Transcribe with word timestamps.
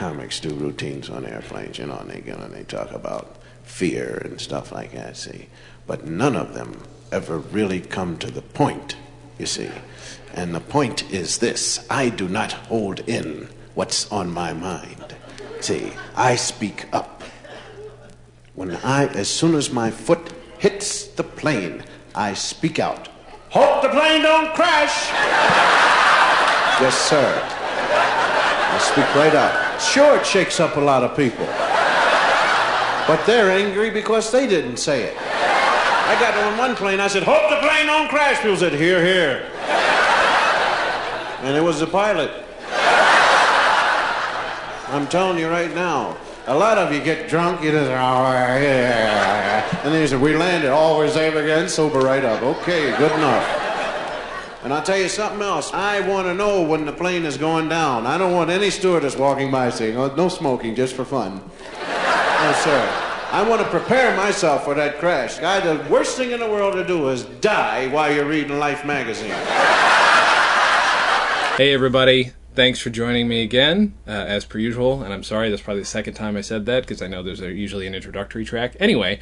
comics 0.00 0.40
do 0.40 0.48
routines 0.54 1.10
on 1.10 1.26
airplanes, 1.26 1.78
you 1.78 1.84
know, 1.84 1.98
and 1.98 2.08
they, 2.08 2.22
you 2.24 2.34
know, 2.34 2.48
they 2.48 2.64
talk 2.64 2.90
about 2.92 3.36
fear 3.64 4.22
and 4.24 4.40
stuff 4.40 4.72
like 4.72 4.92
that, 4.92 5.14
see. 5.14 5.46
But 5.86 6.06
none 6.06 6.36
of 6.36 6.54
them 6.54 6.82
ever 7.12 7.36
really 7.36 7.82
come 7.82 8.16
to 8.16 8.30
the 8.30 8.40
point, 8.40 8.96
you 9.38 9.44
see. 9.44 9.68
And 10.32 10.54
the 10.54 10.60
point 10.60 11.12
is 11.12 11.36
this 11.36 11.86
I 11.90 12.08
do 12.08 12.30
not 12.30 12.52
hold 12.52 13.00
in 13.00 13.50
what's 13.74 14.10
on 14.10 14.32
my 14.32 14.54
mind. 14.54 15.14
See, 15.60 15.92
I 16.16 16.34
speak 16.36 16.86
up. 16.94 17.22
When 18.54 18.76
I, 18.76 19.06
as 19.08 19.28
soon 19.28 19.54
as 19.54 19.70
my 19.70 19.90
foot 19.90 20.32
hits 20.58 21.08
the 21.08 21.24
plane, 21.24 21.84
I 22.14 22.32
speak 22.32 22.78
out. 22.78 23.08
Hope 23.50 23.82
the 23.82 23.90
plane 23.90 24.22
don't 24.22 24.54
crash! 24.54 25.10
yes, 26.80 26.96
sir. 26.96 27.42
I 28.72 28.78
speak 28.78 29.14
right 29.14 29.34
out. 29.34 29.59
Sure, 29.80 30.18
it 30.18 30.26
shakes 30.26 30.60
up 30.60 30.76
a 30.76 30.80
lot 30.80 31.02
of 31.02 31.16
people. 31.16 31.46
But 33.06 33.24
they're 33.26 33.50
angry 33.50 33.90
because 33.90 34.30
they 34.30 34.46
didn't 34.46 34.76
say 34.76 35.04
it. 35.04 35.16
I 35.16 36.16
got 36.20 36.36
on 36.36 36.58
one 36.58 36.76
plane, 36.76 37.00
I 37.00 37.08
said, 37.08 37.22
Hope 37.22 37.48
the 37.50 37.56
plane 37.66 37.86
don't 37.86 38.08
crash. 38.08 38.40
People 38.40 38.56
said, 38.56 38.74
Here, 38.74 39.04
here. 39.04 39.50
And 41.42 41.56
it 41.56 41.62
was 41.62 41.80
the 41.80 41.86
pilot. 41.86 42.30
I'm 44.88 45.06
telling 45.08 45.38
you 45.38 45.48
right 45.48 45.72
now, 45.74 46.16
a 46.46 46.54
lot 46.54 46.76
of 46.76 46.92
you 46.92 47.00
get 47.00 47.28
drunk, 47.28 47.62
you 47.62 47.70
just, 47.70 47.88
oh, 47.88 47.94
yeah. 47.94 49.80
and 49.84 49.94
then 49.94 50.00
you 50.00 50.08
say, 50.08 50.16
we 50.16 50.36
landed, 50.36 50.70
always 50.70 51.12
safe 51.12 51.34
again, 51.34 51.68
sober 51.68 52.00
right 52.00 52.24
up. 52.24 52.42
Okay, 52.42 52.96
good 52.98 53.12
enough. 53.12 53.69
And 54.62 54.74
I'll 54.74 54.82
tell 54.82 54.98
you 54.98 55.08
something 55.08 55.40
else. 55.40 55.72
I 55.72 56.06
want 56.06 56.26
to 56.26 56.34
know 56.34 56.62
when 56.62 56.84
the 56.84 56.92
plane 56.92 57.24
is 57.24 57.38
going 57.38 57.70
down. 57.70 58.06
I 58.06 58.18
don't 58.18 58.32
want 58.32 58.50
any 58.50 58.68
stewardess 58.68 59.16
walking 59.16 59.50
by 59.50 59.70
saying, 59.70 59.96
oh, 59.96 60.14
no 60.14 60.28
smoking, 60.28 60.74
just 60.74 60.94
for 60.94 61.04
fun. 61.04 61.36
no, 61.36 62.52
sir. 62.62 63.06
I 63.32 63.46
want 63.48 63.62
to 63.62 63.68
prepare 63.68 64.14
myself 64.16 64.64
for 64.64 64.74
that 64.74 64.98
crash. 64.98 65.38
Guy, 65.38 65.60
the 65.60 65.88
worst 65.88 66.16
thing 66.16 66.32
in 66.32 66.40
the 66.40 66.48
world 66.48 66.74
to 66.74 66.84
do 66.84 67.08
is 67.08 67.24
die 67.40 67.86
while 67.86 68.12
you're 68.12 68.26
reading 68.26 68.58
Life 68.58 68.84
magazine. 68.84 69.30
Hey, 71.56 71.72
everybody. 71.72 72.32
Thanks 72.52 72.80
for 72.80 72.90
joining 72.90 73.28
me 73.28 73.42
again, 73.42 73.94
uh, 74.08 74.10
as 74.10 74.44
per 74.44 74.58
usual. 74.58 75.02
And 75.02 75.14
I'm 75.14 75.22
sorry, 75.22 75.48
that's 75.48 75.62
probably 75.62 75.82
the 75.82 75.86
second 75.86 76.14
time 76.14 76.36
I 76.36 76.40
said 76.40 76.66
that 76.66 76.82
because 76.82 77.00
I 77.00 77.06
know 77.06 77.22
there's 77.22 77.40
a, 77.40 77.52
usually 77.52 77.86
an 77.86 77.94
introductory 77.94 78.44
track. 78.44 78.76
Anyway, 78.80 79.20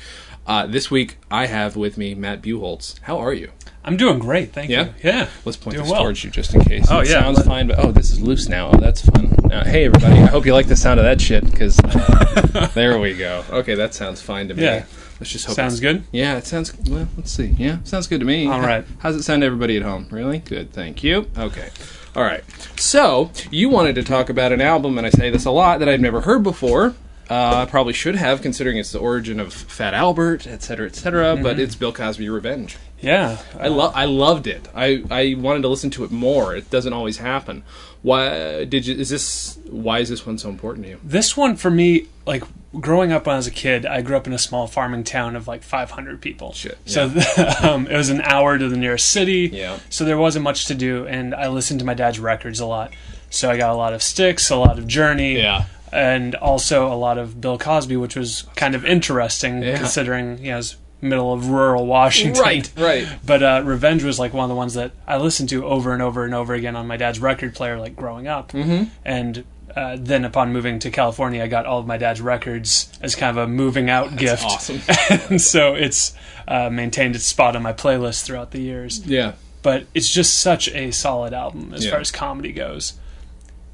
uh, 0.48 0.66
this 0.66 0.90
week 0.90 1.18
I 1.30 1.46
have 1.46 1.76
with 1.76 1.96
me 1.98 2.14
Matt 2.14 2.42
Buchholtz. 2.42 2.98
How 3.02 3.18
are 3.18 3.32
you? 3.32 3.52
I'm 3.84 3.96
doing 3.96 4.18
great, 4.18 4.52
thank 4.52 4.68
Yeah? 4.70 4.86
you. 4.86 4.92
Yeah, 5.02 5.28
Let's 5.44 5.56
point 5.56 5.74
Doing 5.76 5.84
this 5.84 5.92
well. 5.92 6.02
towards 6.02 6.22
you 6.24 6.30
just 6.30 6.54
in 6.54 6.62
case. 6.62 6.86
Oh, 6.90 6.98
it 7.00 7.08
yeah, 7.08 7.20
sounds 7.20 7.42
fine, 7.46 7.68
but 7.68 7.78
oh, 7.78 7.90
this 7.92 8.10
is 8.10 8.20
loose 8.20 8.48
now. 8.48 8.70
Oh, 8.72 8.76
that's 8.78 9.00
fun. 9.02 9.34
Uh, 9.50 9.64
hey, 9.64 9.84
everybody. 9.86 10.14
I 10.16 10.26
hope 10.26 10.44
you 10.44 10.52
like 10.52 10.66
the 10.66 10.76
sound 10.76 11.00
of 11.00 11.04
that 11.04 11.20
shit 11.20 11.44
because 11.50 11.76
there 12.74 12.98
we 12.98 13.14
go. 13.14 13.44
Okay, 13.50 13.74
that 13.76 13.94
sounds 13.94 14.20
fine 14.20 14.48
to 14.48 14.54
me. 14.54 14.64
Yeah. 14.64 14.84
Let's 15.20 15.32
just 15.32 15.46
hope 15.46 15.56
sounds 15.56 15.80
good. 15.80 16.04
Yeah, 16.12 16.36
it 16.36 16.46
sounds. 16.46 16.76
Well, 16.88 17.08
let's 17.16 17.32
see. 17.32 17.54
Yeah, 17.58 17.78
sounds 17.84 18.06
good 18.06 18.20
to 18.20 18.26
me. 18.26 18.46
All 18.46 18.60
right. 18.60 18.84
How's 18.98 19.16
it 19.16 19.22
sound 19.22 19.42
to 19.42 19.46
everybody 19.46 19.76
at 19.76 19.82
home? 19.82 20.06
Really 20.10 20.38
good. 20.38 20.72
Thank 20.72 21.02
you. 21.02 21.28
Okay. 21.36 21.70
All 22.14 22.22
right. 22.22 22.44
So 22.78 23.30
you 23.50 23.68
wanted 23.68 23.94
to 23.96 24.04
talk 24.04 24.28
about 24.28 24.52
an 24.52 24.60
album, 24.60 24.96
and 24.98 25.06
I 25.06 25.10
say 25.10 25.30
this 25.30 25.44
a 25.44 25.50
lot 25.50 25.80
that 25.80 25.88
I've 25.88 26.00
never 26.00 26.20
heard 26.20 26.42
before. 26.42 26.94
Uh, 27.30 27.64
I 27.66 27.70
probably 27.70 27.92
should 27.92 28.14
have, 28.16 28.40
considering 28.40 28.78
it's 28.78 28.92
the 28.92 28.98
origin 28.98 29.38
of 29.38 29.52
Fat 29.52 29.92
Albert, 29.94 30.46
et 30.46 30.62
cetera, 30.62 30.86
et 30.86 30.96
cetera. 30.96 31.34
Mm-hmm. 31.34 31.42
But 31.42 31.58
it's 31.60 31.74
Bill 31.74 31.92
Cosby 31.92 32.28
Revenge. 32.28 32.76
Yeah, 33.00 33.38
I 33.58 33.68
lo- 33.68 33.92
I 33.94 34.06
loved 34.06 34.46
it. 34.46 34.66
I, 34.74 35.04
I 35.10 35.34
wanted 35.38 35.62
to 35.62 35.68
listen 35.68 35.90
to 35.90 36.04
it 36.04 36.10
more. 36.10 36.56
It 36.56 36.68
doesn't 36.70 36.92
always 36.92 37.18
happen. 37.18 37.62
Why 38.02 38.64
did 38.64 38.86
you? 38.86 38.94
Is 38.96 39.08
this 39.10 39.58
why 39.68 39.98
is 40.00 40.08
this 40.08 40.24
one 40.26 40.38
so 40.38 40.48
important 40.48 40.84
to 40.86 40.90
you? 40.90 41.00
this 41.04 41.36
one 41.36 41.54
for 41.56 41.70
me, 41.70 42.06
like 42.26 42.42
growing 42.80 43.12
up 43.12 43.26
when 43.26 43.34
I 43.34 43.36
was 43.36 43.46
a 43.46 43.52
kid, 43.52 43.86
I 43.86 44.02
grew 44.02 44.16
up 44.16 44.26
in 44.26 44.32
a 44.32 44.38
small 44.38 44.66
farming 44.66 45.04
town 45.04 45.36
of 45.36 45.46
like 45.46 45.62
500 45.62 46.20
people. 46.20 46.52
Shit, 46.54 46.78
So 46.86 47.04
um, 47.62 47.86
it 47.86 47.96
was 47.96 48.08
an 48.10 48.20
hour 48.22 48.58
to 48.58 48.68
the 48.68 48.76
nearest 48.76 49.10
city. 49.10 49.50
Yeah. 49.52 49.78
So 49.90 50.04
there 50.04 50.18
wasn't 50.18 50.42
much 50.44 50.66
to 50.66 50.74
do, 50.74 51.06
and 51.06 51.34
I 51.34 51.48
listened 51.48 51.80
to 51.80 51.86
my 51.86 51.94
dad's 51.94 52.18
records 52.18 52.58
a 52.60 52.66
lot. 52.66 52.92
So 53.30 53.50
I 53.50 53.56
got 53.56 53.70
a 53.70 53.76
lot 53.76 53.92
of 53.92 54.02
Styx, 54.02 54.50
a 54.50 54.56
lot 54.56 54.78
of 54.78 54.86
Journey. 54.86 55.36
Yeah. 55.38 55.66
And 55.92 56.34
also 56.34 56.92
a 56.92 56.94
lot 56.96 57.18
of 57.18 57.40
Bill 57.40 57.58
Cosby, 57.58 57.96
which 57.96 58.16
was 58.16 58.44
kind 58.56 58.74
of 58.74 58.84
interesting 58.84 59.62
Yeah. 59.62 59.76
considering 59.78 60.38
you 60.44 60.52
know, 60.52 60.60
middle 61.00 61.32
of 61.32 61.48
rural 61.48 61.86
Washington. 61.86 62.42
Right, 62.42 62.70
right. 62.76 63.08
But 63.24 63.42
uh, 63.42 63.62
Revenge 63.64 64.02
was 64.04 64.18
like 64.18 64.32
one 64.32 64.44
of 64.44 64.48
the 64.48 64.56
ones 64.56 64.74
that 64.74 64.92
I 65.06 65.16
listened 65.18 65.48
to 65.50 65.64
over 65.66 65.92
and 65.92 66.02
over 66.02 66.24
and 66.24 66.34
over 66.34 66.54
again 66.54 66.74
on 66.76 66.86
my 66.86 66.96
dad's 66.96 67.20
record 67.20 67.54
player, 67.54 67.78
like 67.78 67.94
growing 67.96 68.26
up. 68.26 68.52
Mm-hmm. 68.52 68.90
And 69.04 69.44
uh, 69.76 69.96
then 70.00 70.24
upon 70.24 70.52
moving 70.52 70.78
to 70.80 70.90
California, 70.90 71.42
I 71.42 71.46
got 71.46 71.66
all 71.66 71.78
of 71.78 71.86
my 71.86 71.98
dad's 71.98 72.20
records 72.20 72.90
as 73.00 73.14
kind 73.14 73.36
of 73.36 73.44
a 73.44 73.46
moving 73.46 73.88
out 73.90 74.16
gift. 74.16 74.44
awesome. 74.44 74.80
and 75.30 75.40
so 75.40 75.74
it's 75.74 76.14
uh, 76.48 76.68
maintained 76.70 77.14
its 77.14 77.26
spot 77.26 77.54
on 77.54 77.62
my 77.62 77.72
playlist 77.72 78.24
throughout 78.24 78.50
the 78.50 78.60
years. 78.60 79.06
Yeah. 79.06 79.34
But 79.62 79.86
it's 79.94 80.08
just 80.08 80.40
such 80.40 80.68
a 80.70 80.90
solid 80.90 81.32
album 81.32 81.72
as 81.74 81.84
Yeah. 81.84 81.92
far 81.92 82.00
as 82.00 82.10
comedy 82.10 82.52
goes. 82.52 82.94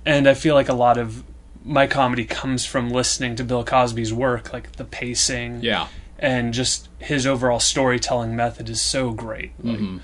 And 0.05 0.29
I 0.29 0.35
feel 0.35 0.55
like 0.55 0.69
a 0.69 0.75
lot 0.75 0.99
of 0.99 1.23
my 1.65 1.87
comedy 1.87 2.25
comes 2.25 2.65
from 2.67 2.91
listening 2.91 3.37
to 3.37 3.45
Bill 3.45 3.65
Cosby's 3.65 4.13
work, 4.13 4.53
like 4.53 4.73
the 4.73 4.85
pacing 4.85 5.61
Yeah. 5.63 5.89
and 6.19 6.53
just 6.53 6.89
his 6.99 7.27
overall 7.27 7.61
storytelling 7.61 8.37
method 8.37 8.69
is 8.69 8.81
so 8.81 9.11
great. 9.13 9.53
Like, 9.63 9.77
Mm-hmm. 9.79 9.99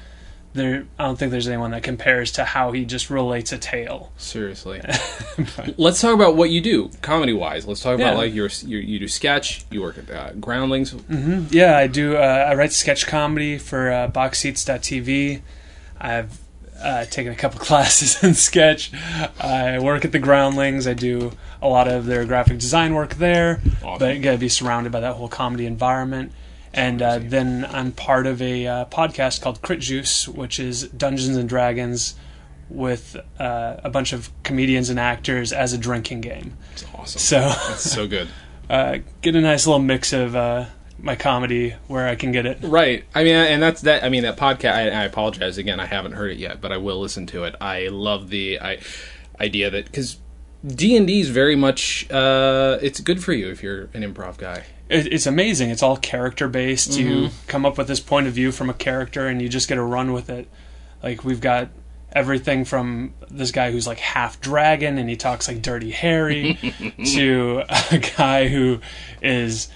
There, 0.53 0.84
I 0.99 1.04
don't 1.04 1.16
think 1.16 1.31
there's 1.31 1.47
anyone 1.47 1.70
that 1.70 1.84
compares 1.84 2.32
to 2.32 2.44
how 2.44 2.72
he 2.72 2.84
just 2.84 3.09
relates 3.09 3.53
a 3.53 3.59
tale. 3.59 4.10
Seriously. 4.16 4.81
Let's 5.76 6.00
talk 6.00 6.12
about 6.12 6.34
what 6.34 6.50
you 6.50 6.60
do 6.60 6.91
comedy 7.03 7.32
wise. 7.32 7.69
Let's 7.69 7.81
talk 7.81 7.94
about 7.94 8.16
like 8.16 8.34
your, 8.34 8.49
your 8.66 8.81
you 8.81 8.99
do 8.99 9.06
sketch. 9.06 9.65
You 9.70 9.81
work 9.81 9.97
at 9.99 10.10
uh, 10.10 10.32
Groundlings. 10.41 10.93
Yeah, 11.53 11.76
I 11.76 11.87
do. 11.87 12.16
Uh, 12.16 12.20
I 12.50 12.56
write 12.56 12.72
sketch 12.72 13.06
comedy 13.06 13.59
for 13.59 13.93
uh, 13.93 14.09
BoxSeats.tv. 14.10 15.41
I've 16.00 16.41
uh, 16.82 17.04
taken 17.06 17.32
a 17.32 17.36
couple 17.36 17.60
classes 17.70 18.22
in 18.22 18.34
sketch. 18.34 18.92
I 19.41 19.78
work 19.78 20.04
at 20.04 20.12
the 20.12 20.18
Groundlings. 20.18 20.86
I 20.86 20.94
do 20.94 21.32
a 21.62 21.68
lot 21.68 21.88
of 21.88 22.06
their 22.06 22.24
graphic 22.24 22.58
design 22.58 22.94
work 22.94 23.14
there. 23.14 23.60
Awesome. 23.82 23.98
But 23.98 24.16
you 24.16 24.22
got 24.22 24.32
to 24.32 24.38
be 24.38 24.48
surrounded 24.48 24.92
by 24.92 25.00
that 25.00 25.14
whole 25.14 25.28
comedy 25.28 25.66
environment. 25.66 26.32
And 26.72 27.02
uh, 27.02 27.19
then 27.20 27.66
I'm 27.69 27.92
part 27.92 28.26
of 28.26 28.40
a 28.40 28.66
uh, 28.66 28.84
podcast 28.86 29.42
called 29.42 29.60
Crit 29.60 29.80
Juice, 29.80 30.28
which 30.28 30.60
is 30.60 30.88
Dungeons 30.88 31.36
and 31.36 31.48
Dragons 31.48 32.14
with 32.69 33.16
uh, 33.38 33.76
a 33.82 33.90
bunch 33.90 34.12
of 34.12 34.30
comedians 34.44 34.88
and 34.88 35.00
actors 35.00 35.52
as 35.52 35.72
a 35.72 35.78
drinking 35.78 36.20
game. 36.20 36.56
It's 36.72 36.84
awesome. 36.94 37.20
So 37.20 37.40
That's 37.40 37.90
so 37.90 38.06
good. 38.06 38.28
uh, 38.70 38.98
get 39.20 39.34
a 39.34 39.40
nice 39.40 39.66
little 39.66 39.82
mix 39.82 40.12
of 40.12 40.36
uh, 40.36 40.66
my 41.03 41.16
comedy 41.16 41.75
where 41.87 42.06
I 42.06 42.15
can 42.15 42.33
get 42.33 42.47
it. 42.47 42.59
Right. 42.62 43.05
I 43.15 43.25
mean, 43.25 43.34
and 43.34 43.62
that's 43.62 43.83
that. 43.83 44.05
I 44.05 44.09
mean, 44.09 44.22
that 44.22 44.37
podcast. 44.37 44.72
I, 44.72 44.88
I 44.88 45.05
apologize 45.05 45.59
again. 45.59 45.81
I 45.81 45.87
haven't 45.87 46.12
heard 46.12 46.31
it 46.31 46.38
yet, 46.38 46.61
but 46.61 46.72
I 46.72 46.77
will 46.77 47.00
listen 47.00 47.27
to 47.28 47.44
it. 47.44 47.55
I 47.61 47.88
love 47.88 48.31
the 48.31 48.61
I, 48.61 48.78
idea 49.41 49.71
that 49.71 49.87
because 49.87 50.19
D 50.66 50.97
and 50.97 51.06
D 51.06 51.21
is 51.21 51.31
very 51.31 51.56
much. 51.56 52.11
Uh, 52.11 52.78
it's 52.83 53.00
good 53.00 53.22
for 53.22 53.33
you 53.33 53.50
if 53.50 53.62
you're 53.62 53.88
an 53.94 54.03
improv 54.03 54.37
guy. 54.37 54.65
it, 54.88 55.12
it's 55.12 55.27
amazing. 55.27 55.71
It's 55.71 55.83
all 55.83 55.97
character 55.97 56.49
based. 56.49 56.99
You 56.99 57.31
come 57.47 57.65
up 57.65 57.78
with 57.78 57.88
this 57.88 58.00
point 58.00 58.27
of 58.27 58.32
view 58.32 58.53
from 58.53 58.69
a 58.71 58.75
character, 58.75 59.27
and 59.27 59.41
you 59.41 59.49
just 59.49 59.69
get 59.69 59.77
to 59.77 59.82
run 59.82 60.12
with 60.12 60.28
it. 60.31 60.49
Like 61.03 61.25
we've 61.25 61.41
got 61.41 61.71
everything 62.12 62.65
from 62.65 63.15
this 63.31 63.53
guy 63.53 63.71
who's 63.71 63.87
like 63.87 63.99
half 63.99 64.41
dragon 64.41 64.99
and 64.99 65.09
he 65.09 65.17
talks 65.17 65.47
like 65.47 65.62
Dirty 65.62 65.91
Harry, 65.91 66.59
to 67.15 67.62
a 67.69 67.99
guy 68.17 68.49
who 68.49 68.81
is 69.22 69.69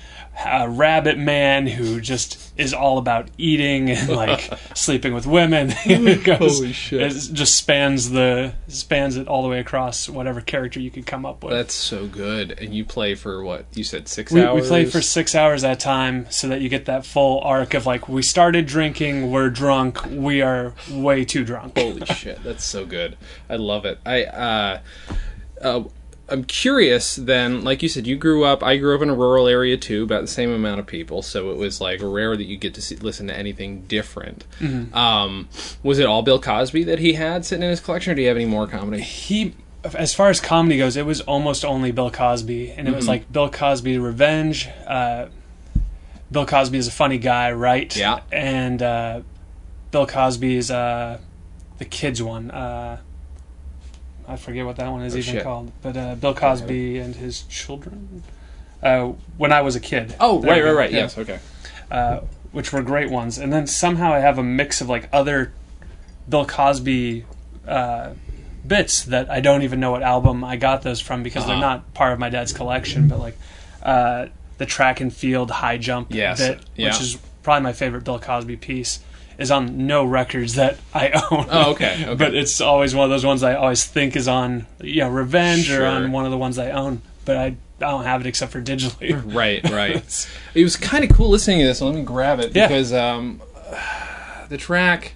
a 0.45 0.69
rabbit 0.69 1.19
man 1.19 1.67
who 1.67 2.00
just 2.00 2.53
is 2.56 2.72
all 2.72 2.99
about 2.99 3.28
eating 3.37 3.91
and 3.91 4.09
like 4.09 4.50
sleeping 4.75 5.15
with 5.15 5.27
women. 5.27 5.72
it 5.84 6.25
goes, 6.25 6.59
Holy 6.59 6.72
shit. 6.72 7.03
It 7.03 7.33
just 7.33 7.56
spans 7.56 8.11
the 8.11 8.55
spans 8.69 9.17
it 9.17 9.28
all 9.28 9.43
the 9.43 9.49
way 9.49 9.59
across 9.59 10.09
whatever 10.09 10.41
character 10.41 10.81
you 10.81 10.91
could 10.91 11.06
come 11.06 11.27
up 11.27 11.43
with. 11.43 11.53
That's 11.53 11.75
so 11.75 12.06
good. 12.06 12.59
And 12.61 12.75
you 12.75 12.84
play 12.84 13.14
for 13.14 13.43
what 13.43 13.67
you 13.75 13.85
said 13.85 14.08
six 14.08 14.32
we, 14.32 14.41
we 14.41 14.47
hours. 14.47 14.69
play 14.69 14.85
for 14.85 15.00
six 15.00 15.35
hours 15.35 15.64
at 15.64 15.73
a 15.73 15.76
time 15.76 16.26
so 16.31 16.49
that 16.49 16.61
you 16.61 16.69
get 16.69 16.87
that 16.87 17.05
full 17.05 17.41
arc 17.41 17.75
of 17.75 17.87
like 17.87 18.08
we 18.08 18.23
started 18.23 18.67
drinking 18.67 19.31
we're 19.31 19.50
drunk 19.50 20.05
we 20.06 20.43
are 20.43 20.75
way 20.91 21.25
too 21.25 21.44
drunk 21.44 21.76
Holy 21.76 22.05
shit, 22.06 22.43
that's 22.43 22.64
so 22.64 22.87
good. 22.87 23.17
I 23.49 23.56
love 23.56 23.85
it. 23.85 23.99
I 24.06 24.25
uh, 24.25 24.81
uh 25.61 25.85
I'm 26.29 26.44
curious 26.44 27.17
then, 27.17 27.65
like 27.65 27.82
you 27.82 27.88
said, 27.88 28.06
you 28.06 28.17
grew 28.17 28.44
up, 28.44 28.62
I 28.62 28.79
grew 28.79 28.94
up 28.97 29.03
in 29.03 29.11
a 29.11 29.15
rural 29.15 29.47
area 29.47 29.76
too, 29.76 30.05
about 30.05 30.23
the 30.23 30.26
same 30.26 30.50
amount 30.50 30.81
of 30.81 30.87
people, 30.87 31.21
so 31.21 31.50
it 31.50 31.56
was 31.59 31.81
like 31.82 32.00
rare 32.03 32.35
that 32.37 32.44
you 32.44 32.56
get 32.56 32.73
to 32.75 32.82
see, 32.82 32.97
listen 32.97 33.26
to 33.29 33.37
anything 33.37 33.82
different. 33.82 34.47
Um, 34.94 35.49
was 35.82 35.99
it 35.99 36.06
all 36.06 36.23
Bill 36.23 36.41
Cosby 36.41 36.85
that 36.85 36.99
he 36.99 37.12
had 37.12 37.44
sitting 37.44 37.62
in 37.65 37.71
his 37.71 37.81
collection, 37.81 38.12
or 38.12 38.15
do 38.15 38.23
you 38.23 38.29
have 38.29 38.37
any 38.38 38.47
more 38.47 38.67
comedy? 38.67 39.03
he 39.03 39.55
as 39.99 40.15
far 40.15 40.31
as 40.31 40.41
comedy 40.41 40.79
goes 40.79 40.97
it 40.97 41.05
was 41.05 41.21
almost 41.21 41.62
only 41.62 41.93
bill 41.93 42.11
cosby 42.11 42.70
and 42.70 42.88
it 42.88 42.94
was 42.97 43.06
like 43.06 43.31
bill 43.31 43.50
cosby 43.50 43.99
revenge 43.99 44.67
uh, 44.87 45.27
bill 46.32 46.47
cosby 46.47 46.79
is 46.79 46.87
a 46.87 46.91
funny 46.91 47.19
guy 47.19 47.53
right 47.53 47.94
Yeah. 47.94 48.20
and 48.32 48.81
uh, 48.82 49.20
bill 49.91 50.06
cosby 50.06 50.56
is 50.56 50.70
uh, 50.70 51.19
the 51.77 51.85
kids 51.85 52.23
one 52.23 52.50
uh, 52.50 52.99
I 54.26 54.37
forget 54.37 54.65
what 54.65 54.76
that 54.76 54.88
one 54.91 55.03
is 55.03 55.15
Oh, 55.15 55.19
even 55.19 55.35
shit. 55.35 55.43
called, 55.44 55.71
but 55.82 55.97
uh, 55.97 56.15
Bill 56.15 56.35
Cosby 56.35 56.99
and 56.99 57.15
his 57.15 57.43
children. 57.43 58.23
Uh, 58.82 59.12
when 59.38 59.53
I 59.53 59.62
was 59.62 59.76
a 59.76 59.81
kid. 59.81 60.15
Oh, 60.21 60.41
right, 60.43 60.62
right, 60.62 60.73
right. 60.73 60.91
Yeah. 60.93 60.99
Yes, 61.00 61.17
okay. 61.19 61.38
uh, 61.91 62.21
which 62.53 62.73
were 62.73 62.82
great 62.82 63.11
ones. 63.11 63.38
And 63.38 63.53
then 63.53 63.67
somehow 63.67 64.12
I 64.12 64.21
have 64.21 64.38
a 64.38 64.43
mix 64.43 64.81
of 64.81 64.88
like 64.88 65.09
other 65.12 65.53
Bill 66.29 66.44
Cosby 66.47 67.25
uh, 67.67 68.11
bits 68.67 69.05
that 69.05 69.31
I 69.31 69.41
don't 69.41 69.62
even 69.62 69.81
know 69.81 69.91
what 69.91 70.03
album 70.03 70.44
I 70.44 70.56
got 70.56 70.82
those 70.82 71.00
from 71.00 71.23
because 71.23 71.44
they're 71.47 71.55
Uh-huh. 71.56 71.61
not 71.77 71.94
part 71.94 72.12
of 72.12 72.19
my 72.19 72.29
dad's 72.31 72.53
collection. 72.53 73.09
But 73.09 73.19
like 73.20 73.38
uh, 73.82 74.27
the 74.59 74.67
track 74.67 75.00
and 75.00 75.12
field 75.12 75.50
high 75.50 75.79
jump 75.79 76.09
Yes, 76.15 76.38
bit, 76.38 76.61
yeah. 76.77 76.87
which 76.88 77.00
is 77.00 77.19
probably 77.43 77.62
my 77.62 77.73
favorite 77.73 78.05
Bill 78.05 78.19
Cosby 78.19 78.56
piece, 78.56 79.00
is 79.38 79.50
on 79.50 79.86
no 79.86 80.04
records 80.04 80.54
that 80.54 80.78
I 80.92 81.10
own. 81.31 81.46
Oh, 81.50 81.72
okay, 81.72 82.04
okay. 82.06 82.14
but 82.14 82.34
it's 82.34 82.60
always 82.60 82.94
one 82.94 83.04
of 83.04 83.10
those 83.10 83.25
ones 83.26 83.42
I 83.42 83.54
always 83.54 83.84
think 83.84 84.16
is 84.16 84.28
on, 84.28 84.66
you 84.81 85.00
know, 85.02 85.08
Revenge 85.10 85.70
or 85.70 85.84
on 85.86 86.12
one 86.12 86.25
of 86.25 86.31
the 86.31 86.38
ones 86.38 86.58
I 86.58 86.70
own. 86.70 87.02
But 87.25 87.36
I, 87.38 87.44
I 87.46 87.56
don't 87.90 88.04
have 88.04 88.20
it 88.20 88.26
except 88.26 88.52
for 88.52 88.60
digitally. 88.62 89.12
Right, 89.34 89.62
right. 89.70 90.28
it 90.54 90.62
was 90.62 90.76
kind 90.76 91.04
of 91.04 91.10
cool 91.16 91.31
listening 91.31 91.60
to 91.60 91.66
this. 91.66 91.81
Let 91.81 91.94
me 91.94 92.02
grab 92.02 92.38
it 92.40 92.54
Yeah. 92.54 92.66
because 92.69 92.92
um, 92.92 93.40
the 94.48 94.56
track. 94.56 95.14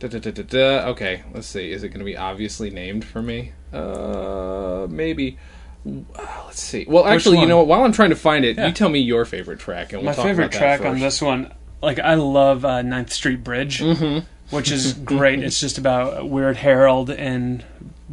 Da, 0.00 0.08
da, 0.08 0.18
da. 0.18 0.86
Okay, 0.90 1.22
let's 1.32 1.46
see. 1.46 1.70
Is 1.70 1.84
it 1.84 1.90
going 1.90 2.00
to 2.00 2.04
be 2.04 2.16
obviously 2.16 2.70
named 2.70 3.04
for 3.04 3.22
me? 3.22 3.52
Uh, 3.72 4.88
maybe. 4.90 5.38
Uh, 5.86 6.00
let's 6.46 6.60
see. 6.60 6.84
Well, 6.88 7.06
actually, 7.06 7.38
you 7.38 7.46
know 7.46 7.58
what? 7.58 7.68
While 7.68 7.84
I'm 7.84 7.92
trying 7.92 8.10
to 8.10 8.16
find 8.16 8.44
it, 8.44 8.56
Yeah. 8.56 8.66
you 8.66 8.72
tell 8.72 8.88
me 8.88 8.98
your 8.98 9.24
favorite 9.24 9.60
track, 9.60 9.92
and 9.92 10.02
we'll 10.02 10.10
My 10.10 10.14
talk 10.16 10.24
favorite 10.24 10.46
about 10.46 10.60
that 10.60 10.76
track 10.78 10.90
on 10.90 10.98
this 10.98 11.22
one, 11.22 11.52
like 11.82 11.98
I 11.98 12.14
love 12.14 12.64
uh, 12.64 12.82
Ninth 12.82 13.12
Street 13.12 13.42
Bridge, 13.44 13.80
Mm-hmm. 13.80 14.26
which 14.54 14.70
is 14.70 14.92
great. 15.04 15.42
it's 15.42 15.60
just 15.60 15.78
about 15.78 16.28
Weird 16.28 16.56
Harold 16.58 17.10
and 17.10 17.64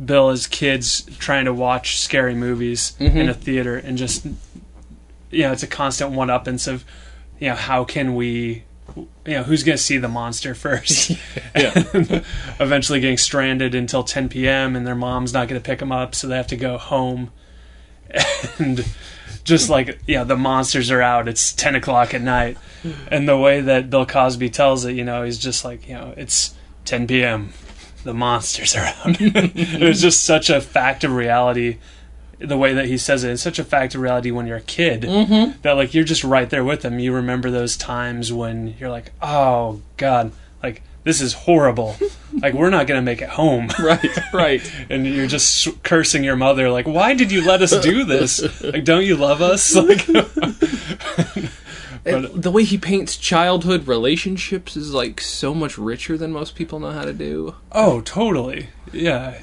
Bill 0.06 0.30
as 0.30 0.48
kids 0.48 1.04
trying 1.20 1.46
to 1.46 1.54
watch 1.54 2.00
scary 2.00 2.36
movies 2.36 2.94
Mm-hmm. 3.00 3.18
in 3.18 3.30
a 3.30 3.34
theater, 3.34 3.76
and 3.78 3.98
just 3.98 4.26
you 5.32 5.44
know, 5.44 5.52
it's 5.52 5.64
a 5.64 5.68
constant 5.68 6.12
one-uppance 6.12 6.68
of 6.68 6.84
you 7.40 7.50
know 7.50 7.56
how 7.56 7.84
can 7.84 8.16
we. 8.16 8.64
You 8.98 9.36
know 9.36 9.44
who's 9.44 9.62
going 9.64 9.78
to 9.78 9.84
see 9.84 9.98
the 10.00 10.08
monster 10.08 10.56
first? 10.56 11.12
Yeah. 11.56 12.24
Eventually, 12.60 13.00
getting 13.00 13.18
stranded 13.18 13.76
until 13.76 14.04
10 14.04 14.30
p.m. 14.30 14.76
and 14.76 14.86
their 14.88 14.96
mom's 14.96 15.32
not 15.32 15.48
going 15.48 15.62
to 15.62 15.66
pick 15.66 15.78
them 15.80 15.92
up, 15.92 16.16
so 16.16 16.28
they 16.28 16.36
have 16.36 16.48
to 16.48 16.58
go 16.58 16.78
home. 16.80 17.30
And 18.58 18.84
just 19.44 19.70
like 19.70 20.00
yeah, 20.08 20.24
the 20.24 20.36
monsters 20.38 20.92
are 20.92 21.02
out. 21.02 21.28
It's 21.28 21.54
10 21.54 21.76
o'clock 21.76 22.14
at 22.14 22.22
night, 22.22 22.58
and 23.10 23.28
the 23.28 23.38
way 23.38 23.62
that 23.62 23.90
Bill 23.90 24.06
Cosby 24.06 24.50
tells 24.50 24.86
it, 24.86 24.94
you 24.96 25.04
know, 25.04 25.24
he's 25.24 25.38
just 25.38 25.64
like 25.66 25.88
you 25.88 25.94
know, 25.96 26.14
it's 26.18 26.56
10 26.86 27.08
p.m. 27.08 27.50
The 28.04 28.14
monsters 28.14 28.76
are 28.76 28.86
out. 28.86 28.96
it 29.20 29.82
was 29.82 30.02
just 30.02 30.24
such 30.24 30.50
a 30.50 30.62
fact 30.62 31.04
of 31.04 31.12
reality. 31.12 31.78
The 32.40 32.58
way 32.58 32.74
that 32.74 32.86
he 32.86 32.98
says 32.98 33.26
it, 33.26 33.32
it's 33.32 33.42
such 33.42 33.60
a 33.60 33.66
fact 33.66 33.96
of 33.96 34.02
reality 34.02 34.32
when 34.32 34.48
you're 34.48 34.58
a 34.58 34.62
kid 34.62 35.02
Mm-hmm. 35.02 35.60
that 35.64 35.74
like 35.74 35.94
you're 35.94 36.06
just 36.06 36.24
right 36.24 36.50
there 36.50 36.64
with 36.64 36.82
them. 36.84 36.98
You 37.00 37.12
remember 37.14 37.52
those 37.52 37.76
times 37.76 38.32
when 38.32 38.76
you're 38.80 38.90
like, 38.90 39.12
oh 39.22 39.82
god, 39.98 40.32
this 41.04 41.22
is 41.22 41.34
horrible. 41.34 41.96
like 42.42 42.54
we're 42.54 42.70
not 42.70 42.88
gonna 42.88 43.02
make 43.02 43.22
it 43.22 43.30
home. 43.30 43.70
Right, 43.80 44.34
right. 44.34 44.74
and 44.90 45.06
you're 45.08 45.28
just 45.28 45.82
cursing 45.84 46.24
your 46.24 46.36
mother 46.36 46.70
like 46.70 46.86
why 46.88 47.14
did 47.16 47.32
you 47.32 47.44
let 47.46 47.62
us 47.62 47.78
do 47.80 48.04
this 48.04 48.62
like 48.64 48.84
don't 48.84 49.06
you 49.06 49.16
love 49.16 49.42
us 49.42 49.76
like 49.76 50.08
And 52.06 52.26
the 52.28 52.50
way 52.52 52.64
he 52.64 52.78
paints 52.78 53.18
childhood 53.18 53.88
relationships 53.88 54.76
is 54.78 54.94
like 54.94 55.20
so 55.22 55.54
much 55.54 55.78
richer 55.78 56.18
than 56.18 56.32
most 56.32 56.56
people 56.56 56.80
know 56.80 56.92
how 56.92 57.04
to 57.04 57.14
do. 57.14 57.56
oh 57.72 58.02
totally 58.02 58.70
yeah 58.94 59.40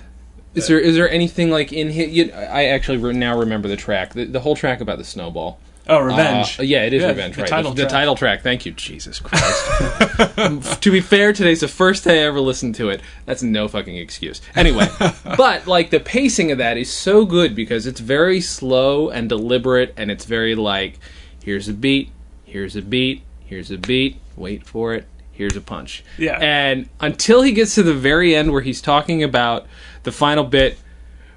Is 0.55 0.67
there 0.69 0.81
is 0.81 0.97
there 0.97 1.09
anything 1.11 1.51
like 1.51 1.73
in 1.73 1.91
his? 1.91 2.09
You, 2.09 2.33
I 2.33 2.65
actually 2.65 3.13
now 3.13 3.39
remember 3.39 3.69
the 3.69 3.77
track, 3.77 4.15
the, 4.15 4.25
the 4.25 4.41
whole 4.41 4.57
track 4.57 4.81
about 4.81 4.99
the 4.99 5.05
snowball. 5.05 5.61
Oh 5.89 6.01
revenge 6.01 6.59
Uh, 6.59 6.63
yeah, 6.63 6.83
it 6.85 6.93
is 6.93 7.03
Yeah, 7.03 7.09
revenge. 7.09 7.37
the 7.37 7.43
right, 7.43 7.51
title 7.51 7.73
the, 7.73 7.83
the 7.83 7.89
title 7.89 8.15
track. 8.15 8.43
Thank 8.43 8.67
you, 8.67 8.73
Jesus 8.73 9.21
Christ. 9.21 10.81
To 10.81 10.91
be 10.91 11.01
fair, 11.01 11.33
today's 11.33 11.61
the 11.61 11.69
first 11.69 12.05
day 12.05 12.23
I 12.23 12.27
ever 12.27 12.41
listened 12.41 12.75
to 12.77 12.89
it. 12.91 13.01
That's 13.25 13.43
no 13.43 13.69
fucking 13.69 13.97
excuse. 13.97 14.41
Anyway, 14.55 14.89
but 15.37 15.67
like 15.67 15.91
the 15.91 16.01
pacing 16.01 16.53
of 16.53 16.59
that 16.59 16.77
is 16.77 16.93
so 16.93 17.25
good 17.25 17.55
because 17.55 17.87
it's 17.87 18.01
very 18.01 18.41
slow 18.41 19.09
and 19.11 19.29
deliberate, 19.29 19.93
and 19.97 20.11
it's 20.11 20.25
very 20.25 20.55
like, 20.55 20.99
here's 21.43 21.69
a 21.69 21.73
beat, 21.73 22.11
here's 22.45 22.77
a 22.77 22.83
beat, 22.83 23.23
here's 23.45 23.71
a 23.71 23.79
beat. 23.79 24.17
Wait 24.37 24.67
for 24.67 24.95
it. 24.95 25.07
Here's 25.33 25.57
a 25.57 25.61
punch. 25.61 26.03
Yeah. 26.19 26.39
And 26.41 26.89
until 27.01 27.43
he 27.43 27.53
gets 27.53 27.75
to 27.75 27.83
the 27.83 27.93
very 27.95 28.35
end 28.35 28.53
where 28.53 28.63
he's 28.63 28.81
talking 28.81 29.23
about 29.23 29.67
the 30.03 30.13
final 30.13 30.45
bit 30.45 30.79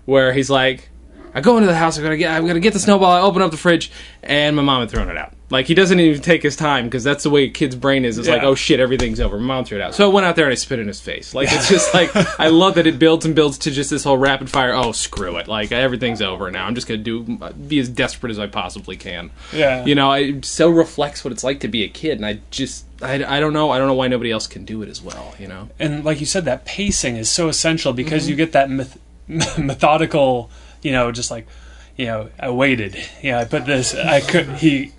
where 0.06 0.32
he's 0.34 0.50
like, 0.50 0.90
I 1.34 1.42
go 1.42 1.58
into 1.58 1.68
the 1.68 1.76
house, 1.76 1.98
I'm 1.98 2.04
gonna 2.04 2.18
get 2.18 2.32
I'm 2.32 2.46
gonna 2.48 2.60
get 2.60 2.74
the 2.74 2.80
snowball, 2.80 3.12
I 3.12 3.22
open 3.22 3.42
up 3.42 3.52
the 3.52 3.58
fridge, 3.58 3.92
and 4.24 4.56
my 4.56 4.62
mom 4.62 4.82
had 4.82 4.90
thrown 4.90 5.10
it 5.10 5.18
out. 5.18 5.34
Like 5.52 5.66
he 5.66 5.74
doesn't 5.74 6.00
even 6.00 6.22
take 6.22 6.44
his 6.44 6.56
time 6.56 6.86
because 6.86 7.04
that's 7.04 7.24
the 7.24 7.30
way 7.32 7.46
a 7.46 7.50
kid's 7.50 7.76
brain 7.76 8.06
is. 8.06 8.20
It's 8.20 8.28
like, 8.28 8.44
oh 8.44 8.54
shit, 8.54 8.80
everything's 8.80 9.20
over. 9.20 9.40
My 9.40 9.56
mom 9.56 9.66
threw 9.66 9.80
it 9.80 9.82
out. 9.82 9.96
So 9.96 10.08
I 10.08 10.14
went 10.14 10.28
out 10.28 10.36
there 10.36 10.46
and 10.46 10.52
I 10.52 10.56
spit 10.56 10.78
in 10.78 10.88
his 10.88 11.02
face. 11.02 11.34
Like 11.34 11.48
it's 11.52 11.68
just 11.68 11.92
like 11.92 12.12
I 12.40 12.50
love 12.50 12.76
that 12.76 12.86
it 12.86 13.00
builds 13.00 13.26
and 13.26 13.34
builds 13.36 13.58
to 13.60 13.72
just 13.72 13.90
this 13.90 14.04
whole 14.04 14.18
rapid 14.18 14.50
fire. 14.52 14.74
Oh 14.74 14.92
screw 14.92 15.38
it, 15.38 15.48
like 15.48 15.72
everything's 15.72 16.22
over 16.22 16.52
now. 16.52 16.66
I'm 16.68 16.76
just 16.76 16.88
gonna 16.88 17.00
do 17.02 17.24
be 17.68 17.80
as 17.80 17.90
desperate 17.90 18.30
as 18.30 18.38
I 18.38 18.46
possibly 18.46 18.96
can. 18.96 19.32
Yeah. 19.52 19.86
You 19.86 19.96
know, 19.96 20.12
it 20.12 20.46
so 20.46 20.70
reflects 20.70 21.24
what 21.24 21.32
it's 21.34 21.44
like 21.44 21.62
to 21.62 21.68
be 21.68 21.84
a 21.84 21.88
kid, 21.90 22.18
and 22.18 22.26
I 22.28 22.42
just 22.52 22.86
I, 23.02 23.24
I 23.24 23.40
don't 23.40 23.54
know 23.54 23.72
I 23.72 23.80
don't 23.80 23.88
know 23.88 23.96
why 23.96 24.08
nobody 24.08 24.30
else 24.32 24.46
can 24.46 24.66
do 24.66 24.84
it 24.84 24.90
as 24.90 25.02
well. 25.02 25.34
You 25.40 25.48
know. 25.48 25.70
and 25.80 26.06
like 26.06 26.20
you 26.20 26.28
said 26.28 26.46
that 26.46 26.66
pacing 26.66 27.16
is 27.18 27.28
so 27.30 27.48
essential 27.50 27.92
because 27.92 28.24
Mm-hmm. 28.24 28.30
you 28.30 28.36
get 28.36 28.52
that 28.52 28.70
myth- 28.70 29.00
methodical 29.58 30.50
you 30.82 30.92
know 30.92 31.12
just 31.12 31.32
like 31.32 31.48
you 31.96 32.06
know 32.06 32.30
i 32.40 32.50
waited. 32.50 32.96
You 33.22 33.32
know 33.32 33.40
i 33.40 33.46
put 33.46 33.66
this 33.66 33.94
i 33.96 34.22
could 34.22 34.48
he 34.58 34.92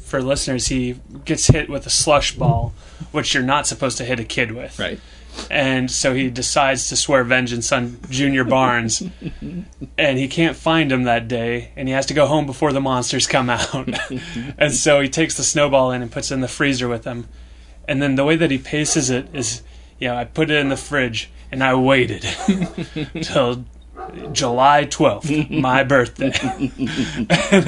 for 0.00 0.22
listeners 0.22 0.66
he 0.66 0.96
gets 1.24 1.46
hit 1.46 1.68
with 1.68 1.86
a 1.86 1.90
slush 1.90 2.34
ball 2.34 2.72
which 3.12 3.34
you're 3.34 3.42
not 3.42 3.66
supposed 3.66 3.98
to 3.98 4.04
hit 4.04 4.18
a 4.20 4.24
kid 4.24 4.52
with. 4.52 4.78
Right. 4.78 5.00
and 5.50 5.90
so 5.90 6.12
he 6.14 6.28
decides 6.28 6.88
to 6.88 6.96
swear 6.96 7.24
vengeance 7.24 7.72
on 7.72 7.98
junior 8.10 8.44
barnes. 8.44 9.02
And 9.98 10.18
he 10.18 10.28
can't 10.28 10.56
find 10.56 10.90
him 10.90 11.04
that 11.04 11.28
day 11.28 11.70
and 11.76 11.88
he 11.88 11.94
has 11.94 12.06
to 12.06 12.14
go 12.14 12.26
home 12.26 12.46
before 12.46 12.72
the 12.72 12.80
monsters 12.80 13.26
come 13.26 13.48
out. 13.50 13.88
And 14.58 14.72
so 14.72 15.00
he 15.00 15.08
takes 15.08 15.36
the 15.36 15.42
snowball 15.42 15.90
in 15.92 16.02
and 16.02 16.10
puts 16.10 16.30
it 16.30 16.34
in 16.34 16.40
the 16.40 16.48
freezer 16.48 16.88
with 16.88 17.04
him. 17.04 17.28
And 17.88 18.02
then 18.02 18.14
the 18.16 18.24
way 18.24 18.36
that 18.36 18.50
he 18.50 18.58
paces 18.58 19.10
it 19.10 19.28
is 19.34 19.62
you 19.98 20.08
know 20.08 20.16
i 20.16 20.24
put 20.24 20.50
it 20.50 20.56
in 20.56 20.68
the 20.68 20.76
fridge 20.76 21.30
and 21.52 21.62
i 21.62 21.72
waited 21.74 22.22
till 23.22 23.64
july 24.32 24.84
12th 24.86 25.50
my 25.50 25.84
birthday 25.84 26.32
and 26.40 26.72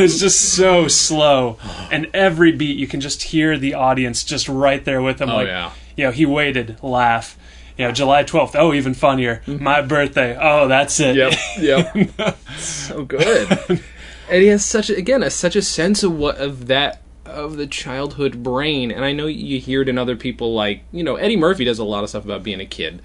it's 0.00 0.18
just 0.18 0.54
so 0.54 0.88
slow 0.88 1.58
and 1.90 2.08
every 2.14 2.52
beat 2.52 2.76
you 2.78 2.86
can 2.86 3.00
just 3.00 3.22
hear 3.24 3.58
the 3.58 3.74
audience 3.74 4.24
just 4.24 4.48
right 4.48 4.84
there 4.84 5.02
with 5.02 5.20
him 5.20 5.30
Oh 5.34 5.38
like 5.38 5.48
yeah. 5.48 5.72
you 5.96 6.04
know, 6.04 6.10
he 6.10 6.26
waited, 6.26 6.82
laugh. 6.82 7.38
You 7.76 7.86
know, 7.86 7.92
July 7.92 8.22
12th, 8.22 8.54
oh, 8.54 8.72
even 8.72 8.94
funnier. 8.94 9.42
My 9.46 9.82
birthday, 9.82 10.38
oh, 10.40 10.68
that's 10.68 11.00
it. 11.00 11.16
Yep. 11.16 11.32
Yep. 11.58 12.38
so 12.58 13.04
good. 13.04 13.50
and 13.68 14.42
he 14.42 14.46
has 14.46 14.64
such 14.64 14.90
a, 14.90 14.96
again 14.96 15.22
a, 15.24 15.30
such 15.30 15.56
a 15.56 15.62
sense 15.62 16.02
of 16.04 16.16
what 16.16 16.38
of 16.38 16.68
that 16.68 17.00
of 17.26 17.56
the 17.56 17.66
childhood 17.66 18.42
brain 18.42 18.90
and 18.90 19.04
i 19.04 19.12
know 19.12 19.26
you 19.26 19.58
hear 19.58 19.80
it 19.82 19.88
in 19.88 19.96
other 19.96 20.14
people 20.16 20.52
like 20.54 20.82
you 20.92 21.02
know 21.02 21.16
eddie 21.16 21.36
murphy 21.36 21.64
does 21.64 21.78
a 21.78 21.84
lot 21.84 22.04
of 22.04 22.10
stuff 22.10 22.24
about 22.24 22.42
being 22.42 22.60
a 22.60 22.66
kid 22.66 23.00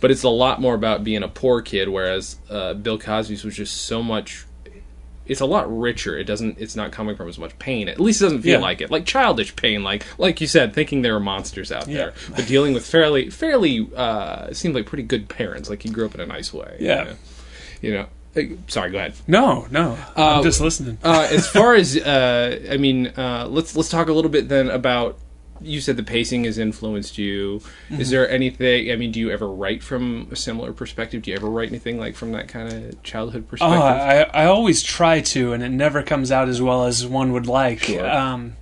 but 0.00 0.10
it's 0.10 0.22
a 0.22 0.28
lot 0.28 0.60
more 0.60 0.74
about 0.74 1.02
being 1.02 1.22
a 1.24 1.28
poor 1.28 1.60
kid 1.60 1.88
whereas 1.88 2.36
uh, 2.50 2.72
bill 2.74 2.98
cosby's 2.98 3.42
was 3.44 3.56
just 3.56 3.76
so 3.86 4.02
much 4.02 4.46
it's 5.26 5.40
a 5.40 5.46
lot 5.46 5.66
richer 5.76 6.16
it 6.18 6.24
doesn't 6.24 6.56
it's 6.60 6.76
not 6.76 6.92
coming 6.92 7.16
from 7.16 7.28
as 7.28 7.38
much 7.38 7.58
pain 7.58 7.88
at 7.88 7.98
least 7.98 8.20
it 8.20 8.24
doesn't 8.26 8.42
feel 8.42 8.60
Yeah. 8.60 8.66
like 8.66 8.80
it 8.80 8.90
like 8.90 9.06
childish 9.06 9.56
pain 9.56 9.82
like 9.82 10.04
like 10.18 10.40
you 10.40 10.46
said 10.46 10.72
thinking 10.74 11.02
there 11.02 11.16
are 11.16 11.20
monsters 11.20 11.72
out 11.72 11.88
Yeah. 11.88 11.96
there 11.96 12.14
but 12.36 12.46
dealing 12.46 12.74
with 12.74 12.86
fairly 12.86 13.30
fairly 13.30 13.88
uh 13.96 14.48
it 14.50 14.56
seemed 14.56 14.74
like 14.74 14.86
pretty 14.86 15.02
good 15.04 15.28
parents 15.28 15.68
like 15.70 15.82
he 15.82 15.88
grew 15.88 16.04
up 16.06 16.14
in 16.14 16.20
a 16.20 16.26
nice 16.26 16.52
way 16.52 16.76
Yeah. 16.78 16.98
you 17.00 17.04
know, 17.04 17.16
you 17.80 17.92
know. 17.94 18.06
Uh, 18.36 18.40
sorry 18.68 18.90
go 18.90 18.98
ahead 18.98 19.14
No, 19.28 19.66
no. 19.70 19.96
Uh, 20.16 20.36
I'm 20.38 20.42
just 20.42 20.60
listening. 20.60 20.98
uh, 21.04 21.28
as 21.30 21.48
far 21.48 21.74
as 21.74 21.96
uh, 21.96 22.68
I 22.70 22.76
mean, 22.76 23.08
uh, 23.16 23.46
let's 23.48 23.76
let's 23.76 23.88
talk 23.88 24.08
a 24.08 24.12
little 24.12 24.30
bit 24.30 24.48
then 24.48 24.68
about. 24.70 25.18
You 25.60 25.80
said 25.80 25.96
the 25.96 26.02
pacing 26.02 26.44
has 26.44 26.58
influenced 26.58 27.16
you. 27.16 27.60
Mm-hmm. 27.88 28.00
Is 28.00 28.10
there 28.10 28.28
anything? 28.28 28.90
I 28.90 28.96
mean, 28.96 29.12
do 29.12 29.20
you 29.20 29.30
ever 29.30 29.48
write 29.48 29.82
from 29.84 30.28
a 30.32 30.36
similar 30.36 30.72
perspective? 30.72 31.22
Do 31.22 31.30
you 31.30 31.36
ever 31.36 31.48
write 31.48 31.68
anything 31.68 31.96
like 31.98 32.16
from 32.16 32.32
that 32.32 32.48
kind 32.48 32.70
of 32.72 33.02
childhood 33.04 33.44
Oh, 33.46 33.50
perspective? 33.50 34.34
I, 34.34 34.42
I 34.42 34.46
always 34.46 34.82
try 34.82 35.20
to, 35.20 35.52
and 35.52 35.62
it 35.62 35.68
never 35.70 36.02
comes 36.02 36.32
out 36.32 36.48
as 36.48 36.60
well 36.60 36.84
as 36.84 37.06
one 37.06 37.32
would 37.32 37.46
like. 37.46 37.84
Sure. 37.84 38.04
Um, 38.10 38.56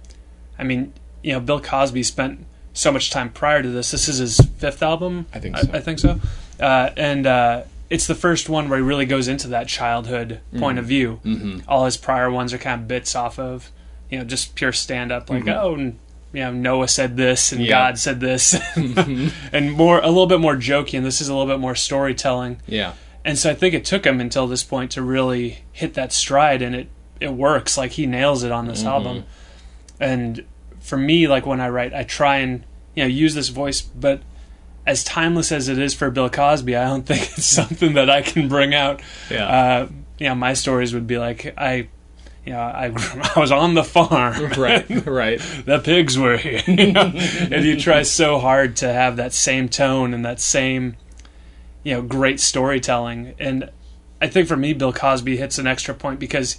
I 0.58 0.64
mean, 0.64 0.92
you 1.22 1.32
know, 1.32 1.40
Bill 1.40 1.60
Cosby 1.60 2.02
spent 2.02 2.44
so 2.74 2.92
much 2.92 3.10
time 3.10 3.30
prior 3.30 3.62
to 3.62 3.68
this. 3.70 3.90
This 3.90 4.06
is 4.08 4.18
his 4.18 4.38
fifth 4.58 4.82
album. 4.82 5.26
I 5.32 5.40
think 5.40 5.56
so. 5.56 5.68
I, 5.72 5.80
think 5.80 5.98
so. 5.98 6.20
Uh, 6.60 6.90
and 6.96 7.26
uh, 7.26 7.62
it's 7.92 8.06
the 8.06 8.14
first 8.14 8.48
one 8.48 8.70
where 8.70 8.78
he 8.78 8.82
really 8.82 9.04
goes 9.04 9.28
into 9.28 9.48
that 9.48 9.68
childhood 9.68 10.40
point 10.56 10.78
of 10.78 10.84
mm-hmm. 10.84 10.88
view. 10.88 11.20
mm-hmm. 11.22 11.58
all 11.68 11.84
his 11.84 11.98
prior 11.98 12.30
ones 12.30 12.54
are 12.54 12.58
kind 12.58 12.80
of 12.80 12.88
bits 12.88 13.14
off 13.14 13.38
of, 13.38 13.70
you 14.10 14.18
know, 14.18 14.24
just 14.24 14.54
pure 14.54 14.72
stand 14.72 15.12
up. 15.12 15.28
Like, 15.28 15.44
mm-hmm. 15.44 15.50
oh, 15.50 15.74
and, 15.74 15.98
you 16.32 16.40
know, 16.40 16.52
Noah 16.52 16.88
said 16.88 17.18
this 17.18 17.52
and 17.52 17.60
Yeah. 17.60 17.68
God 17.68 17.98
said 17.98 18.18
this, 18.18 18.54
mm-hmm. 18.54 19.28
and 19.52 19.72
more 19.72 20.00
a 20.00 20.08
little 20.08 20.26
bit 20.26 20.40
more 20.40 20.56
jokey. 20.56 20.96
And 20.96 21.04
this 21.04 21.20
is 21.20 21.28
a 21.28 21.34
little 21.34 21.52
bit 21.52 21.60
more 21.60 21.74
storytelling. 21.74 22.62
Yeah, 22.66 22.94
and 23.26 23.38
so 23.38 23.50
I 23.50 23.54
think 23.54 23.74
it 23.74 23.84
took 23.84 24.06
him 24.06 24.20
until 24.20 24.46
this 24.46 24.64
point 24.64 24.92
to 24.92 25.02
really 25.02 25.64
hit 25.72 25.92
that 25.92 26.14
stride, 26.14 26.62
and 26.62 26.74
it 26.74 26.88
it 27.20 27.34
works. 27.34 27.76
Like 27.76 27.92
he 27.92 28.06
nails 28.06 28.42
it 28.42 28.50
on 28.50 28.66
this 28.66 28.84
album, 28.84 29.24
and 30.00 30.46
for 30.80 30.96
me, 30.96 31.28
like 31.28 31.44
when 31.44 31.60
I 31.60 31.68
write, 31.68 31.92
I 31.92 32.04
try 32.04 32.38
and 32.38 32.64
you 32.94 33.04
know 33.04 33.08
use 33.08 33.34
this 33.34 33.48
voice, 33.50 33.82
but 33.82 34.22
as 34.86 35.04
timeless 35.04 35.52
as 35.52 35.68
it 35.68 35.78
is 35.78 35.94
for 35.94 36.10
Bill 36.10 36.30
Cosby, 36.30 36.76
I 36.76 36.84
don't 36.84 37.02
think 37.06 37.22
it's 37.22 37.46
something 37.46 37.94
that 37.94 38.10
I 38.10 38.22
can 38.22 38.48
bring 38.48 38.74
out. 38.74 39.02
Yeah. 39.30 39.46
Uh, 39.46 39.88
you 40.18 40.28
know, 40.28 40.34
my 40.34 40.54
stories 40.54 40.94
would 40.94 41.06
be 41.06 41.18
like 41.18 41.54
I, 41.56 41.88
you 42.44 42.52
know, 42.52 42.60
I, 42.60 42.86
I 43.36 43.40
was 43.40 43.52
on 43.52 43.74
the 43.74 43.84
farm. 43.84 44.52
right, 44.56 45.06
right. 45.06 45.40
the 45.64 45.80
pigs 45.82 46.18
were 46.18 46.36
here. 46.36 46.62
You 46.66 46.92
know? 46.92 47.12
and 47.12 47.64
you 47.64 47.78
try 47.78 48.02
so 48.02 48.38
hard 48.38 48.76
to 48.76 48.92
have 48.92 49.16
that 49.16 49.32
same 49.32 49.68
tone 49.68 50.14
and 50.14 50.24
that 50.24 50.40
same, 50.40 50.96
you 51.82 51.94
know, 51.94 52.02
great 52.02 52.40
storytelling. 52.40 53.34
And 53.38 53.70
I 54.20 54.28
think 54.28 54.48
for 54.48 54.56
me, 54.56 54.72
Bill 54.72 54.92
Cosby 54.92 55.36
hits 55.36 55.58
an 55.58 55.66
extra 55.66 55.94
point 55.94 56.20
because 56.20 56.58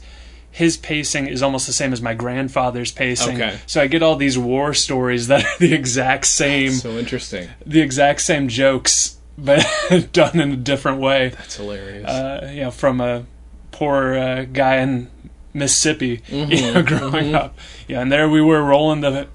his 0.54 0.78
pacing 0.78 1.26
is 1.28 1.42
almost 1.42 1.66
the 1.68 1.74
same 1.74 1.92
as 1.94 2.02
my 2.02 2.14
grandfather's 2.14 2.92
pacing. 2.92 3.36
Okay. 3.42 3.58
So 3.66 3.82
I 3.82 3.88
get 3.88 4.04
all 4.04 4.16
these 4.16 4.38
war 4.38 4.74
stories 4.76 5.28
that 5.28 5.44
are 5.44 5.58
the 5.60 5.74
exact 5.74 6.26
same, 6.28 6.72
So 6.72 6.92
interesting. 6.92 7.50
the 7.66 7.82
exact 7.82 8.22
same 8.22 8.48
jokes, 8.48 9.18
but 9.38 9.66
done 10.14 10.40
in 10.40 10.52
a 10.52 10.56
different 10.56 11.00
way. 11.02 11.30
That's 11.30 11.58
hilarious. 11.58 12.08
Uh, 12.08 12.52
you 12.54 12.62
know, 12.62 12.72
from 12.72 13.02
a 13.02 13.26
poor 13.72 14.14
uh, 14.16 14.44
guy 14.46 14.78
in 14.78 15.10
Mississippi, 15.56 16.22
you 16.28 16.46
Mm-hmm. 16.46 16.74
know, 16.76 16.84
growing 17.10 17.34
up. 17.36 17.58
Yeah, 17.88 18.02
and 18.02 18.12
there 18.12 18.30
we 18.30 18.40
were 18.42 18.64
rolling 18.64 19.02
the 19.02 19.28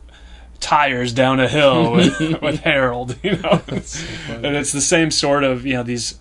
tires 0.61 1.13
down 1.13 1.41
a 1.41 1.49
hill 1.49 1.93
with, 1.93 2.21
with 2.43 2.61
Harold, 2.61 3.17
you 3.23 3.37
know. 3.37 3.61
and 3.69 4.57
it's 4.57 4.73
the 4.73 4.81
same 4.81 5.11
sort 5.11 5.43
of, 5.45 5.65
you 5.67 5.75
know, 5.75 5.83
these 5.83 6.19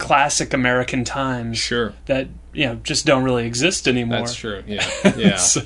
classic 0.00 0.52
American 0.52 1.04
times 1.04 1.58
sure. 1.58 1.92
that, 2.06 2.26
you 2.52 2.66
know, 2.66 2.74
just 2.76 3.06
don't 3.06 3.22
really 3.22 3.46
exist 3.46 3.86
anymore. 3.86 4.18
That's 4.20 4.34
true. 4.34 4.64
Yeah. 4.66 4.84
Yeah. 5.16 5.36
so 5.36 5.62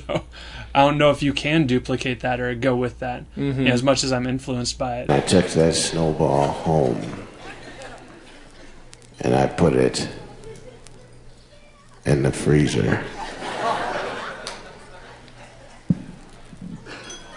I 0.75 0.81
don't 0.81 0.97
know 0.99 1.09
if 1.09 1.23
you 1.23 1.33
can 1.33 1.65
duplicate 1.65 2.19
that 2.19 2.39
or 2.39 2.53
go 2.53 2.75
with 2.75 2.99
that, 2.99 3.23
Mm-hmm. 3.35 3.59
you 3.61 3.67
know, 3.69 3.73
as 3.73 3.81
much 3.81 4.03
as 4.03 4.11
I'm 4.11 4.27
influenced 4.27 4.77
by 4.77 4.99
it. 4.99 5.09
I 5.09 5.21
took 5.21 5.47
that 5.47 5.73
snowball 5.73 6.47
home 6.51 7.01
and 9.21 9.33
I 9.33 9.47
put 9.47 9.73
it 9.73 10.07
in 12.05 12.21
the 12.23 12.31
freezer. 12.31 13.03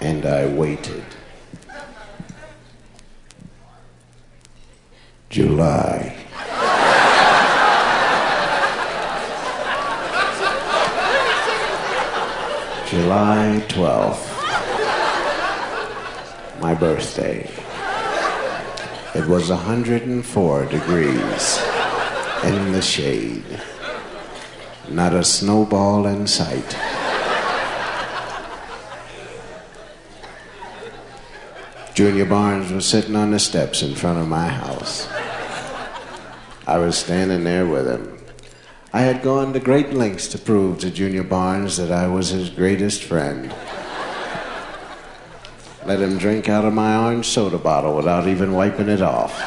And 0.00 0.24
I 0.26 0.46
waited. 0.46 1.02
July. 5.30 6.17
July 12.90 13.62
12th. 13.68 14.24
My 16.58 16.74
birthday. 16.74 17.50
It 19.14 19.26
was 19.28 19.50
104 19.50 20.64
degrees 20.64 21.62
in 22.44 22.72
the 22.72 22.80
shade. 22.80 23.44
Not 24.88 25.12
a 25.12 25.22
snowball 25.22 26.06
in 26.06 26.26
sight. 26.26 26.78
Junior 31.92 32.24
Barnes 32.24 32.72
was 32.72 32.86
sitting 32.86 33.16
on 33.16 33.32
the 33.32 33.38
steps 33.38 33.82
in 33.82 33.94
front 33.96 34.18
of 34.18 34.28
my 34.28 34.48
house. 34.48 35.06
I 36.66 36.78
was 36.78 36.96
standing 36.96 37.44
there 37.44 37.66
with 37.66 37.86
him. 37.86 38.17
I 38.90 39.02
had 39.02 39.22
gone 39.22 39.52
to 39.52 39.60
great 39.60 39.92
lengths 39.92 40.28
to 40.28 40.38
prove 40.38 40.78
to 40.78 40.90
Junior 40.90 41.22
Barnes 41.22 41.76
that 41.76 41.92
I 41.92 42.06
was 42.08 42.30
his 42.30 42.48
greatest 42.48 43.04
friend. 43.04 43.54
Let 45.84 46.00
him 46.00 46.16
drink 46.16 46.48
out 46.48 46.64
of 46.64 46.72
my 46.72 46.96
orange 46.96 47.26
soda 47.26 47.58
bottle 47.58 47.94
without 47.94 48.26
even 48.26 48.52
wiping 48.52 48.88
it 48.88 49.02
off. 49.02 49.38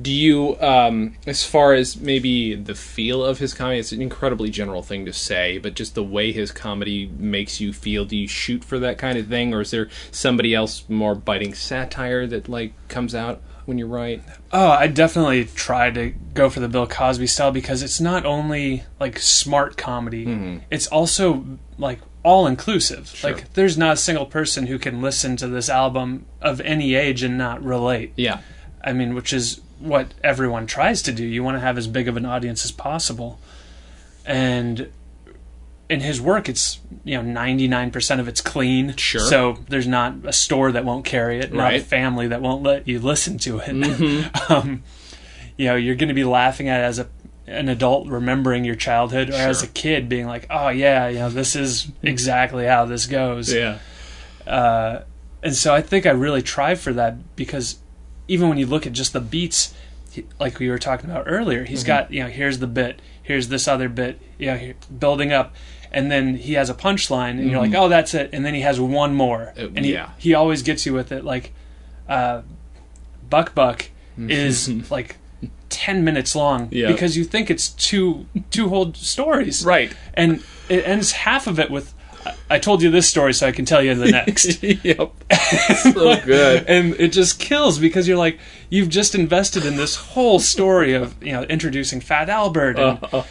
Do 0.00 0.12
you, 0.12 0.60
um, 0.60 1.16
as 1.26 1.42
far 1.44 1.72
as 1.74 1.96
maybe 1.96 2.54
the 2.54 2.74
feel 2.74 3.24
of 3.24 3.38
his 3.38 3.52
comedy, 3.52 3.80
it's 3.80 3.90
an 3.90 4.02
incredibly 4.02 4.50
general 4.50 4.82
thing 4.82 5.06
to 5.06 5.12
say, 5.12 5.58
but 5.58 5.74
just 5.74 5.96
the 5.96 6.04
way 6.04 6.30
his 6.30 6.52
comedy 6.52 7.10
makes 7.18 7.60
you 7.60 7.72
feel, 7.72 8.04
do 8.04 8.16
you 8.16 8.28
shoot 8.28 8.62
for 8.62 8.78
that 8.78 8.98
kind 8.98 9.18
of 9.18 9.26
thing, 9.26 9.52
or 9.54 9.62
is 9.62 9.72
there 9.72 9.88
somebody 10.12 10.54
else 10.54 10.84
more 10.88 11.14
biting 11.14 11.54
satire 11.54 12.26
that 12.28 12.48
like 12.48 12.74
comes 12.88 13.14
out 13.14 13.40
when 13.66 13.78
you 13.78 13.86
write? 13.86 14.22
Oh, 14.52 14.70
I 14.70 14.86
definitely 14.86 15.44
try 15.44 15.90
to 15.90 16.10
go 16.34 16.50
for 16.50 16.60
the 16.60 16.68
Bill 16.68 16.86
Cosby 16.86 17.26
style 17.26 17.50
because 17.50 17.82
it's 17.82 18.00
not 18.00 18.24
only 18.24 18.84
like 19.00 19.18
smart 19.18 19.76
comedy, 19.76 20.26
mm-hmm. 20.26 20.58
it's 20.70 20.86
also 20.86 21.58
like 21.78 22.00
all 22.22 22.46
inclusive. 22.46 23.08
Sure. 23.08 23.32
Like 23.32 23.52
there's 23.54 23.78
not 23.78 23.94
a 23.94 23.96
single 23.96 24.26
person 24.26 24.66
who 24.66 24.78
can 24.78 25.02
listen 25.02 25.36
to 25.36 25.48
this 25.48 25.68
album 25.68 26.26
of 26.40 26.60
any 26.60 26.94
age 26.94 27.22
and 27.22 27.38
not 27.38 27.62
relate. 27.62 28.12
Yeah, 28.16 28.40
I 28.82 28.92
mean, 28.92 29.14
which 29.14 29.32
is 29.32 29.60
what 29.78 30.14
everyone 30.22 30.66
tries 30.66 31.02
to 31.02 31.12
do. 31.12 31.24
You 31.24 31.42
want 31.42 31.56
to 31.56 31.60
have 31.60 31.76
as 31.78 31.86
big 31.86 32.08
of 32.08 32.16
an 32.16 32.24
audience 32.24 32.64
as 32.64 32.72
possible. 32.72 33.38
And 34.26 34.90
in 35.94 36.00
his 36.00 36.20
work 36.20 36.48
it's 36.48 36.80
you 37.04 37.20
know 37.22 37.40
99% 37.40 38.20
of 38.20 38.28
it's 38.28 38.40
clean. 38.40 38.94
Sure. 38.96 39.20
So 39.20 39.58
there's 39.68 39.86
not 39.86 40.14
a 40.24 40.32
store 40.32 40.72
that 40.72 40.84
won't 40.84 41.04
carry 41.04 41.38
it, 41.38 41.52
not 41.52 41.58
a 41.60 41.62
Right. 41.62 41.80
Mm-hmm. 41.80 41.88
family 41.88 42.28
that 42.28 42.42
won't 42.42 42.62
let 42.62 42.86
you 42.88 42.98
listen 43.00 43.38
to 43.38 43.58
it. 43.60 43.70
um, 44.50 44.82
you 45.56 45.66
know, 45.66 45.76
you're 45.76 45.94
going 45.94 46.08
to 46.08 46.14
be 46.14 46.24
laughing 46.24 46.68
at 46.68 46.80
it 46.80 46.84
as 46.84 46.98
a 46.98 47.08
an 47.46 47.68
adult 47.68 48.08
remembering 48.08 48.64
your 48.64 48.74
childhood 48.74 49.28
or 49.28 49.34
as 49.34 49.62
a 49.62 49.66
kid 49.66 50.08
being 50.08 50.26
like, 50.26 50.46
"Oh 50.48 50.70
yeah, 50.70 51.08
you 51.08 51.18
know, 51.18 51.28
this 51.28 51.54
is 51.54 51.88
exactly 52.02 52.64
how 52.64 52.86
this 52.86 53.06
goes." 53.06 53.52
yeah, 53.52 53.78
uh, 54.46 55.02
and 55.42 55.54
so 55.54 55.74
I 55.74 55.82
think 55.82 56.06
I 56.06 56.10
really 56.10 56.40
try 56.40 56.74
for 56.74 56.94
that 56.94 57.36
because 57.36 57.76
even 58.28 58.48
when 58.48 58.56
you 58.56 58.64
look 58.64 58.86
at 58.86 58.92
just 58.94 59.12
the 59.12 59.20
beats, 59.20 59.74
like 60.40 60.58
we 60.58 60.70
were 60.70 60.78
talking 60.78 61.10
about 61.10 61.24
earlier, 61.26 61.64
he's 61.64 61.84
got 61.84 62.10
you 62.10 62.22
know 62.22 62.30
here's 62.30 62.60
the 62.60 62.66
bit, 62.66 63.00
here's 63.22 63.48
this 63.48 63.68
other 63.68 63.90
bit, 63.90 64.18
you 64.38 64.46
know, 64.46 64.72
building 64.98 65.30
up, 65.30 65.54
and 65.94 66.10
then 66.10 66.36
he 66.36 66.52
has 66.54 66.68
a 66.70 66.74
punchline, 66.74 67.38
and 67.40 67.50
you're 67.50 67.60
like, 67.60 67.74
oh, 67.74 67.88
that's 67.88 68.12
it, 68.14 68.30
and 68.32 68.44
then 68.44 68.54
he 68.54 68.60
has 68.62 68.78
one 68.80 69.14
more, 69.14 69.52
Uh, 69.56 69.68
and 69.76 69.84
he 69.84 69.92
yeah. 69.94 70.10
he 70.18 70.34
always 70.34 70.62
gets 70.62 70.84
you 70.86 70.92
with 70.92 71.10
it, 71.12 71.24
like, 71.24 71.52
uh, 72.08 72.42
Buck 73.30 73.54
Buck 73.54 73.86
is 74.28 74.68
like. 74.90 75.16
10 75.70 76.04
minutes 76.04 76.36
long 76.36 76.68
Yeah. 76.70 76.86
because 76.92 77.16
you 77.16 77.24
think 77.24 77.50
it's 77.50 77.70
two 77.70 78.26
two 78.52 78.68
whole 78.68 78.94
stories 78.94 79.64
right. 79.64 79.92
and 80.14 80.40
it 80.68 80.86
ends 80.86 81.10
half 81.12 81.48
of 81.48 81.58
it 81.58 81.68
with 81.68 81.92
I- 82.24 82.34
I 82.56 82.58
told 82.60 82.80
you 82.80 82.90
this 82.90 83.08
story 83.08 83.34
so 83.34 83.48
I 83.48 83.50
can 83.52 83.64
tell 83.64 83.82
you 83.82 83.92
the 83.96 84.10
next 84.12 84.62
yep, 84.84 85.10
so 85.82 86.16
good. 86.24 86.64
and 86.68 86.94
it 87.00 87.08
just 87.12 87.40
kills 87.40 87.80
because 87.80 88.06
you're 88.06 88.16
like 88.26 88.38
you've 88.70 88.88
just 88.88 89.16
invested 89.16 89.66
in 89.66 89.74
this 89.76 89.96
whole 89.96 90.38
story 90.38 90.94
of 90.94 91.20
you 91.20 91.32
know 91.32 91.42
introducing 91.44 92.00
Fat 92.00 92.28
Albert 92.28 92.78
and 92.78 92.98
Uh, 93.12 93.24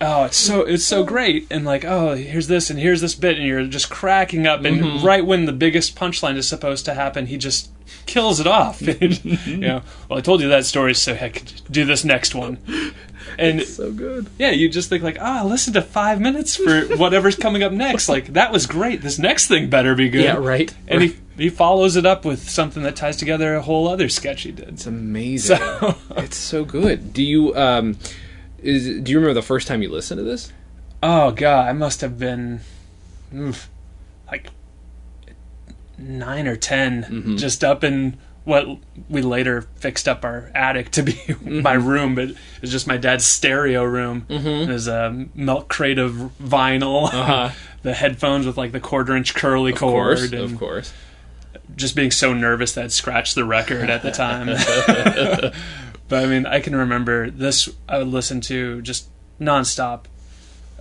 oh 0.00 0.24
it's 0.24 0.36
so 0.36 0.62
it's 0.62 0.84
so 0.84 1.02
great 1.04 1.46
and 1.50 1.64
like 1.64 1.84
oh 1.84 2.14
here's 2.14 2.46
this 2.46 2.70
and 2.70 2.78
here's 2.78 3.00
this 3.00 3.14
bit 3.14 3.36
and 3.36 3.46
you're 3.46 3.64
just 3.66 3.90
cracking 3.90 4.46
up 4.46 4.64
and 4.64 4.80
Mm-hmm. 4.80 5.04
right 5.06 5.24
when 5.26 5.46
the 5.46 5.52
biggest 5.52 5.96
punchline 5.96 6.36
is 6.36 6.46
supposed 6.48 6.84
to 6.84 6.94
happen 6.94 7.26
he 7.26 7.36
just 7.36 7.70
kills 8.06 8.38
it 8.38 8.46
off 8.46 8.80
you 9.00 9.56
know 9.56 9.82
well 10.08 10.18
I 10.18 10.22
told 10.22 10.40
you 10.40 10.48
that 10.50 10.64
story 10.66 10.94
so 10.94 11.14
I 11.14 11.28
could 11.30 11.62
do 11.70 11.84
this 11.84 12.04
next 12.04 12.34
one 12.34 12.58
and 13.38 13.60
it's 13.60 13.74
so 13.74 13.92
good. 13.92 14.26
yeah, 14.38 14.50
you 14.50 14.68
just 14.70 14.88
think 14.88 15.02
like, 15.02 15.18
oh, 15.20 15.46
listen 15.46 15.72
to 15.74 15.82
five 15.82 16.18
minutes 16.20 16.56
for 16.56 16.82
whatever's 16.96 17.36
coming 17.36 17.62
up 17.62 17.72
next. 17.72 18.08
Like 18.08 18.32
that 18.32 18.50
was 18.52 18.66
great. 18.66 19.02
This 19.02 19.18
next 19.18 19.48
thing 19.48 19.68
better 19.68 19.94
be 19.94 20.08
good. 20.08 20.24
Yeah, 20.24 20.36
right. 20.38 20.74
And 20.88 21.02
he 21.02 21.16
he 21.36 21.48
follows 21.50 21.94
it 21.96 22.06
up 22.06 22.24
with 22.24 22.48
something 22.48 22.82
that 22.84 22.96
ties 22.96 23.16
together 23.18 23.54
a 23.54 23.62
whole 23.62 23.86
other 23.86 24.08
sketch 24.08 24.42
he 24.42 24.50
did. 24.52 24.68
It's 24.70 24.86
amazing. 24.86 25.58
So- 25.58 25.96
it's 26.16 26.36
so 26.38 26.64
good. 26.64 27.12
Do 27.12 27.22
you 27.22 27.54
um, 27.54 27.98
is 28.62 29.00
do 29.02 29.10
you 29.12 29.18
remember 29.18 29.34
the 29.34 29.42
first 29.42 29.66
time 29.68 29.82
you 29.82 29.90
listened 29.90 30.18
to 30.18 30.24
this? 30.24 30.52
Oh 31.02 31.30
god, 31.30 31.68
I 31.68 31.72
must 31.72 32.00
have 32.00 32.18
been 32.18 32.60
oof, 33.34 33.68
like 34.30 34.48
nine 35.96 36.46
or 36.46 36.56
10 36.56 37.02
Mm-hmm. 37.04 37.36
just 37.36 37.64
up 37.64 37.82
in 37.84 38.16
what 38.44 38.66
we 39.10 39.20
later 39.20 39.62
fixed 39.76 40.08
up 40.08 40.24
our 40.24 40.50
attic 40.54 40.90
to 40.92 41.02
be 41.02 41.12
Mm-hmm. 41.28 41.60
my 41.62 41.74
room, 41.74 42.14
but 42.14 42.30
it 42.30 42.36
was 42.62 42.70
just 42.70 42.86
my 42.86 42.96
dad's 42.96 43.26
stereo 43.26 43.84
room. 43.84 44.24
Mm-hmm. 44.28 44.68
There's 44.68 44.86
a 44.88 45.26
milk 45.34 45.68
crate 45.68 45.98
of 45.98 46.12
vinyl, 46.42 47.12
Uh-huh. 47.12 47.50
the 47.82 47.94
headphones 47.94 48.46
with 48.46 48.56
like 48.56 48.72
the 48.72 48.80
quarter 48.80 49.14
inch 49.16 49.34
curly 49.34 49.72
Of 49.72 49.78
cord, 49.78 50.18
course, 50.18 50.32
and 50.32 50.34
of 50.52 50.58
course. 50.58 50.92
just 51.76 51.94
being 51.94 52.10
so 52.10 52.32
nervous 52.32 52.72
that 52.72 52.84
I'd 52.84 52.92
scratched 52.92 53.34
the 53.34 53.44
record 53.44 53.90
at 53.90 54.02
the 54.02 54.10
time. 54.10 54.48
but 56.08 56.24
I 56.24 56.26
mean, 56.26 56.46
I 56.46 56.60
can 56.60 56.74
remember 56.74 57.30
this. 57.30 57.68
I 57.88 57.98
would 57.98 58.08
listen 58.08 58.40
to 58.42 58.82
just 58.82 59.08
nonstop, 59.40 60.04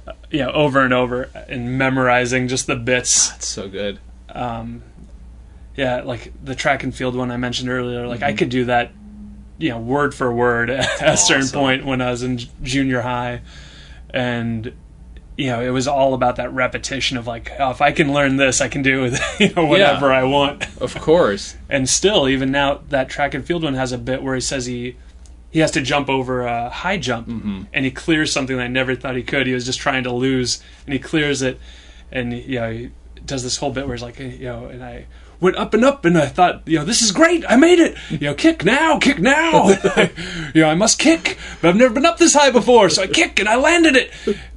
uh, 0.08 0.14
you 0.32 0.40
know, 0.40 0.52
over 0.52 0.82
and 0.82 0.94
over, 0.94 1.30
and 1.48 1.78
memorizing 1.78 2.48
just 2.48 2.68
the 2.68 2.76
bits. 2.76 3.34
It's 3.36 3.48
so 3.48 3.68
good. 3.68 4.00
Um, 4.30 4.84
yeah, 5.76 6.02
like 6.02 6.34
the 6.44 6.56
track 6.56 6.84
and 6.84 6.94
field 6.94 7.16
one 7.16 7.32
I 7.32 7.38
mentioned 7.38 7.70
earlier. 7.70 8.08
Like 8.08 8.24
I 8.24 8.34
could 8.34 8.50
do 8.50 8.66
that 8.66 8.92
you 9.58 9.70
know 9.70 9.80
word 9.80 10.14
for 10.14 10.32
word 10.32 10.70
at 10.70 11.02
a 11.02 11.18
certain 11.18 11.48
point 11.50 11.86
when 11.86 12.02
I 12.02 12.12
was 12.12 12.24
in 12.24 12.40
junior 12.64 13.02
high, 13.02 13.42
and 14.10 14.74
you 15.36 15.48
know 15.48 15.62
it 15.62 15.70
was 15.70 15.88
all 15.88 16.14
about 16.14 16.38
that 16.38 16.54
repetition 16.54 17.18
of 17.18 17.28
like 17.28 17.52
oh, 17.60 17.72
if 17.72 17.82
I 17.82 17.92
can 17.92 18.14
learn 18.14 18.38
this, 18.38 18.62
I 18.62 18.68
can 18.68 18.82
do 18.82 19.12
you 19.40 19.54
know 19.54 19.66
whatever 19.66 20.12
I 20.12 20.24
want. 20.24 20.66
Of 20.82 20.96
course. 20.96 21.56
And 21.70 21.90
still, 21.90 22.30
even 22.30 22.50
now, 22.50 22.80
that 22.90 23.10
track 23.10 23.34
and 23.34 23.46
field 23.46 23.64
one 23.64 23.74
has 23.74 23.92
a 23.92 23.98
bit 23.98 24.24
where 24.24 24.34
he 24.34 24.40
says 24.40 24.68
he 24.68 24.96
he 25.52 25.60
has 25.60 25.72
to 25.72 25.82
jump 25.82 26.10
over 26.10 26.42
a 26.42 26.70
high 26.70 26.98
jump, 26.98 27.28
mm-hmm. 27.28 27.64
and 27.74 27.86
he 27.86 27.92
clears 27.92 28.32
something 28.32 28.58
that 28.58 28.64
I 28.64 28.68
never 28.68 28.96
thought 28.96 29.16
he 29.16 29.24
could. 29.24 29.48
He 29.48 29.54
was 29.54 29.66
just 29.66 29.80
trying 29.80 30.04
to 30.04 30.12
lose, 30.12 30.62
and 30.86 30.94
he 30.94 31.00
clears 31.00 31.42
it, 31.42 31.60
and 32.12 32.34
you 32.34 32.60
know 32.60 32.72
he 32.72 32.92
does 33.26 33.44
this 33.44 33.58
whole 33.58 33.72
bit 33.72 33.86
where 33.86 33.96
he's 33.96 34.04
like, 34.04 34.20
you 34.20 34.40
know, 34.40 34.66
and 34.66 34.84
I 34.84 35.06
went 35.40 35.58
up 35.58 35.74
and 35.74 35.86
up, 35.86 36.06
and 36.06 36.18
I 36.18 36.28
thought, 36.28 36.68
you 36.68 36.80
know, 36.80 36.86
this 36.86 37.02
is 37.02 37.12
great, 37.12 37.46
I 37.48 37.56
made 37.56 37.80
it. 37.80 37.98
You 38.10 38.20
know, 38.20 38.34
kick 38.34 38.66
now, 38.66 38.98
kick 38.98 39.20
now. 39.20 39.70
you 40.54 40.62
know, 40.62 40.70
I 40.70 40.76
must 40.76 41.00
kick, 41.00 41.38
but 41.62 41.70
I've 41.70 41.76
never 41.76 41.94
been 41.94 42.06
up 42.06 42.18
this 42.18 42.34
high 42.34 42.52
before, 42.52 42.90
so 42.90 43.04
I 43.04 43.08
kick 43.08 43.40
and 43.40 43.48
I 43.48 43.56
landed 43.56 43.96
it. 43.96 44.12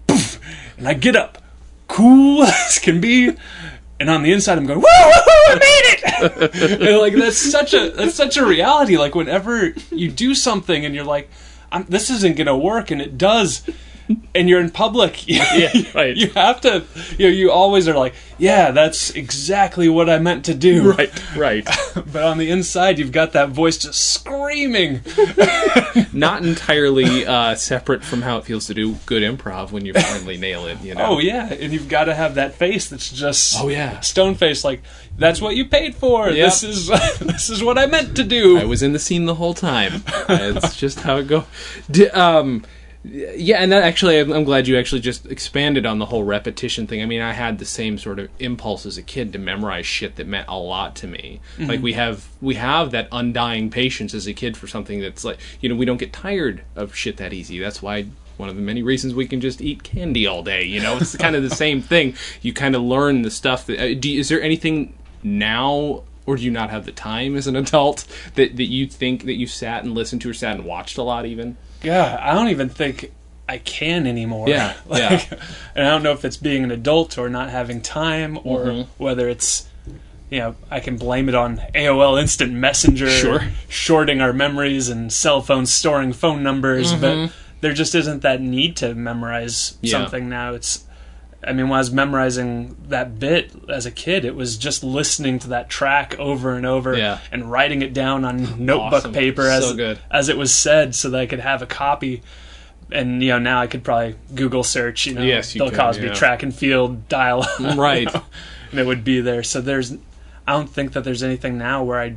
Poof, 0.07 0.41
and 0.77 0.89
I 0.89 0.95
get 0.95 1.17
up, 1.17 1.39
cool 1.89 2.43
as 2.67 2.79
can 2.79 3.01
be. 3.01 3.33
And 4.01 4.09
on 4.09 4.23
the 4.23 4.33
inside, 4.33 4.57
I'm 4.57 4.65
going, 4.65 4.79
woo, 4.79 4.87
woo, 4.87 5.23
I 5.47 5.55
made 5.55 5.83
it! 5.85 6.81
and 6.81 6.99
like 6.99 7.15
that's 7.15 7.37
such 7.37 7.75
a 7.75 7.91
that's 7.91 8.15
such 8.15 8.39
a 8.39 8.47
reality. 8.47 8.97
Like 8.97 9.15
whenever 9.15 9.75
you 9.91 10.11
do 10.11 10.35
something 10.35 10.87
and 10.87 10.95
you're 10.95 11.05
like, 11.05 11.29
this 11.87 12.09
isn't 12.09 12.37
gonna 12.37 12.57
work, 12.57 12.91
and 12.91 13.03
it 13.03 13.19
does, 13.19 13.63
and 14.35 14.49
you're 14.49 14.61
in 14.61 14.71
public, 14.71 15.27
Yeah, 15.29 15.71
right. 15.95 16.17
you 16.17 16.29
have 16.31 16.61
to, 16.63 16.85
you 17.19 17.27
know, 17.29 17.33
you 17.33 17.51
always 17.51 17.87
are 17.89 17.95
like, 17.97 18.15
yeah, 18.39 18.71
that's 18.71 19.11
exactly 19.11 19.89
what 19.89 20.09
I 20.09 20.19
meant 20.19 20.45
to 20.47 20.55
do. 20.55 20.93
Right, 20.93 21.37
right. 21.37 21.69
But 21.95 22.23
on 22.25 22.39
the 22.39 22.51
inside, 22.51 22.99
you've 22.99 23.13
got 23.13 23.33
that 23.33 23.51
voice 23.51 23.77
just 23.79 24.13
screaming. 24.15 25.01
Not 26.13 26.45
entirely 26.45 27.27
uh, 27.27 27.55
separate 27.57 28.03
from 28.05 28.23
how 28.23 28.39
it 28.39 28.45
feels 28.45 28.67
to 28.69 28.75
do 28.75 28.95
good 29.07 29.23
improv 29.23 29.71
when 29.73 29.85
you 29.85 29.93
finally 29.93 30.37
nail 30.37 30.67
it. 30.67 30.81
You 30.83 30.95
know. 30.95 31.05
Oh 31.07 31.19
yeah, 31.19 31.53
and 31.53 31.73
you've 31.73 31.89
got 31.89 32.05
to 32.05 32.15
have 32.15 32.37
that 32.37 32.55
face 32.55 32.89
that's 32.89 33.11
just 33.11 33.57
Oh, 33.61 33.69
yeah. 33.69 34.01
stone 34.01 34.35
face. 34.35 34.65
Like 34.65 34.83
that's 35.19 35.41
what 35.41 35.57
you 35.57 35.67
paid 35.67 35.95
for. 35.95 36.29
Yep. 36.31 36.37
This 36.37 36.63
is 36.63 36.87
this 37.19 37.51
is 37.51 37.63
what 37.63 37.77
I 37.79 37.87
meant 37.87 38.17
to 38.17 38.25
do. 38.25 38.59
I 38.59 38.65
was 38.65 38.83
in 38.83 38.93
the 38.93 38.99
scene 38.99 39.27
the 39.27 39.35
whole 39.35 39.55
time. 39.55 40.03
It's 40.29 40.77
just 40.77 41.01
how 41.01 41.17
it 41.19 41.27
goes. 41.29 41.45
D- 41.91 42.09
um, 42.11 42.65
yeah, 43.03 43.57
and 43.57 43.73
that 43.73 43.83
actually, 43.83 44.19
I'm, 44.19 44.45
glad 44.45 44.69
you 44.69 44.79
actually 44.79 45.01
just 45.01 45.25
expanded 45.27 45.87
on 45.87 45.99
the 45.99 46.07
whole 46.07 46.23
repetition 46.23 46.87
thing. 46.87 47.01
I 47.01 47.07
mean, 47.07 47.23
I 47.23 47.33
had 47.33 47.59
the 47.59 47.65
same 47.65 47.97
sort 47.97 48.19
of 48.19 48.29
impulse 48.39 48.85
as 48.85 48.99
a 48.99 49.03
kid 49.03 49.33
to 49.33 49.39
memorize 49.39 49.87
shit 49.87 50.17
that 50.17 50.27
meant 50.27 50.49
a 50.49 50.59
lot 50.59 50.97
to 50.97 51.07
me. 51.07 51.41
Like 51.59 51.81
we 51.81 51.95
have 51.95 52.29
we 52.43 52.57
have 52.57 52.91
that 52.91 53.09
undying 53.11 53.71
patience 53.71 54.13
as 54.13 54.27
a 54.27 54.35
kid 54.35 54.55
for 54.57 54.67
something 54.67 55.01
that's 55.01 55.25
like 55.25 55.39
you 55.61 55.69
know 55.69 55.77
we 55.77 55.87
don't 55.87 55.97
get 55.97 56.13
tired 56.13 56.63
of 56.77 56.95
shit 56.95 57.17
that 57.17 57.33
easy. 57.33 57.59
That's 57.59 57.83
why. 57.83 58.07
One 58.37 58.49
of 58.49 58.57
the 58.57 58.63
many 58.63 58.83
reasons 58.83 59.13
we 59.13 59.27
can 59.27 59.43
just 59.43 59.61
eat 59.61 59.83
candy 59.83 60.27
all 60.27 60.43
day, 60.43 60.65
you 60.65 60.81
know, 60.81 60.97
it's 60.97 61.15
kind 61.15 61.37
of 61.37 61.43
the 61.43 61.55
same 61.55 61.83
thing. 61.83 62.15
You 62.41 62.55
kind 62.55 62.75
of 62.75 62.81
learn 62.81 63.21
the 63.21 63.31
stuff 63.31 63.67
that. 63.67 63.79
Uh, 63.79 63.95
do 63.95 64.11
is 64.11 64.31
there 64.31 64.41
anything 64.41 64.95
now 65.23 66.05
or 66.25 66.37
do 66.37 66.43
you 66.43 66.51
not 66.51 66.71
have 66.71 66.87
the 66.87 66.93
time 66.93 67.37
as 67.37 67.47
an 67.47 67.55
adult 67.57 68.07
that, 68.37 68.57
that 68.57 68.65
you 68.65 68.87
think 68.87 69.25
that 69.25 69.35
you 69.35 69.47
sat 69.47 69.85
and 69.85 69.95
listened 69.95 70.23
to 70.23 70.31
or 70.31 70.33
sat 70.33 70.57
and 70.57 70.65
watched 70.65 70.97
a 70.97 71.03
lot 71.03 71.27
even 71.27 71.59
Yeah, 71.83 72.19
I 72.21 72.35
don't 72.35 72.49
even 72.49 72.69
think 72.69 73.13
I 73.49 73.59
can 73.59 74.07
anymore. 74.07 74.49
Yeah, 74.49 74.75
like, 74.87 75.01
yeah. 75.01 75.39
And 75.75 75.87
I 75.87 75.91
don't 75.91 76.03
know 76.03 76.13
if 76.13 76.25
it's 76.25 76.37
being 76.37 76.65
an 76.65 76.71
adult 76.71 77.19
or 77.19 77.29
not 77.29 77.51
having 77.51 77.81
time, 77.81 78.39
or 78.45 78.65
Mhm. 78.67 78.87
whether 78.99 79.29
it's, 79.29 79.67
you 80.31 80.39
know, 80.39 80.55
I 80.71 80.81
can 80.81 80.97
blame 80.97 81.29
it 81.29 81.35
on 81.35 81.61
AOL 81.75 82.17
Instant 82.21 82.53
Messenger, 82.53 83.11
Sure. 83.11 83.43
shorting 83.69 84.21
our 84.21 84.33
memories 84.33 84.89
and 84.89 85.13
cell 85.13 85.41
phones 85.43 85.73
storing 85.73 86.13
phone 86.13 86.43
numbers, 86.43 86.93
but 86.93 87.31
there 87.61 87.73
just 87.73 87.95
isn't 87.95 88.23
that 88.23 88.41
need 88.41 88.77
to 88.77 88.95
memorize 88.95 89.73
Mm-hmm. 89.73 89.87
Yeah. 89.87 89.91
something 89.93 90.29
now. 90.29 90.55
It's, 90.55 90.85
I 91.43 91.53
mean, 91.53 91.69
when 91.71 91.77
I 91.77 91.81
was 91.81 91.91
memorizing 91.91 92.77
that 92.89 93.19
bit 93.19 93.51
as 93.69 93.87
a 93.87 93.91
kid, 93.91 94.25
it 94.27 94.35
was 94.35 94.59
just 94.59 94.85
listening 94.85 95.39
to 95.41 95.49
that 95.49 95.71
track 95.71 96.19
over 96.19 96.55
and 96.55 96.67
over 96.67 96.95
Yeah. 96.97 97.19
and 97.33 97.51
writing 97.51 97.81
it 97.81 97.95
down 97.95 98.25
on 98.27 98.65
notebook 98.65 99.01
Awesome. 99.01 99.13
paper 99.15 99.43
So 99.45 99.51
as 99.51 99.73
good. 99.75 99.99
as 100.11 100.29
it 100.29 100.37
was 100.37 100.55
said, 100.55 100.95
so 100.95 101.09
that 101.11 101.21
I 101.21 101.27
could 101.27 101.41
have 101.41 101.63
a 101.63 101.67
copy. 101.67 102.23
And 102.93 103.23
you 103.23 103.31
know, 103.31 103.39
now 103.39 103.61
I 103.61 103.69
could 103.69 103.85
probably 103.85 104.17
Google 104.35 104.65
search, 104.65 105.07
you 105.07 105.15
know, 105.15 105.23
Yes, 105.23 105.55
you 105.55 105.61
Bill 105.61 105.71
can, 105.71 105.79
Cosby 105.79 106.07
yeah. 106.09 106.13
track 106.13 106.43
and 106.43 106.55
field 106.55 107.09
dial, 107.09 107.47
Right. 107.77 108.01
you 108.01 108.13
know, 108.13 108.23
and 108.73 108.81
it 108.81 108.87
would 108.87 109.05
be 109.05 109.21
there. 109.21 109.43
So 109.43 109.61
there's, 109.61 109.93
I 110.47 110.53
don't 110.53 110.69
think 110.69 110.93
that 110.93 111.05
there's 111.05 111.23
anything 111.23 111.57
now 111.57 111.83
where 111.85 112.01
I 112.01 112.17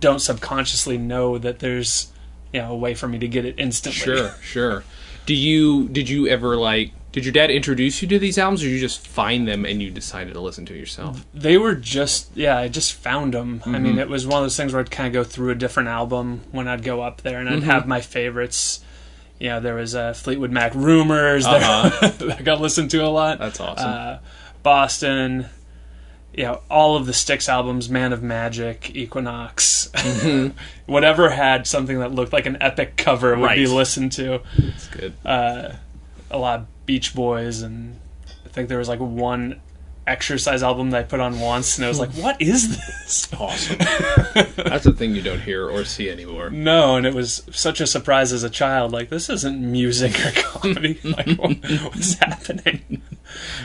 don't 0.00 0.20
subconsciously 0.20 0.98
know 0.98 1.38
that 1.38 1.60
there's, 1.60 2.12
you 2.52 2.60
know, 2.60 2.72
a 2.72 2.76
way 2.76 2.94
for 2.94 3.06
me 3.08 3.18
to 3.20 3.28
get 3.28 3.44
it 3.44 3.54
instantly. 3.58 3.98
sure 4.16 4.30
sure 4.42 4.84
do 5.26 5.34
you 5.34 5.88
did 5.88 6.08
you 6.08 6.26
ever 6.28 6.56
like 6.56 6.90
did 7.16 7.24
your 7.24 7.32
dad 7.32 7.50
introduce 7.50 8.02
you 8.02 8.08
to 8.08 8.18
these 8.18 8.36
albums 8.36 8.62
or 8.62 8.66
did 8.66 8.72
you 8.74 8.78
just 8.78 9.06
find 9.08 9.48
them 9.48 9.64
and 9.64 9.80
you 9.82 9.90
decided 9.90 10.34
to 10.34 10.40
listen 10.40 10.66
to 10.66 10.74
it 10.74 10.78
yourself 10.78 11.24
they 11.32 11.56
were 11.56 11.74
just 11.74 12.30
yeah 12.36 12.58
i 12.58 12.68
just 12.68 12.92
found 12.92 13.32
them 13.32 13.62
i 13.64 13.70
Mm-hmm. 13.70 13.82
mean 13.82 13.98
it 13.98 14.10
was 14.10 14.26
one 14.26 14.38
of 14.38 14.44
those 14.44 14.56
things 14.56 14.72
where 14.74 14.80
i'd 14.80 14.90
kind 14.90 15.06
of 15.06 15.12
go 15.14 15.24
through 15.24 15.50
a 15.50 15.54
different 15.54 15.88
album 15.88 16.42
when 16.52 16.68
i'd 16.68 16.82
go 16.84 17.00
up 17.00 17.22
there 17.22 17.40
and 17.40 17.48
i'd 17.48 17.60
Mm-hmm. 17.60 17.70
have 17.70 17.86
my 17.86 18.02
favorites 18.02 18.84
you 19.40 19.48
know 19.48 19.60
there 19.60 19.74
was 19.74 19.94
uh, 19.94 20.12
fleetwood 20.12 20.50
mac 20.52 20.74
rumors 20.74 21.46
Uh-huh. 21.46 22.08
that 22.18 22.38
i 22.38 22.42
got 22.42 22.60
listened 22.60 22.90
to 22.90 22.98
a 23.04 23.08
lot 23.08 23.38
that's 23.38 23.60
awesome 23.60 23.88
uh, 23.90 24.18
boston 24.62 25.46
you 26.34 26.44
know 26.44 26.60
all 26.70 26.96
of 26.96 27.06
the 27.06 27.14
Styx 27.14 27.48
albums 27.48 27.88
man 27.88 28.12
of 28.12 28.22
magic 28.22 28.94
equinox 28.94 29.88
Mm-hmm. 29.94 30.56
whatever 30.92 31.30
had 31.30 31.66
something 31.66 31.98
that 32.00 32.12
looked 32.12 32.32
like 32.34 32.44
an 32.44 32.58
epic 32.60 32.96
cover 32.98 33.36
would 33.38 33.54
be 33.54 33.66
listened 33.66 34.12
to 34.12 34.40
that's 34.58 34.88
good 34.88 35.14
uh, 35.24 35.72
a 36.30 36.36
lot 36.38 36.60
of 36.60 36.66
Beach 36.86 37.14
Boys, 37.14 37.62
and 37.62 37.98
I 38.44 38.48
think 38.48 38.68
there 38.68 38.78
was 38.78 38.88
like 38.88 39.00
one 39.00 39.60
exercise 40.06 40.62
album 40.62 40.90
that 40.90 40.98
I 40.98 41.02
put 41.02 41.18
on 41.18 41.40
once, 41.40 41.76
and 41.76 41.84
I 41.84 41.88
was 41.88 41.98
like, 41.98 42.10
"What 42.14 42.40
is 42.40 42.76
this?" 42.76 43.28
awesome 43.38 43.78
that's 44.56 44.86
a 44.86 44.92
thing 44.92 45.14
you 45.14 45.22
don't 45.22 45.40
hear 45.40 45.68
or 45.68 45.84
see 45.84 46.08
anymore 46.08 46.48
No, 46.50 46.96
and 46.96 47.06
it 47.06 47.14
was 47.14 47.42
such 47.50 47.80
a 47.80 47.86
surprise 47.86 48.32
as 48.32 48.42
a 48.44 48.50
child. 48.50 48.92
Like, 48.92 49.08
this 49.10 49.28
isn't 49.28 49.60
music 49.60 50.14
or 50.24 50.32
comedy. 50.42 50.98
like, 51.02 51.36
what, 51.38 51.56
what's 51.82 52.14
happening? 52.14 53.02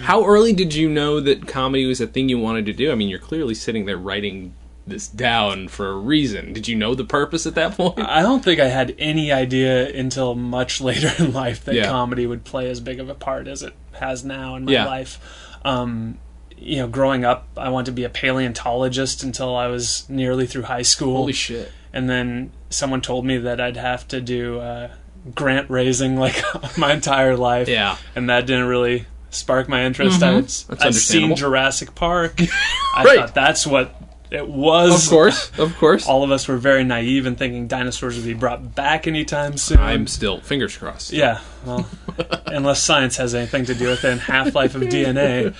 how 0.04 0.26
early 0.26 0.52
did 0.54 0.74
you 0.74 0.90
know 0.90 1.20
that 1.22 1.48
comedy 1.48 1.86
was 1.86 2.02
a 2.02 2.08
thing 2.08 2.28
you 2.28 2.38
wanted 2.40 2.66
to 2.66 2.74
do 2.74 2.92
i 2.92 2.96
mean 2.96 3.08
you're 3.08 3.20
clearly 3.20 3.54
sitting 3.54 3.86
there 3.86 3.96
writing 3.98 4.54
this 4.88 5.08
down 5.08 5.68
for 5.68 5.90
a 5.92 5.96
reason 5.98 6.54
did 6.54 6.68
you 6.68 6.76
know 6.76 6.96
the 6.96 7.04
purpose 7.04 7.46
at 7.46 7.54
that 7.56 7.78
point 7.78 8.00
I 8.00 8.22
don't 8.22 8.44
think 8.44 8.60
I 8.60 8.68
had 8.68 8.96
any 8.98 9.32
idea 9.32 9.88
until 9.96 10.34
much 10.36 10.82
later 10.90 11.12
in 11.20 11.34
life 11.34 11.64
that 11.66 11.76
Yeah. 11.76 11.88
comedy 11.88 12.26
would 12.26 12.44
play 12.44 12.70
as 12.70 12.80
big 12.80 13.00
of 13.00 13.08
a 13.10 13.14
part 13.14 13.48
as 13.48 13.62
it 13.64 13.74
has 13.94 14.26
now 14.26 14.56
in 14.56 14.66
my 14.66 14.72
Yeah. 14.72 14.86
life. 14.86 15.20
Um, 15.64 16.18
you 16.58 16.78
know, 16.78 16.88
growing 16.88 17.24
up, 17.26 17.48
I 17.58 17.70
wanted 17.70 17.88
to 17.88 17.92
be 17.94 18.04
a 18.04 18.10
paleontologist 18.10 19.24
until 19.24 19.56
I 19.56 19.68
was 19.68 20.06
nearly 20.10 20.46
through 20.48 20.64
high 20.64 20.82
school. 20.82 21.18
holy 21.18 21.34
shit 21.34 21.72
and 21.94 22.10
then 22.10 22.52
someone 22.70 23.02
told 23.02 23.26
me 23.26 23.38
that 23.38 23.60
I'd 23.62 23.78
have 23.78 24.08
to 24.10 24.22
do 24.22 24.60
uh, 24.60 24.90
grant 25.36 25.70
raising 25.70 26.18
like 26.26 26.42
my 26.78 26.94
entire 26.94 27.38
life. 27.38 27.68
yeah 27.68 27.98
and 28.16 28.30
that 28.30 28.46
didn't 28.48 28.66
really 28.66 29.06
spark 29.30 29.70
my 29.70 29.84
interest. 29.86 30.22
I'd, 30.24 30.44
That's 30.44 30.66
I'd 30.70 30.94
seen. 30.96 31.36
Jurassic 31.36 31.96
Park. 31.96 32.40
I 32.96 33.04
Right. 33.06 33.20
thought 33.20 33.34
that's 33.34 33.66
what 33.66 33.96
it 34.32 34.48
was. 34.48 35.04
of 35.06 35.10
course 35.10 35.52
of 35.60 35.78
course 35.78 36.08
All 36.08 36.24
of 36.24 36.32
us 36.32 36.48
were 36.48 36.58
very 36.58 36.84
naive 36.84 37.26
and 37.26 37.38
thinking 37.38 37.68
dinosaurs 37.68 38.16
would 38.16 38.26
be 38.26 38.34
brought 38.34 38.74
back 38.74 39.06
anytime 39.06 39.58
soon. 39.58 39.78
i'm 39.80 40.08
still 40.08 40.40
fingers 40.42 40.76
crossed 40.78 41.12
Yeah, 41.12 41.42
well, 41.66 41.86
unless 42.48 42.82
science 42.82 43.18
has 43.18 43.36
anything 43.36 43.66
to 43.66 43.76
do 43.76 43.88
with 43.90 44.04
it 44.06 44.12
and 44.12 44.22
half 44.22 44.56
life 44.56 44.74
of 44.76 44.84
DNA. 44.84 45.52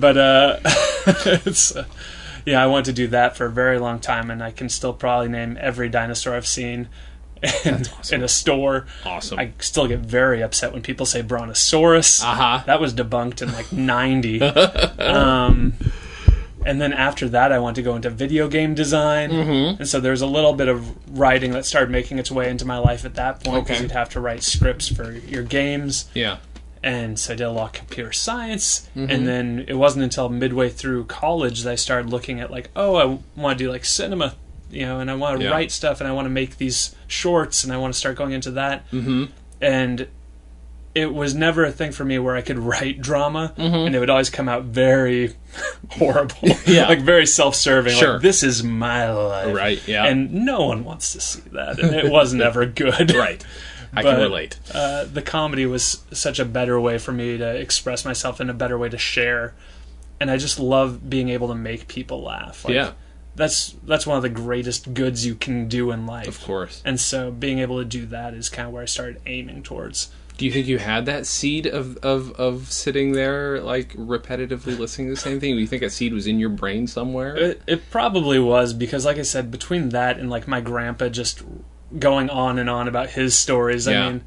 But 0.00 0.16
uh, 0.16 0.58
it's 1.46 1.76
uh, 1.76 1.84
yeah, 2.46 2.62
I 2.62 2.66
want 2.66 2.86
to 2.86 2.92
do 2.94 3.06
that 3.08 3.36
for 3.36 3.44
a 3.46 3.50
very 3.50 3.78
long 3.78 4.00
time, 4.00 4.30
and 4.30 4.42
I 4.42 4.50
can 4.50 4.68
still 4.70 4.94
probably 4.94 5.28
name 5.28 5.58
every 5.60 5.88
dinosaur 5.90 6.34
I've 6.34 6.46
seen 6.46 6.88
in, 7.64 7.82
in 8.12 8.22
a 8.22 8.28
store. 8.28 8.86
awesome 9.04 9.38
I 9.38 9.52
still 9.60 9.86
get 9.86 10.00
very 10.00 10.42
upset 10.42 10.72
when 10.72 10.80
people 10.82 11.04
say 11.06 11.20
Brontosaurus. 11.22 12.22
uh-huh 12.24 12.62
That 12.66 12.80
was 12.80 12.94
debunked 12.94 13.42
in 13.42 13.52
like 13.52 13.70
'90. 13.72 14.40
um, 14.42 15.74
and 16.66 16.80
then 16.80 16.92
after 16.92 17.28
that, 17.30 17.52
I 17.52 17.58
wanted 17.58 17.76
to 17.76 17.82
go 17.82 17.96
into 17.96 18.10
video 18.10 18.48
game 18.48 18.74
design, 18.74 19.30
Mm-hmm. 19.30 19.80
and 19.80 19.88
so 19.88 20.00
there's 20.00 20.20
a 20.20 20.26
little 20.26 20.52
bit 20.54 20.68
of 20.68 21.18
writing 21.18 21.52
that 21.52 21.64
started 21.66 21.90
making 21.90 22.18
its 22.18 22.30
way 22.30 22.48
into 22.50 22.64
my 22.64 22.78
life 22.78 23.04
at 23.04 23.14
that 23.14 23.42
point 23.42 23.64
because 23.64 23.76
Okay. 23.78 23.82
you'd 23.84 23.92
have 23.92 24.08
to 24.10 24.20
write 24.20 24.42
scripts 24.42 24.88
for 24.88 25.12
your 25.12 25.42
games, 25.42 26.08
yeah 26.14 26.38
and 26.82 27.18
so 27.18 27.34
I 27.34 27.36
did 27.36 27.44
a 27.44 27.50
lot 27.50 27.66
of 27.66 27.72
computer 27.74 28.10
science. 28.10 28.88
Mm-hmm. 28.96 29.10
And 29.10 29.28
then 29.28 29.64
it 29.68 29.74
wasn't 29.74 30.02
until 30.02 30.30
midway 30.30 30.70
through 30.70 31.04
college 31.04 31.60
that 31.64 31.70
I 31.72 31.74
started 31.74 32.08
looking 32.10 32.40
at 32.40 32.50
like, 32.50 32.70
oh, 32.74 32.96
I 32.96 33.18
want 33.38 33.58
to 33.58 33.64
do 33.66 33.70
like 33.70 33.84
cinema, 33.84 34.34
you 34.70 34.86
know, 34.86 34.98
and 34.98 35.10
I 35.10 35.14
want 35.14 35.38
to 35.40 35.44
Yeah. 35.44 35.50
write 35.50 35.70
stuff, 35.72 36.00
and 36.00 36.08
I 36.08 36.12
want 36.12 36.24
to 36.24 36.30
make 36.30 36.56
these 36.56 36.94
shorts, 37.06 37.64
and 37.64 37.70
I 37.72 37.76
want 37.76 37.92
to 37.92 37.98
start 37.98 38.16
going 38.16 38.32
into 38.32 38.50
that 38.52 38.90
mm-hmm 38.90 39.24
and 39.60 40.08
it 40.94 41.14
was 41.14 41.34
never 41.34 41.64
a 41.64 41.70
thing 41.72 41.92
for 41.92 42.04
me 42.04 42.18
where 42.18 42.34
I 42.36 42.40
could 42.42 42.58
write 42.70 43.00
drama, 43.00 43.52
and 43.56 43.94
it 43.94 43.98
would 44.00 44.10
always 44.10 44.30
come 44.30 44.48
out 44.48 44.64
very 44.64 45.34
horrible, 45.90 46.34
Mm-hmm. 46.36 46.70
Yeah. 46.72 46.88
like 46.88 47.00
very 47.00 47.26
self-serving. 47.26 47.94
Sure. 47.94 48.14
Like 48.14 48.22
this 48.22 48.42
is 48.42 48.62
my 48.62 49.10
life, 49.12 49.54
Right, 49.54 49.88
yeah. 49.88 50.06
and 50.06 50.32
no 50.32 50.66
one 50.66 50.84
wants 50.84 51.12
to 51.12 51.20
see 51.20 51.42
that, 51.52 51.78
and 51.78 51.94
it 51.94 52.10
was 52.10 52.32
never 52.34 52.66
good, 52.66 53.14
Right. 53.14 53.44
I 53.92 54.02
But, 54.02 54.10
can 54.12 54.20
relate. 54.20 54.58
Uh, 54.72 55.04
the 55.04 55.22
comedy 55.22 55.66
was 55.66 56.04
such 56.12 56.38
a 56.38 56.44
better 56.44 56.80
way 56.80 56.98
for 56.98 57.10
me 57.12 57.36
to 57.38 57.56
express 57.56 58.04
myself 58.04 58.38
and 58.38 58.48
a 58.48 58.54
better 58.54 58.78
way 58.78 58.88
to 58.88 58.98
share, 58.98 59.54
and 60.20 60.30
I 60.30 60.36
just 60.36 60.60
love 60.60 61.10
being 61.10 61.28
able 61.28 61.48
to 61.48 61.56
make 61.56 61.88
people 61.88 62.22
laugh. 62.22 62.64
Like, 62.64 62.74
Yeah. 62.74 62.92
that's 63.34 63.74
that's 63.84 64.06
one 64.06 64.16
of 64.16 64.22
the 64.22 64.28
greatest 64.28 64.94
goods 64.94 65.26
you 65.26 65.34
can 65.34 65.66
do 65.66 65.90
in 65.90 66.06
life. 66.06 66.28
Of 66.28 66.40
course. 66.44 66.82
And 66.84 67.00
so 67.00 67.32
being 67.32 67.58
able 67.58 67.78
to 67.78 67.84
do 67.84 68.06
that 68.06 68.32
is 68.34 68.48
kind 68.48 68.68
of 68.68 68.72
where 68.74 68.82
I 68.82 68.86
started 68.86 69.20
aiming 69.26 69.62
towards. 69.64 70.10
Do 70.36 70.46
you 70.46 70.52
think 70.52 70.66
you 70.66 70.78
had 70.78 71.06
that 71.06 71.26
seed 71.26 71.66
of, 71.66 71.98
of, 71.98 72.32
of 72.32 72.72
sitting 72.72 73.12
there, 73.12 73.60
like, 73.60 73.92
repetitively 73.94 74.78
listening 74.78 75.08
to 75.08 75.14
the 75.14 75.20
same 75.20 75.38
thing? 75.38 75.54
Do 75.54 75.60
you 75.60 75.66
think 75.66 75.82
that 75.82 75.92
seed 75.92 76.14
was 76.14 76.26
in 76.26 76.38
your 76.38 76.48
brain 76.48 76.86
somewhere? 76.86 77.36
It, 77.36 77.62
it 77.66 77.90
probably 77.90 78.38
was 78.38 78.72
because, 78.72 79.04
like 79.04 79.18
I 79.18 79.22
said, 79.22 79.50
between 79.50 79.90
that 79.90 80.18
and 80.18 80.30
like 80.30 80.48
my 80.48 80.60
grandpa 80.60 81.08
just 81.08 81.42
going 81.98 82.30
on 82.30 82.58
and 82.58 82.70
on 82.70 82.88
about 82.88 83.10
his 83.10 83.38
stories. 83.38 83.86
Yeah. 83.86 84.06
I 84.06 84.12
mean, 84.12 84.24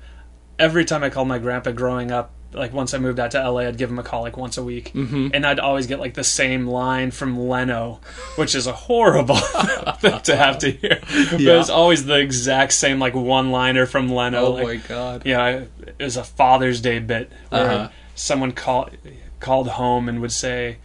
every 0.60 0.86
time 0.86 1.04
I 1.04 1.10
called 1.10 1.28
my 1.28 1.40
grandpa 1.40 1.72
growing 1.72 2.12
up, 2.12 2.32
like 2.54 2.74
once 2.74 2.94
I 2.94 2.98
moved 2.98 3.20
out 3.20 3.32
to 3.32 3.50
LA, 3.50 3.62
I'd 3.62 3.78
give 3.78 3.90
him 3.90 4.00
a 4.00 4.04
call 4.04 4.22
like 4.22 4.38
once 4.38 4.58
a 4.58 4.64
week, 4.64 4.92
mm-hmm. 4.94 5.30
and 5.34 5.46
I'd 5.46 5.60
always 5.60 5.88
get 5.88 6.00
like 6.00 6.14
the 6.14 6.24
same 6.24 6.68
line 6.68 7.12
from 7.12 7.38
Leno, 7.40 8.00
which 8.36 8.56
is 8.56 8.68
a 8.68 8.74
horrible 8.74 9.36
thing 10.00 10.20
to 10.22 10.36
have 10.36 10.58
to 10.60 10.72
hear. 10.72 11.00
But 11.32 11.40
Yeah. 11.40 11.60
it's 11.60 11.70
always 11.70 12.06
the 12.06 12.20
exact 12.20 12.74
same 12.74 13.00
like 13.00 13.14
one 13.16 13.52
liner 13.52 13.86
from 13.86 14.10
Leno. 14.10 14.40
oh 14.46 14.52
like, 14.52 14.66
my 14.66 14.76
god. 14.78 15.22
yeah, 15.26 15.42
I- 15.44 15.68
it 15.98 16.04
was 16.04 16.18
a 16.18 16.24
Father's 16.24 16.82
Day 16.82 17.00
bit 17.00 17.32
where 17.50 17.62
Uh-huh. 17.70 17.90
someone 18.16 18.52
called 18.52 18.92
called 19.40 19.68
home 19.70 20.08
and 20.08 20.22
would 20.22 20.32
say, 20.32 20.78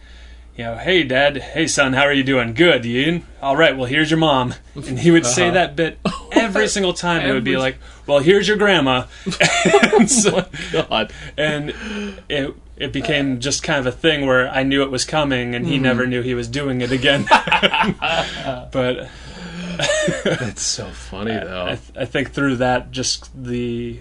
you 0.58 0.64
know, 0.64 0.74
hey 0.76 1.04
dad, 1.04 1.36
hey 1.38 1.66
son, 1.68 1.92
how 1.92 2.02
are 2.02 2.12
you 2.12 2.24
doing? 2.24 2.52
Good, 2.52 2.84
Ian. 2.84 3.24
All 3.40 3.56
right, 3.56 3.76
well 3.76 3.86
here's 3.86 4.10
your 4.10 4.18
mom, 4.18 4.54
and 4.74 4.98
he 4.98 5.10
would 5.12 5.24
say 5.24 5.44
Uh-huh. 5.44 5.54
that 5.54 5.76
bit 5.76 5.98
every 6.32 6.66
single 6.68 6.92
time. 6.92 7.24
It 7.26 7.32
would 7.32 7.44
be 7.44 7.56
like, 7.56 7.78
well 8.06 8.18
here's 8.18 8.48
your 8.48 8.56
grandma, 8.56 9.04
and, 9.96 10.10
so- 10.10 10.46
God. 10.72 11.12
and 11.36 11.70
it 12.28 12.54
it 12.76 12.92
became 12.92 13.38
just 13.40 13.62
kind 13.62 13.78
of 13.80 13.86
a 13.86 13.92
thing 13.96 14.26
where 14.26 14.48
I 14.50 14.64
knew 14.64 14.82
it 14.82 14.90
was 14.90 15.04
coming, 15.04 15.54
and 15.54 15.64
he 15.66 15.74
Mm-hmm. 15.74 15.82
never 15.84 16.06
knew 16.06 16.22
he 16.22 16.34
was 16.34 16.48
doing 16.48 16.80
it 16.80 16.90
again. 16.92 17.24
but 18.72 19.08
That's 20.24 20.62
so 20.62 20.86
funny, 20.90 21.32
though. 21.34 21.64
I, 21.66 21.68
th- 21.76 21.96
I 21.96 22.04
think 22.04 22.32
through 22.32 22.56
that, 22.56 22.90
just 22.90 23.30
the 23.44 24.00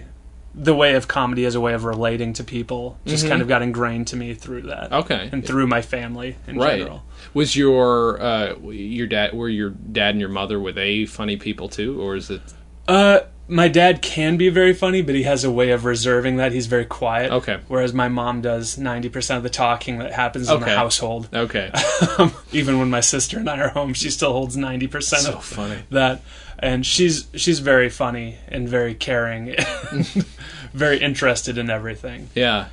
the 0.58 0.74
way 0.74 0.94
of 0.94 1.06
comedy 1.06 1.44
as 1.44 1.54
a 1.54 1.60
way 1.60 1.72
of 1.72 1.84
relating 1.84 2.32
to 2.34 2.44
people 2.44 2.98
just 3.06 3.28
kind 3.28 3.40
of 3.40 3.46
got 3.46 3.62
ingrained 3.62 4.08
to 4.08 4.16
me 4.16 4.34
through 4.34 4.62
that. 4.62 4.90
Mm-hmm. 4.90 4.94
Okay. 4.94 5.28
And 5.30 5.46
through 5.46 5.68
my 5.68 5.82
family 5.82 6.36
in 6.46 6.58
right. 6.58 6.78
general. 6.78 7.04
Was 7.32 7.56
your 7.56 8.20
uh, 8.20 8.56
your 8.56 9.06
dad 9.06 9.34
were 9.34 9.48
your 9.48 9.70
dad 9.70 10.10
and 10.10 10.20
your 10.20 10.28
mother 10.28 10.58
were 10.58 10.72
they 10.72 11.06
funny 11.06 11.36
people 11.36 11.68
too, 11.68 12.00
or 12.02 12.16
is 12.16 12.28
it 12.30 12.42
Uh, 12.88 13.20
my 13.48 13.68
dad 13.68 14.02
can 14.02 14.36
be 14.36 14.50
very 14.50 14.74
funny, 14.74 15.00
but 15.00 15.14
he 15.14 15.22
has 15.22 15.42
a 15.42 15.50
way 15.50 15.70
of 15.70 15.84
reserving 15.84 16.36
that. 16.36 16.52
He's 16.52 16.66
very 16.66 16.84
quiet. 16.84 17.32
Okay. 17.32 17.60
Whereas 17.68 17.94
my 17.94 18.08
mom 18.08 18.42
does 18.42 18.76
90% 18.76 19.38
of 19.38 19.42
the 19.42 19.48
talking 19.48 19.98
that 19.98 20.12
happens 20.12 20.50
in 20.50 20.60
the 20.60 20.66
household. 20.66 21.28
okay? 21.32 21.72
Even 22.52 22.78
when 22.78 22.90
my 22.90 23.00
sister 23.00 23.38
and 23.38 23.48
I 23.48 23.58
are 23.58 23.68
home, 23.68 23.94
she 23.94 24.10
still 24.10 24.32
holds 24.32 24.56
90% 24.56 25.02
so 25.02 25.32
of 25.34 25.44
funny. 25.44 25.82
that. 25.90 26.20
And 26.60 26.84
she's 26.84 27.28
she's 27.34 27.60
very 27.60 27.88
funny 27.88 28.36
and 28.48 28.68
very 28.68 28.94
caring 28.94 29.54
and 29.92 30.04
very 30.72 30.98
interested 30.98 31.56
in 31.58 31.70
everything. 31.70 32.30
Yeah. 32.34 32.66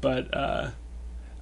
but 0.00 0.32
uh, 0.34 0.70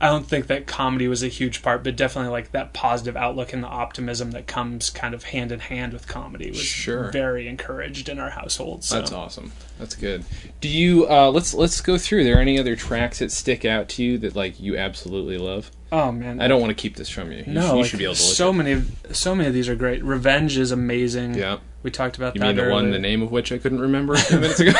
I 0.03 0.07
don't 0.09 0.24
think 0.26 0.46
that 0.46 0.66
comedy 0.66 1.09
was 1.09 1.22
a 1.22 1.29
huge 1.29 1.62
part, 1.62 1.85
but 1.85 1.94
definitely 1.94 2.31
like 2.31 2.53
that 2.53 2.72
positive 2.72 3.16
outlook 3.18 3.53
and 3.53 3.62
the 3.62 3.68
optimism 3.68 4.31
that 4.31 4.46
comes 4.46 4.88
kind 4.88 5.12
of 5.14 5.24
hand 5.24 5.53
in 5.53 5.61
hand 5.61 5.92
with 5.92 6.09
comedy 6.09 6.48
was 6.50 6.61
Sure. 6.61 7.11
very 7.11 7.46
encouraged 7.46 8.09
in 8.09 8.18
our 8.18 8.31
household. 8.31 8.83
So. 8.83 8.94
That's 8.94 9.12
awesome. 9.12 9.53
That's 9.79 9.94
good. 9.94 10.24
Do 10.62 10.68
you 10.68 11.07
uh, 11.11 11.31
let's 11.31 11.53
let's 11.53 11.81
go 11.83 11.98
through. 11.98 12.20
Are 12.20 12.24
there 12.24 12.40
any 12.40 12.59
other 12.59 12.76
tracks 12.76 13.18
that 13.18 13.31
stick 13.33 13.64
out 13.66 13.88
to 13.90 14.03
you 14.05 14.16
that 14.18 14.35
like 14.37 14.59
you 14.61 14.76
absolutely 14.79 15.37
love? 15.38 15.70
Oh 15.92 16.12
man, 16.12 16.40
I 16.40 16.46
don't 16.48 16.61
want 16.61 16.70
to 16.70 16.81
keep 16.81 16.94
this 16.96 17.09
from 17.11 17.33
you. 17.33 17.38
You, 17.46 17.53
no, 17.53 17.61
sh- 17.61 17.64
you 17.72 17.76
like, 17.81 17.87
should 17.87 17.98
be 17.98 18.05
able 18.05 18.14
to 18.14 18.20
so 18.20 18.53
many, 18.53 18.72
of, 18.72 18.90
so 19.12 19.35
many 19.35 19.48
of 19.48 19.55
these 19.55 19.68
are 19.68 19.74
great. 19.74 20.05
Revenge 20.05 20.57
is 20.57 20.70
amazing. 20.70 21.35
Yeah. 21.35 21.59
We 21.82 21.90
talked 21.90 22.16
about 22.16 22.34
You 22.34 22.40
that. 22.40 22.46
mean 22.54 22.56
the 22.56 22.70
one, 22.70 22.90
the 22.90 22.98
name 22.98 23.22
of 23.22 23.30
which 23.32 23.52
I 23.52 23.58
couldn't 23.58 23.80
remember 23.80 24.14
a 24.14 24.18
few 24.18 24.38
minutes 24.40 24.60
ago? 24.60 24.72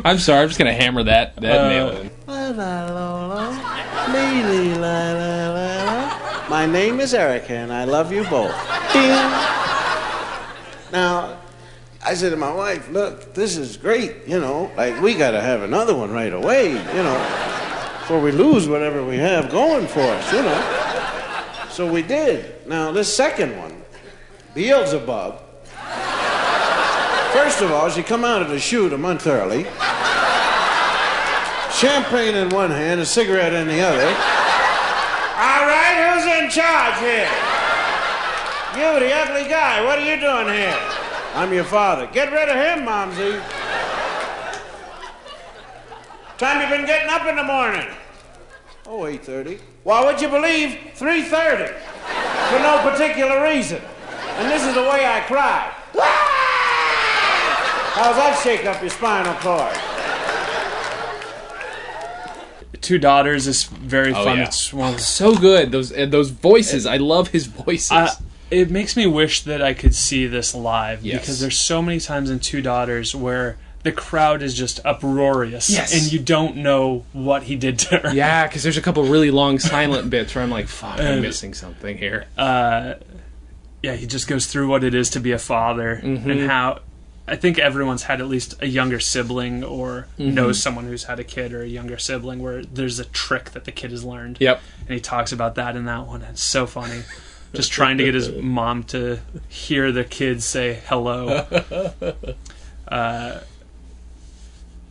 I'm 0.04 0.18
sorry. 0.18 0.42
I'm 0.42 0.48
just 0.48 0.58
gonna 0.58 0.72
hammer 0.72 1.02
that 1.04 1.36
that 1.36 1.60
Uh, 1.60 1.68
nail 1.68 1.88
in. 1.96 2.10
La 2.26 2.48
la 2.50 2.84
la. 2.92 3.50
My 6.48 6.66
name 6.66 7.00
is 7.00 7.14
Erica, 7.14 7.54
and 7.54 7.72
I 7.72 7.84
love 7.84 8.12
you 8.12 8.22
both. 8.24 8.52
Ding. 8.92 9.08
Now, 10.92 11.38
I 12.04 12.14
said 12.14 12.30
to 12.30 12.36
my 12.36 12.52
wife, 12.52 12.88
"Look, 12.90 13.34
this 13.34 13.56
is 13.56 13.76
great. 13.76 14.26
You 14.26 14.38
know, 14.40 14.70
like 14.76 15.00
we 15.00 15.14
got 15.14 15.32
to 15.32 15.40
have 15.40 15.62
another 15.62 15.94
one 15.94 16.12
right 16.12 16.32
away. 16.32 16.68
You 16.70 17.02
know, 17.02 17.18
before 18.00 18.20
we 18.20 18.30
lose 18.30 18.68
whatever 18.68 19.02
we 19.04 19.16
have 19.16 19.50
going 19.50 19.86
for 19.88 20.00
us. 20.02 20.32
You 20.32 20.42
know." 20.42 21.68
So 21.70 21.90
we 21.90 22.02
did. 22.02 22.66
Now 22.68 22.92
this 22.92 23.14
second 23.14 23.56
one, 23.58 23.82
Beelzebub. 24.54 25.40
First 27.34 27.62
of 27.62 27.72
all, 27.72 27.90
she 27.90 28.04
come 28.04 28.24
out 28.24 28.42
of 28.42 28.48
the 28.48 28.60
shoot 28.60 28.92
a 28.92 28.96
month 28.96 29.26
early. 29.26 29.64
Champagne 31.74 32.36
in 32.36 32.48
one 32.50 32.70
hand, 32.70 33.00
a 33.00 33.04
cigarette 33.04 33.52
in 33.52 33.66
the 33.66 33.80
other. 33.80 34.06
All 34.06 35.66
right, 35.66 36.14
who's 36.14 36.24
in 36.26 36.48
charge 36.48 37.00
here? 37.00 37.28
You, 38.78 39.00
the 39.00 39.12
ugly 39.12 39.50
guy, 39.50 39.84
what 39.84 39.98
are 39.98 40.04
you 40.04 40.20
doing 40.20 40.46
here? 40.46 40.78
I'm 41.34 41.52
your 41.52 41.64
father. 41.64 42.06
Get 42.12 42.30
rid 42.30 42.48
of 42.48 42.54
him, 42.54 42.86
Momsy. 42.86 43.42
Time 46.38 46.60
you've 46.60 46.70
been 46.70 46.86
getting 46.86 47.10
up 47.10 47.26
in 47.26 47.34
the 47.34 47.42
morning? 47.42 47.88
Oh, 48.86 49.00
8.30. 49.00 49.58
Why, 49.82 50.04
would 50.04 50.20
you 50.20 50.28
believe? 50.28 50.78
3.30. 50.94 51.74
For 52.50 52.58
no 52.60 52.78
particular 52.88 53.42
reason. 53.42 53.82
And 54.36 54.48
this 54.52 54.64
is 54.64 54.74
the 54.74 54.82
way 54.82 55.04
I 55.04 55.24
cry. 55.26 55.74
How's 57.94 58.16
that 58.16 58.40
shaking 58.42 58.66
up 58.66 58.80
your 58.80 58.90
spinal 58.90 59.34
cord? 59.34 59.76
Two 62.80 62.98
Daughters 62.98 63.46
is 63.46 63.64
very 63.64 64.12
Oh, 64.12 64.24
fun. 64.24 64.38
yeah. 64.38 64.44
It's 64.44 64.72
one 64.72 64.98
So 64.98 65.34
good. 65.34 65.70
Those 65.72 65.90
and 65.92 66.12
those 66.12 66.30
voices. 66.30 66.84
I 66.86 66.96
love 66.98 67.28
his 67.28 67.46
voices. 67.46 67.92
I, 67.92 68.10
it 68.50 68.70
makes 68.70 68.96
me 68.96 69.06
wish 69.06 69.42
that 69.42 69.62
I 69.62 69.72
could 69.74 69.94
see 69.94 70.26
this 70.26 70.54
live 70.54 71.02
Yes. 71.04 71.20
because 71.20 71.40
there's 71.40 71.56
so 71.56 71.80
many 71.80 71.98
times 72.00 72.28
in 72.30 72.40
Two 72.40 72.60
Daughters 72.60 73.14
where 73.14 73.56
the 73.84 73.92
crowd 73.92 74.42
is 74.42 74.54
just 74.54 74.84
uproarious 74.84 75.70
Yes. 75.70 75.94
and 75.94 76.12
you 76.12 76.18
don't 76.18 76.56
know 76.56 77.04
what 77.12 77.44
he 77.44 77.56
did 77.56 77.78
to 77.80 77.98
her. 77.98 78.12
yeah, 78.14 78.46
because 78.46 78.62
there's 78.62 78.76
a 78.76 78.82
couple 78.82 79.02
really 79.04 79.30
long 79.30 79.58
silent 79.60 80.10
bits 80.10 80.34
where 80.34 80.42
I'm 80.44 80.50
like, 80.50 80.66
"Fuck, 80.68 80.98
I'm 81.00 81.18
Uh, 81.18 81.20
missing 81.22 81.54
something 81.54 81.96
here." 81.96 82.26
Uh, 82.36 82.94
yeah, 83.82 83.94
he 83.94 84.06
just 84.06 84.26
goes 84.28 84.46
through 84.46 84.68
what 84.68 84.82
it 84.84 84.94
is 84.94 85.08
to 85.10 85.20
be 85.20 85.32
a 85.32 85.38
father 85.38 86.00
Mm-hmm. 86.02 86.30
and 86.30 86.50
how 86.50 86.80
I 87.26 87.36
think 87.36 87.58
everyone's 87.58 88.02
had 88.04 88.20
at 88.20 88.28
least 88.28 88.54
a 88.60 88.66
younger 88.66 89.00
sibling 89.00 89.64
or 89.64 90.06
Mm-hmm. 90.18 90.34
knows 90.34 90.62
someone 90.62 90.84
who's 90.84 91.04
had 91.04 91.18
a 91.18 91.24
kid 91.24 91.52
or 91.52 91.62
a 91.62 91.66
younger 91.66 91.96
sibling 91.98 92.42
where 92.42 92.62
there's 92.62 92.98
a 92.98 93.04
trick 93.06 93.50
that 93.52 93.64
the 93.64 93.72
kid 93.72 93.90
has 93.92 94.04
learned. 94.04 94.36
Yep. 94.40 94.60
And 94.80 94.90
he 94.90 95.00
talks 95.00 95.32
about 95.32 95.54
that 95.54 95.74
in 95.76 95.86
that 95.86 96.06
one. 96.06 96.22
It's 96.22 96.42
so 96.42 96.66
funny. 96.66 97.02
Just 97.54 97.72
trying 97.72 97.98
to 97.98 98.04
get 98.04 98.14
his 98.14 98.30
mom 98.42 98.82
to 98.84 99.20
hear 99.48 99.90
the 99.92 100.04
kid 100.04 100.42
say 100.42 100.80
hello. 100.86 101.46
Uh, 102.86 103.40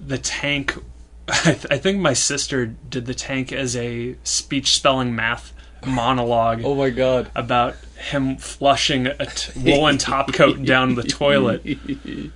the 0.03 0.17
tank. 0.17 0.75
I, 1.27 1.53
th- 1.53 1.67
I 1.69 1.77
think 1.77 1.99
my 1.99 2.13
sister 2.13 2.65
did 2.65 3.05
the 3.05 3.13
tank 3.13 3.53
as 3.53 3.75
a 3.75 4.15
speech 4.23 4.73
spelling 4.75 5.15
math 5.15 5.53
monologue 5.85 6.61
Oh 6.63 6.75
my 6.75 6.89
god. 6.89 7.29
about 7.35 7.75
him 7.97 8.37
flushing 8.37 9.07
a 9.07 9.25
t- 9.25 9.59
woolen 9.59 9.97
top 9.97 10.33
coat 10.33 10.63
down 10.65 10.95
the 10.95 11.03
toilet. 11.03 11.63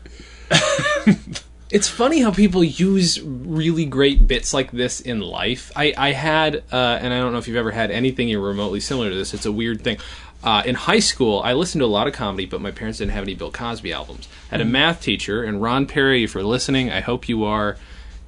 It's 1.69 1.89
funny 1.89 2.21
how 2.21 2.31
people 2.31 2.63
use 2.63 3.21
really 3.21 3.83
great 3.83 4.25
bits 4.25 4.53
like 4.53 4.71
this 4.71 5.01
in 5.01 5.19
life. 5.19 5.69
I, 5.75 5.93
I 5.97 6.11
had, 6.13 6.63
uh, 6.71 6.97
and 7.01 7.13
I 7.13 7.19
don't 7.19 7.33
know 7.33 7.39
if 7.39 7.47
you've 7.49 7.57
ever 7.57 7.71
had 7.71 7.91
anything 7.91 8.29
remotely 8.39 8.79
similar 8.79 9.09
to 9.09 9.15
this. 9.15 9.33
It's 9.33 9.45
a 9.45 9.51
weird 9.51 9.81
thing. 9.81 9.97
Uh, 10.41 10.63
in 10.65 10.75
high 10.75 10.99
school, 10.99 11.41
I 11.43 11.51
listened 11.51 11.81
to 11.81 11.85
a 11.85 11.87
lot 11.87 12.07
of 12.07 12.13
comedy, 12.13 12.45
but 12.45 12.61
my 12.61 12.71
parents 12.71 12.99
didn't 12.99 13.11
have 13.11 13.23
any 13.23 13.35
Bill 13.35 13.51
Cosby 13.51 13.91
albums. 13.91 14.29
I 14.49 14.55
had 14.55 14.61
a 14.61 14.65
math 14.65 15.01
teacher, 15.01 15.43
and 15.43 15.61
Ron 15.61 15.87
Perry, 15.87 16.23
if 16.23 16.35
you're 16.35 16.43
listening, 16.43 16.89
I 16.89 17.01
hope 17.01 17.27
you 17.27 17.43
are. 17.43 17.75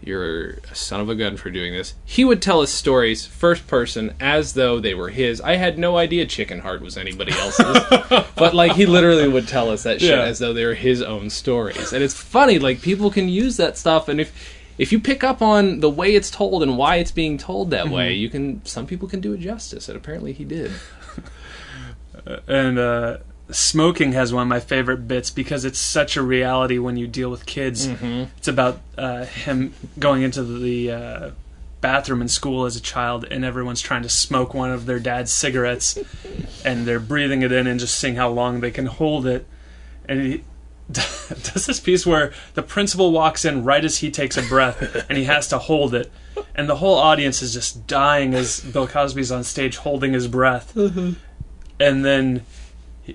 You're 0.01 0.51
a 0.71 0.75
son 0.75 1.01
of 1.01 1.09
a 1.09 1.15
gun 1.15 1.35
for 1.35 1.49
doing 1.51 1.73
this. 1.73 1.93
He 2.05 2.23
would 2.23 2.41
tell 2.41 2.61
us 2.61 2.71
stories 2.71 3.25
first 3.25 3.67
person 3.67 4.13
as 4.19 4.53
though 4.53 4.79
they 4.79 4.93
were 4.95 5.09
his. 5.09 5.41
I 5.41 5.55
had 5.57 5.77
no 5.77 5.97
idea 5.97 6.25
Chicken 6.25 6.59
Heart 6.59 6.81
was 6.81 6.97
anybody 6.97 7.33
else's, 7.33 7.77
but 8.35 8.53
like 8.53 8.73
he 8.73 8.85
literally 8.85 9.27
would 9.27 9.47
tell 9.47 9.69
us 9.69 9.83
that 9.83 9.99
shit 9.99 10.11
Yeah. 10.11 10.23
as 10.23 10.39
though 10.39 10.53
they 10.53 10.65
were 10.65 10.73
his 10.73 11.01
own 11.01 11.29
stories. 11.29 11.91
And 11.91 12.01
it's 12.03 12.13
funny, 12.13 12.59
like 12.59 12.81
people 12.81 13.11
can 13.11 13.27
use 13.27 13.57
that 13.57 13.77
stuff, 13.77 14.07
and 14.07 14.21
if 14.21 14.33
if 14.77 14.93
you 14.93 14.99
pick 15.01 15.25
up 15.25 15.41
on 15.41 15.81
the 15.81 15.89
way 15.89 16.15
it's 16.15 16.31
told 16.31 16.63
and 16.63 16.77
why 16.77 16.95
it's 16.95 17.11
being 17.11 17.37
told 17.37 17.69
that 17.71 17.89
way, 17.89 18.13
you 18.13 18.29
can. 18.29 18.63
Some 18.65 18.87
people 18.87 19.09
can 19.09 19.19
do 19.19 19.33
it 19.33 19.41
justice, 19.41 19.89
and 19.89 19.97
apparently 19.97 20.31
he 20.31 20.45
did. 20.45 20.71
and 22.47 22.79
uh, 22.79 23.17
smoking 23.51 24.11
has 24.13 24.33
one 24.33 24.43
of 24.43 24.47
my 24.47 24.59
favorite 24.59 25.07
bits 25.07 25.29
because 25.29 25.65
it's 25.65 25.79
such 25.79 26.15
a 26.17 26.21
reality 26.21 26.77
when 26.77 26.97
you 26.97 27.07
deal 27.07 27.29
with 27.29 27.45
kids. 27.45 27.87
It's 28.37 28.47
about 28.47 28.79
uh, 28.97 29.25
him 29.25 29.73
going 29.97 30.21
into 30.21 30.43
the 30.43 30.91
uh, 30.91 31.31
bathroom 31.81 32.21
in 32.21 32.27
school 32.27 32.65
as 32.65 32.75
a 32.75 32.81
child, 32.81 33.25
and 33.31 33.43
everyone's 33.45 33.81
trying 33.81 34.03
to 34.03 34.09
smoke 34.09 34.53
one 34.53 34.71
of 34.71 34.85
their 34.85 34.99
dad's 34.99 35.31
cigarettes, 35.31 35.97
and 36.63 36.85
they're 36.85 36.99
breathing 36.99 37.41
it 37.41 37.51
in 37.51 37.67
and 37.67 37.79
just 37.79 37.97
seeing 37.99 38.15
how 38.15 38.29
long 38.29 38.59
they 38.59 38.71
can 38.71 38.85
hold 38.85 39.25
it. 39.25 39.47
And 40.05 40.21
he 40.21 40.43
does 40.91 41.65
this 41.67 41.79
piece 41.79 42.05
where 42.05 42.33
the 42.55 42.63
principal 42.63 43.11
walks 43.11 43.45
in 43.45 43.63
right 43.63 43.85
as 43.85 43.97
he 43.99 44.09
takes 44.11 44.37
a 44.37 44.41
breath, 44.41 45.05
and 45.09 45.17
he 45.17 45.25
has 45.25 45.47
to 45.49 45.57
hold 45.57 45.93
it. 45.93 46.11
And 46.55 46.67
the 46.69 46.77
whole 46.77 46.95
audience 46.95 47.41
is 47.41 47.53
just 47.53 47.87
dying 47.87 48.33
as 48.33 48.59
Bill 48.59 48.87
Cosby's 48.87 49.31
on 49.31 49.43
stage 49.43 49.77
holding 49.77 50.13
his 50.13 50.27
breath. 50.27 50.75
And 51.79 52.03
then 52.03 52.45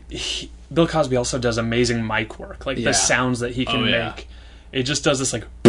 he, 0.09 0.51
Bill 0.73 0.87
Cosby 0.87 1.17
also 1.17 1.39
does 1.39 1.59
amazing 1.59 2.07
mic 2.07 2.39
work, 2.39 2.67
like 2.67 2.79
Yeah. 2.79 2.85
the 2.91 2.95
sounds 2.95 3.41
that 3.41 3.53
he 3.53 3.65
can 3.65 3.83
Oh, 3.83 3.85
yeah. 3.85 4.13
make. 4.17 4.29
It 4.73 4.83
just 4.85 5.05
does 5.05 5.19
this 5.21 5.33
like, 5.33 5.45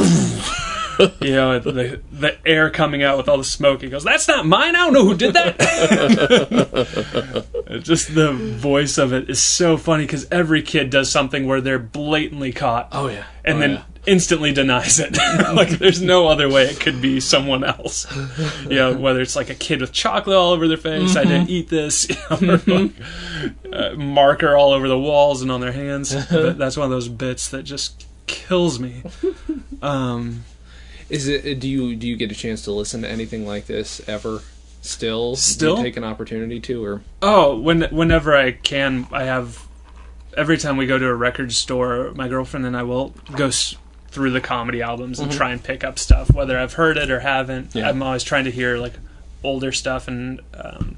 you 1.22 1.32
know, 1.36 1.60
the 1.60 2.00
the 2.12 2.36
air 2.48 2.70
coming 2.70 3.04
out 3.04 3.18
with 3.18 3.28
all 3.30 3.38
the 3.38 3.44
smoke. 3.44 3.82
He 3.82 3.90
goes, 3.90 4.04
"That's 4.04 4.28
not 4.28 4.46
mine. 4.48 4.76
I 4.76 4.80
don't 4.86 4.94
know 4.94 5.04
who 5.06 5.16
did 5.16 5.34
that." 5.34 5.58
just 7.84 8.16
the 8.16 8.32
voice 8.34 8.98
of 8.98 9.14
it 9.14 9.30
is 9.30 9.42
so 9.42 9.78
funny 9.78 10.06
because 10.06 10.26
every 10.32 10.62
kid 10.62 10.90
does 10.90 11.12
something 11.12 11.46
where 11.46 11.62
they're 11.62 11.78
blatantly 11.80 12.52
caught, 12.52 12.90
Oh 12.92 13.08
yeah, 13.10 13.26
and 13.44 13.58
Oh, 13.58 13.60
then 13.60 13.72
yeah. 13.72 13.84
Instantly 14.08 14.52
denies 14.52 15.00
it. 15.00 15.18
like 15.56 15.70
there's 15.80 16.02
no 16.02 16.28
other 16.28 16.50
way 16.50 16.64
it 16.66 16.80
could 16.80 17.02
be 17.02 17.20
someone 17.20 17.64
else. 17.64 18.06
You 18.64 18.76
know, 18.76 18.94
whether 18.98 19.22
it's 19.22 19.36
like 19.36 19.50
a 19.50 19.56
kid 19.56 19.82
with 19.82 19.92
chocolate 19.92 20.36
all 20.36 20.52
over 20.54 20.68
their 20.68 20.78
face, 20.78 21.16
I 21.16 21.22
Mm-hmm. 21.24 21.30
didn't 21.30 21.50
eat 21.50 21.70
this, 21.70 22.08
you 22.10 22.48
know, 22.48 22.54
or 22.54 22.80
like, 22.80 22.92
uh, 23.72 23.96
marker 23.96 24.56
all 24.56 24.72
over 24.74 24.88
the 24.88 25.00
walls 25.00 25.42
and 25.42 25.52
on 25.52 25.62
their 25.62 25.72
hands. 25.72 26.14
But 26.30 26.58
that's 26.58 26.78
one 26.78 26.86
of 26.86 26.92
those 26.92 27.08
bits 27.10 27.50
that 27.50 27.64
just 27.64 28.06
kills 28.28 28.80
me. 28.80 29.04
Um, 29.82 30.44
Is 31.10 31.28
it? 31.28 31.60
Do 31.60 31.68
you 31.68 31.96
do 31.96 32.08
you 32.08 32.16
get 32.16 32.32
a 32.32 32.36
chance 32.36 32.64
to 32.64 32.72
listen 32.72 33.02
to 33.04 33.10
anything 33.10 33.46
like 33.46 33.66
this 33.68 34.02
ever? 34.08 34.42
Still, 34.82 35.36
Still? 35.36 35.76
do 35.78 35.82
you 35.82 35.88
take 35.88 35.98
an 35.98 36.04
opportunity 36.04 36.60
to, 36.60 36.84
or 36.86 37.02
Oh, 37.22 37.58
when 37.60 37.84
whenever 37.92 38.36
I 38.36 38.52
can, 38.52 39.08
I 39.12 39.24
have. 39.24 39.66
Every 40.38 40.58
time 40.58 40.76
we 40.78 40.86
go 40.86 40.98
to 41.00 41.08
a 41.08 41.14
record 41.16 41.54
store, 41.54 42.12
my 42.14 42.28
girlfriend 42.28 42.66
and 42.66 42.76
I 42.76 42.84
will 42.84 43.14
go 43.38 43.48
s- 43.48 43.78
through 44.16 44.32
the 44.32 44.42
comedy 44.42 44.82
albums 44.82 45.20
and 45.20 45.32
try 45.32 45.52
and 45.52 45.62
pick 45.64 45.84
up 45.84 46.00
stuff, 46.00 46.34
whether 46.34 46.58
I've 46.58 46.74
heard 46.74 46.98
it 46.98 47.12
or 47.12 47.20
haven't. 47.20 47.70
Mm-hmm. 47.70 47.78
Yeah. 47.80 47.90
I'm 47.90 48.02
always 48.02 48.24
trying 48.24 48.46
to 48.46 48.52
hear 48.52 48.78
like 48.78 48.94
older 49.44 49.72
stuff 49.72 50.08
and 50.08 50.40
um, 50.56 50.98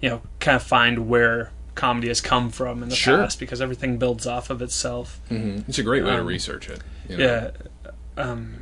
you 0.00 0.08
know 0.10 0.20
kind 0.40 0.56
of 0.56 0.62
find 0.62 1.08
where 1.08 1.50
comedy 1.74 2.08
has 2.08 2.20
come 2.20 2.50
from 2.50 2.82
in 2.82 2.88
the 2.88 2.94
Sure. 2.96 3.18
past 3.18 3.38
because 3.40 3.60
everything 3.62 3.96
builds 3.98 4.26
off 4.26 4.50
of 4.50 4.60
itself. 4.60 5.20
it's 5.30 5.78
a 5.78 5.82
great 5.82 6.04
way 6.04 6.10
to 6.10 6.18
Um, 6.20 6.26
research 6.26 6.68
it. 6.68 6.80
you 7.08 7.16
know? 7.16 7.24
Yeah. 7.24 7.50
Um, 8.22 8.56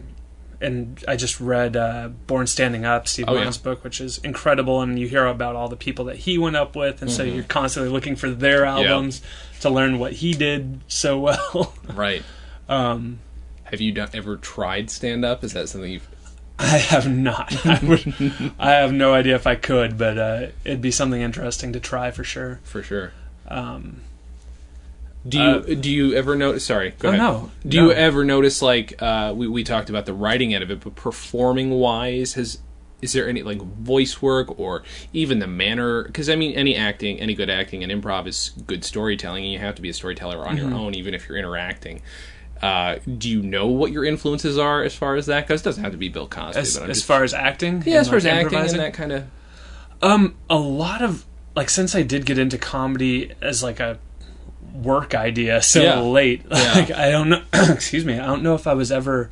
and 0.60 1.02
I 1.08 1.16
just 1.16 1.40
read 1.40 1.76
uh, 1.76 2.08
Born 2.28 2.46
Standing 2.46 2.84
Up, 2.84 3.08
Steve 3.08 3.24
Oh, 3.28 3.32
yeah. 3.32 3.38
Martin's 3.38 3.58
book, 3.58 3.82
which 3.82 4.00
is 4.00 4.18
incredible. 4.18 4.80
And 4.80 4.96
you 4.98 5.08
hear 5.08 5.26
about 5.26 5.56
all 5.56 5.68
the 5.68 5.76
people 5.76 6.04
that 6.04 6.18
he 6.18 6.38
went 6.38 6.54
up 6.54 6.76
with, 6.76 7.02
and 7.02 7.10
so 7.10 7.24
Mm-hmm. 7.24 7.34
you're 7.34 7.44
constantly 7.44 7.90
looking 7.90 8.14
for 8.14 8.30
their 8.30 8.64
albums 8.64 9.20
to 9.60 9.68
learn 9.70 9.98
what 9.98 10.12
he 10.14 10.32
did 10.34 10.80
so 10.86 11.18
well. 11.26 11.74
Right. 11.92 12.22
um, 12.68 13.18
Have 13.72 13.80
you 13.80 13.90
done, 13.90 14.10
ever 14.14 14.36
tried 14.36 14.88
stand 14.90 15.24
up? 15.24 15.42
Is 15.42 15.52
that 15.54 15.68
something 15.68 15.90
you've? 15.90 16.08
I 16.58 16.76
have 16.78 17.10
not. 17.10 17.66
I, 17.66 17.80
would, 17.82 18.52
I 18.58 18.70
have 18.72 18.92
no 18.92 19.14
idea 19.14 19.34
if 19.34 19.46
I 19.48 19.56
could, 19.56 19.98
but 19.98 20.16
uh, 20.18 20.46
it'd 20.64 20.80
be 20.82 20.90
something 20.92 21.20
interesting 21.20 21.72
to 21.72 21.80
try 21.80 22.10
for 22.12 22.22
sure. 22.22 22.60
For 22.62 22.82
sure. 22.84 23.12
Um, 23.48 24.02
Do 25.26 25.38
you 25.40 25.74
do 25.76 25.90
you 25.90 26.14
ever 26.14 26.36
notice? 26.36 26.64
Sorry, 26.66 26.92
go 26.98 27.08
Uh, 27.08 27.12
oh, 27.12 27.14
ahead. 27.14 27.20
no, 27.20 27.50
Do 27.66 27.76
no. 27.80 27.84
you 27.86 27.92
ever 27.92 28.24
notice 28.24 28.60
like 28.62 29.00
uh, 29.02 29.32
we 29.34 29.48
we 29.48 29.64
talked 29.64 29.88
about 29.90 30.04
the 30.06 30.14
writing 30.14 30.52
end 30.54 30.62
of 30.62 30.70
it, 30.70 30.80
but 30.80 30.94
performing 30.94 31.70
wise, 31.70 32.34
has 32.34 32.58
is 33.00 33.14
there 33.14 33.28
any 33.28 33.42
like 33.42 33.60
voice 33.60 34.20
work 34.22 34.58
or 34.60 34.82
even 35.12 35.38
the 35.40 35.46
manner? 35.48 36.04
Because 36.04 36.28
I 36.28 36.36
mean, 36.36 36.52
any 36.52 36.76
acting, 36.76 37.18
any 37.18 37.34
good 37.34 37.50
acting 37.50 37.82
and 37.82 37.90
improv 37.90 38.26
is 38.28 38.50
good 38.66 38.84
storytelling, 38.84 39.42
and 39.44 39.52
you 39.52 39.58
have 39.58 39.74
to 39.76 39.82
be 39.82 39.88
a 39.88 39.94
storyteller 39.94 40.46
on 40.46 40.56
Mm-hmm. 40.56 40.68
your 40.68 40.78
own, 40.78 40.94
even 40.94 41.14
if 41.14 41.28
you're 41.28 41.38
interacting. 41.38 42.02
Uh, 42.62 42.98
do 43.18 43.28
you 43.28 43.42
know 43.42 43.66
what 43.66 43.90
your 43.90 44.04
influences 44.04 44.56
are 44.56 44.84
as 44.84 44.94
far 44.94 45.16
as 45.16 45.26
that 45.26 45.48
goes? 45.48 45.62
It 45.62 45.64
doesn't 45.64 45.82
have 45.82 45.92
to 45.92 45.98
be 45.98 46.08
Bill 46.08 46.28
Cosby, 46.28 46.60
as, 46.60 46.78
but 46.78 46.88
as 46.90 46.98
just, 46.98 47.06
far 47.08 47.24
as 47.24 47.34
acting, 47.34 47.82
yeah, 47.84 47.98
as 47.98 48.08
far 48.08 48.16
as 48.18 48.26
acting 48.26 48.58
and 48.58 48.78
that 48.78 48.94
kind 48.94 49.10
of 49.12 49.24
Um, 50.00 50.36
a 50.48 50.56
lot 50.56 51.02
of 51.02 51.24
like 51.56 51.68
since 51.68 51.94
I 51.96 52.02
did 52.02 52.24
get 52.24 52.38
into 52.38 52.58
comedy 52.58 53.32
as 53.42 53.62
like 53.64 53.80
a 53.80 53.98
work 54.74 55.14
idea 55.14 55.60
so 55.60 55.82
Yeah. 55.82 56.00
late, 56.00 56.42
Yeah. 56.50 56.72
like 56.72 56.90
I 56.92 57.10
don't 57.10 57.28
know. 57.30 57.42
excuse 57.52 58.04
me, 58.04 58.18
I 58.18 58.26
don't 58.26 58.42
know 58.44 58.54
if 58.54 58.66
I 58.68 58.74
was 58.74 58.92
ever 58.92 59.30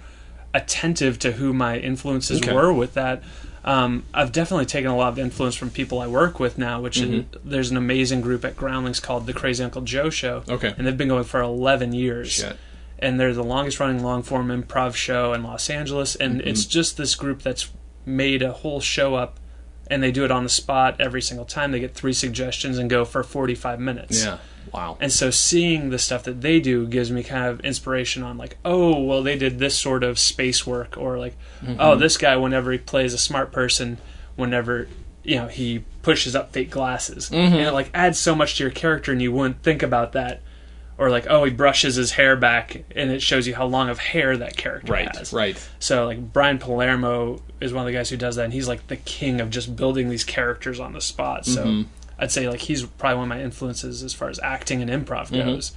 attentive 0.53 1.19
to 1.21 1.33
who 1.33 1.53
my 1.53 1.79
influences 1.79 2.40
Okay. 2.43 2.53
were 2.53 2.73
with 2.73 2.95
that. 2.95 3.23
Um, 3.64 4.05
I've 4.14 4.33
definitely 4.33 4.66
taken 4.66 4.90
a 4.90 4.97
lot 4.97 5.09
of 5.12 5.19
influence 5.19 5.55
from 5.55 5.71
people 5.71 6.01
I 6.01 6.07
work 6.09 6.40
with 6.40 6.59
now, 6.59 6.81
which 6.81 6.99
Mm-hmm. 6.99 7.49
there's 7.49 7.71
an 7.71 7.77
amazing 7.77 8.23
group 8.23 8.45
at 8.45 8.57
Groundlings 8.57 9.01
called 9.01 9.27
the 9.27 9.33
Crazy 9.35 9.62
Uncle 9.62 9.83
Joe 9.83 10.11
Show. 10.11 10.43
Okay. 10.49 10.75
and 10.77 10.87
they've 10.87 10.97
been 10.97 11.09
going 11.09 11.25
for 11.25 11.40
11 11.40 11.93
years 11.93 12.33
shit. 12.33 12.57
And 13.01 13.19
they're 13.19 13.35
the 13.35 13.43
longest 13.45 13.81
running 13.81 14.03
long 14.03 14.23
form 14.23 14.49
improv 14.49 14.95
show 14.95 15.33
in 15.33 15.43
Los 15.43 15.69
Angeles. 15.71 16.15
And 16.17 16.41
Mm-hmm. 16.41 16.49
it's 16.49 16.65
just 16.67 16.97
this 16.97 17.15
group 17.15 17.43
that's 17.43 17.71
made 18.07 18.43
a 18.43 18.53
whole 18.53 18.81
show 18.81 19.15
up, 19.15 19.39
and 19.89 20.03
they 20.03 20.13
do 20.13 20.25
it 20.25 20.31
on 20.31 20.45
the 20.45 20.49
spot 20.51 20.97
every 21.01 21.21
single 21.23 21.45
time. 21.47 21.73
They 21.73 21.81
get 21.81 21.95
three 21.95 22.13
suggestions 22.13 22.79
and 22.79 22.89
go 22.89 23.05
for 23.05 23.23
45 23.23 23.81
minutes. 23.81 24.25
Yeah. 24.25 24.39
Wow. 24.73 24.97
And 25.01 25.11
so 25.11 25.31
seeing 25.31 25.91
the 25.91 25.99
stuff 25.99 26.23
that 26.25 26.43
they 26.43 26.61
do 26.61 26.87
gives 26.87 27.11
me 27.11 27.23
kind 27.25 27.47
of 27.47 27.61
inspiration 27.61 28.23
on 28.23 28.39
like, 28.39 28.57
oh, 28.65 29.01
well, 29.03 29.23
they 29.23 29.37
did 29.37 29.59
this 29.59 29.77
sort 29.77 30.05
of 30.05 30.19
space 30.19 30.67
work, 30.67 30.97
or 30.97 31.19
like, 31.19 31.37
Mm-hmm. 31.63 31.77
oh, 31.81 31.97
this 31.97 32.17
guy, 32.17 32.37
whenever 32.37 32.71
he 32.73 32.79
plays 32.79 33.13
a 33.15 33.19
smart 33.19 33.51
person, 33.53 33.99
whenever 34.37 34.89
you 35.23 35.37
know 35.37 35.49
he 35.49 35.85
pushes 36.03 36.35
up 36.37 36.53
fake 36.53 36.71
glasses, 36.71 37.29
Mm-hmm. 37.31 37.55
and 37.55 37.67
it 37.67 37.73
like 37.73 37.91
adds 37.93 38.19
so 38.19 38.35
much 38.35 38.57
to 38.57 38.65
your 38.65 38.71
character, 38.71 39.13
and 39.13 39.21
you 39.21 39.33
wouldn't 39.33 39.63
think 39.63 39.83
about 39.83 40.13
that. 40.13 40.41
Or 41.01 41.09
like, 41.11 41.27
oh, 41.31 41.45
he 41.45 41.51
brushes 41.51 41.97
his 41.97 42.13
hair 42.13 42.37
back, 42.37 42.85
and 42.95 43.11
it 43.11 43.23
shows 43.23 43.47
you 43.47 43.55
how 43.55 43.65
long 43.65 43.89
of 43.89 43.99
hair 43.99 44.37
that 44.37 44.57
character 44.57 44.93
right. 44.93 45.17
has. 45.17 45.33
Right. 45.33 45.57
So 45.79 46.05
like 46.05 46.33
Brian 46.33 46.59
Palermo 46.59 47.41
is 47.59 47.73
one 47.73 47.83
of 47.83 47.87
the 47.87 47.97
guys 47.99 48.11
who 48.11 48.19
does 48.19 48.37
that, 48.37 48.45
and 48.45 48.53
he's 48.53 48.69
like 48.69 48.87
the 48.89 48.97
king 48.97 49.41
of 49.41 49.49
just 49.49 49.75
building 49.77 50.11
these 50.11 50.25
characters 50.25 50.79
on 50.79 50.93
the 50.93 51.01
spot. 51.01 51.47
So 51.47 51.65
Mm-hmm. 51.65 51.89
I'd 52.19 52.31
say 52.31 52.51
like 52.51 52.61
he's 52.61 52.85
probably 52.85 53.17
one 53.17 53.25
of 53.33 53.39
my 53.39 53.43
influences 53.43 54.03
as 54.03 54.13
far 54.13 54.29
as 54.29 54.39
acting 54.41 54.83
and 54.83 54.91
improv 54.91 55.29
Mm-hmm. 55.31 55.37
goes. 55.37 55.73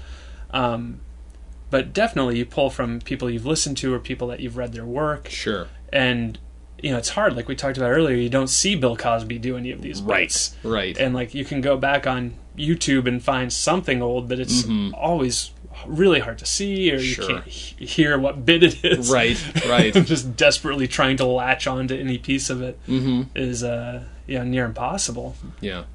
Um, 0.51 0.99
but 1.69 1.93
definitely 1.93 2.37
you 2.37 2.45
pull 2.45 2.69
from 2.69 2.99
people 2.99 3.29
you've 3.29 3.45
listened 3.45 3.77
to 3.77 3.93
or 3.93 3.99
people 3.99 4.27
that 4.27 4.41
you've 4.41 4.57
read 4.57 4.73
their 4.73 4.85
work, 4.85 5.29
Sure. 5.29 5.69
and 5.93 6.37
you 6.83 6.91
know 6.91 6.97
it's 6.99 7.09
hard. 7.09 7.35
Like 7.35 7.47
we 7.47 7.55
talked 7.55 7.77
about 7.77 7.89
earlier, 7.89 8.15
you 8.15 8.29
don't 8.29 8.47
see 8.49 8.75
Bill 8.75 8.95
Cosby 8.95 9.39
do 9.39 9.57
any 9.57 9.71
of 9.71 9.81
these 9.81 10.01
bits. 10.01 10.55
Right. 10.63 10.71
Right. 10.71 10.97
and 10.97 11.15
like 11.15 11.33
you 11.33 11.43
can 11.45 11.61
go 11.61 11.77
back 11.77 12.05
on 12.05 12.35
YouTube 12.57 13.07
and 13.07 13.23
find 13.23 13.51
something 13.51 14.01
old, 14.01 14.29
but 14.29 14.39
it's 14.39 14.67
always 14.93 15.49
really 15.87 16.19
hard 16.19 16.37
to 16.37 16.45
see, 16.45 16.91
or 16.93 16.97
you 16.97 17.15
Mm-hmm. 17.15 17.21
Sure. 17.23 17.27
can't 17.39 17.47
he- 17.47 17.85
hear 17.85 18.19
what 18.19 18.45
bit 18.45 18.61
it 18.63 18.85
is. 18.85 19.09
right. 19.09 19.37
Right. 19.67 19.91
just 19.93 20.35
desperately 20.37 20.87
trying 20.87 21.17
to 21.17 21.25
latch 21.25 21.65
onto 21.65 21.95
any 21.95 22.17
piece 22.19 22.49
of 22.51 22.61
it 22.61 22.77
is 23.35 23.63
uh 23.63 24.03
yeah 24.27 24.43
near 24.43 24.65
impossible. 24.65 25.35
Yeah. 25.61 25.85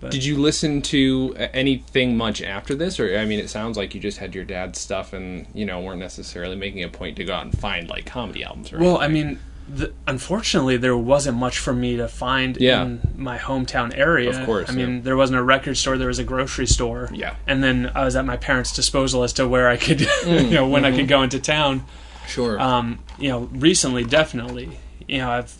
But- 0.00 0.10
Did 0.12 0.24
you 0.24 0.36
listen 0.38 0.82
to 0.82 1.34
anything 1.52 2.16
much 2.16 2.40
after 2.42 2.74
this, 2.74 2.98
or 3.00 3.18
I 3.18 3.24
mean, 3.24 3.38
it 3.40 3.50
sounds 3.50 3.76
like 3.76 3.94
you 3.94 4.00
just 4.00 4.18
had 4.18 4.34
your 4.34 4.44
dad's 4.44 4.78
stuff, 4.80 5.12
and 5.12 5.46
you 5.54 5.64
know 5.66 5.80
weren't 5.80 5.98
necessarily 6.00 6.56
making 6.56 6.82
a 6.84 6.88
point 6.88 7.16
to 7.16 7.24
go 7.24 7.34
out 7.34 7.44
and 7.44 7.58
find 7.58 7.88
like 7.88 8.06
comedy 8.06 8.42
albums. 8.44 8.72
Or 8.72 8.78
Well, 8.78 8.98
I 8.98 9.08
mean, 9.08 9.38
the, 9.68 9.92
unfortunately, 10.06 10.76
there 10.76 10.96
wasn't 10.96 11.38
much 11.38 11.58
for 11.58 11.72
me 11.72 11.96
to 11.96 12.06
find 12.08 12.56
Yeah. 12.60 12.82
in 12.82 13.00
my 13.16 13.38
hometown 13.38 13.96
area. 13.96 14.30
Of 14.38 14.44
course, 14.46 14.68
I 14.70 14.72
mean, 14.74 15.02
there 15.02 15.16
wasn't 15.16 15.38
a 15.38 15.42
record 15.42 15.76
store; 15.76 15.96
there 15.96 16.08
was 16.08 16.18
a 16.18 16.24
grocery 16.24 16.66
store. 16.66 17.08
Yeah. 17.12 17.34
and 17.46 17.62
then 17.64 17.90
I 17.94 18.04
was 18.04 18.14
at 18.16 18.24
my 18.24 18.36
parents' 18.36 18.72
disposal 18.74 19.22
as 19.22 19.32
to 19.34 19.48
where 19.48 19.68
I 19.68 19.76
could, 19.76 20.00
you 20.26 20.50
know, 20.50 20.68
when 20.68 20.84
I 20.84 20.94
could 20.94 21.08
go 21.08 21.22
into 21.22 21.38
town. 21.40 21.84
sure. 22.26 22.60
Um, 22.60 22.98
you 23.18 23.28
know, 23.30 23.40
recently, 23.52 24.04
definitely, 24.04 24.78
you 25.08 25.18
know, 25.18 25.30
I've 25.30 25.54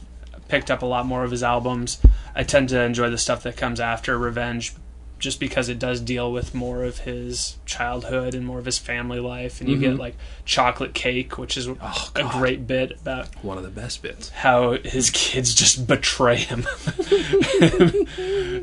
picked 0.48 0.70
up 0.70 0.82
a 0.82 0.86
lot 0.86 1.06
more 1.06 1.24
of 1.24 1.30
his 1.30 1.42
albums. 1.42 1.98
I 2.34 2.42
tend 2.42 2.68
to 2.70 2.80
enjoy 2.82 3.08
the 3.10 3.18
stuff 3.18 3.42
that 3.44 3.56
comes 3.56 3.80
after 3.80 4.18
Revenge, 4.18 4.74
just 5.24 5.40
because 5.40 5.70
it 5.70 5.78
does 5.78 6.00
deal 6.00 6.30
with 6.30 6.54
more 6.54 6.84
of 6.84 6.98
his 6.98 7.56
childhood 7.64 8.34
and 8.34 8.44
more 8.44 8.58
of 8.58 8.66
his 8.66 8.78
family 8.78 9.18
life. 9.18 9.60
And 9.60 9.70
you 9.70 9.78
get 9.78 9.92
mm-hmm. 9.92 10.00
like 10.00 10.16
chocolate 10.44 10.92
cake, 10.92 11.38
which 11.38 11.56
is 11.56 11.66
oh, 11.66 12.10
a 12.14 12.24
great 12.24 12.66
bit 12.66 12.92
about 12.92 13.34
One 13.42 13.56
of 13.56 13.64
the 13.64 13.70
best 13.70 14.02
bits. 14.02 14.28
how 14.28 14.72
his 14.72 15.08
kids 15.10 15.54
just 15.54 15.86
betray 15.86 16.36
him. 16.36 16.66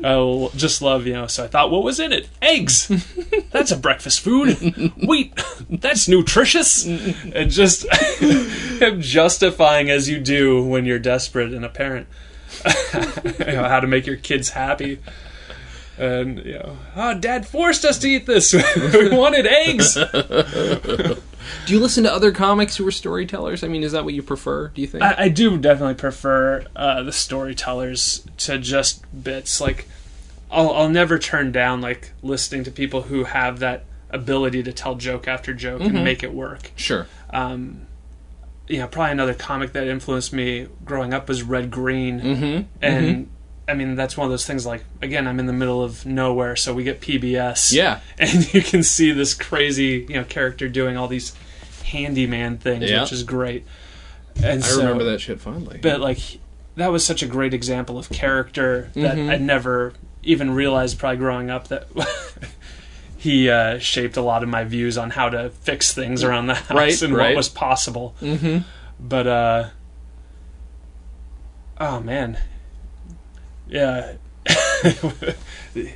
I 0.04 0.48
just 0.56 0.80
love, 0.82 1.04
you 1.04 1.14
know. 1.14 1.26
So 1.26 1.42
I 1.42 1.48
thought, 1.48 1.72
what 1.72 1.82
was 1.82 1.98
in 1.98 2.12
it? 2.12 2.28
Eggs. 2.40 2.86
That's 3.50 3.72
a 3.72 3.76
breakfast 3.76 4.20
food. 4.20 4.92
Wheat. 5.04 5.34
That's 5.68 6.06
nutritious. 6.06 6.86
And 6.86 7.50
just 7.50 7.92
him 7.92 9.00
justifying 9.00 9.90
as 9.90 10.08
you 10.08 10.20
do 10.20 10.64
when 10.64 10.84
you're 10.84 11.00
desperate 11.00 11.52
and 11.52 11.64
a 11.64 11.68
parent, 11.68 12.06
you 12.94 13.46
know, 13.46 13.64
how 13.64 13.80
to 13.80 13.88
make 13.88 14.06
your 14.06 14.16
kids 14.16 14.50
happy. 14.50 15.00
And 15.98 16.38
you 16.44 16.54
know, 16.54 16.78
oh, 16.96 17.14
Dad 17.18 17.46
forced 17.46 17.84
us 17.84 17.98
to 17.98 18.08
eat 18.08 18.26
this. 18.26 18.52
we 18.76 19.08
wanted 19.10 19.46
eggs. 19.46 19.94
Do 21.66 21.72
you 21.74 21.80
listen 21.80 22.04
to 22.04 22.12
other 22.12 22.32
comics 22.32 22.76
who 22.76 22.86
are 22.86 22.90
storytellers? 22.92 23.62
I 23.62 23.68
mean, 23.68 23.82
is 23.82 23.92
that 23.92 24.04
what 24.04 24.14
you 24.14 24.22
prefer? 24.22 24.68
Do 24.68 24.80
you 24.80 24.86
think? 24.86 25.02
I, 25.02 25.14
I 25.24 25.28
do 25.28 25.58
definitely 25.58 25.94
prefer 25.94 26.64
uh, 26.74 27.02
the 27.02 27.12
storytellers 27.12 28.24
to 28.38 28.58
just 28.58 29.04
bits. 29.24 29.60
Like, 29.60 29.86
I'll, 30.50 30.70
I'll 30.70 30.88
never 30.88 31.18
turn 31.18 31.52
down 31.52 31.80
like 31.80 32.12
listening 32.22 32.64
to 32.64 32.70
people 32.70 33.02
who 33.02 33.24
have 33.24 33.58
that 33.58 33.84
ability 34.10 34.62
to 34.62 34.72
tell 34.72 34.94
joke 34.94 35.26
after 35.28 35.52
joke 35.52 35.82
and 35.82 36.04
make 36.04 36.22
it 36.22 36.32
work. 36.32 36.70
sure. 36.76 37.06
Um, 37.30 37.86
you 38.68 38.78
know, 38.78 38.86
probably 38.86 39.12
another 39.12 39.34
comic 39.34 39.72
that 39.72 39.86
influenced 39.88 40.32
me 40.32 40.68
growing 40.84 41.12
up 41.12 41.28
was 41.28 41.42
Red 41.42 41.70
Green, 41.70 42.20
Mm-hmm. 42.20 42.62
and 42.84 43.28
I 43.72 43.74
mean 43.74 43.94
that's 43.94 44.16
one 44.16 44.26
of 44.26 44.30
those 44.30 44.46
things. 44.46 44.66
Like, 44.66 44.84
again, 45.00 45.26
I'm 45.26 45.40
in 45.40 45.46
the 45.46 45.52
middle 45.52 45.82
of 45.82 46.04
nowhere, 46.06 46.54
so 46.56 46.74
we 46.74 46.84
get 46.84 47.00
PBS, 47.00 47.72
Yeah. 47.72 48.00
and 48.18 48.52
you 48.54 48.60
can 48.62 48.82
see 48.82 49.10
this 49.12 49.32
crazy 49.34 50.06
you 50.08 50.14
know 50.16 50.24
character 50.24 50.68
doing 50.68 50.96
all 50.96 51.08
these 51.08 51.34
handyman 51.84 52.58
things, 52.58 52.88
Yeah. 52.90 53.02
which 53.02 53.12
is 53.12 53.22
great. 53.22 53.64
And 54.36 54.62
I 54.62 54.66
so, 54.66 54.78
remember 54.78 55.04
that 55.04 55.20
shit 55.20 55.40
fondly. 55.40 55.78
but 55.82 56.00
like 56.00 56.18
that 56.76 56.92
was 56.92 57.04
such 57.04 57.22
a 57.22 57.26
great 57.26 57.52
example 57.54 57.98
of 57.98 58.08
character 58.10 58.90
that 58.94 59.16
Mhm. 59.16 59.30
I 59.30 59.36
never 59.38 59.92
even 60.22 60.50
realized 60.54 60.98
probably 60.98 61.18
growing 61.18 61.50
up 61.50 61.68
that 61.68 61.86
he 63.18 63.50
uh, 63.50 63.78
shaped 63.78 64.16
a 64.16 64.22
lot 64.22 64.42
of 64.42 64.48
my 64.48 64.64
views 64.64 64.96
on 64.96 65.10
how 65.10 65.28
to 65.28 65.50
fix 65.50 65.92
things 65.92 66.22
around 66.24 66.46
the 66.46 66.54
house 66.54 66.70
Right, 66.70 67.02
and 67.02 67.14
right. 67.14 67.30
what 67.30 67.36
was 67.36 67.48
possible. 67.48 68.14
mm-hmm. 68.22 68.58
But 69.00 69.26
uh 69.26 69.68
oh 71.80 72.00
man. 72.00 72.38
Yeah. 73.72 74.12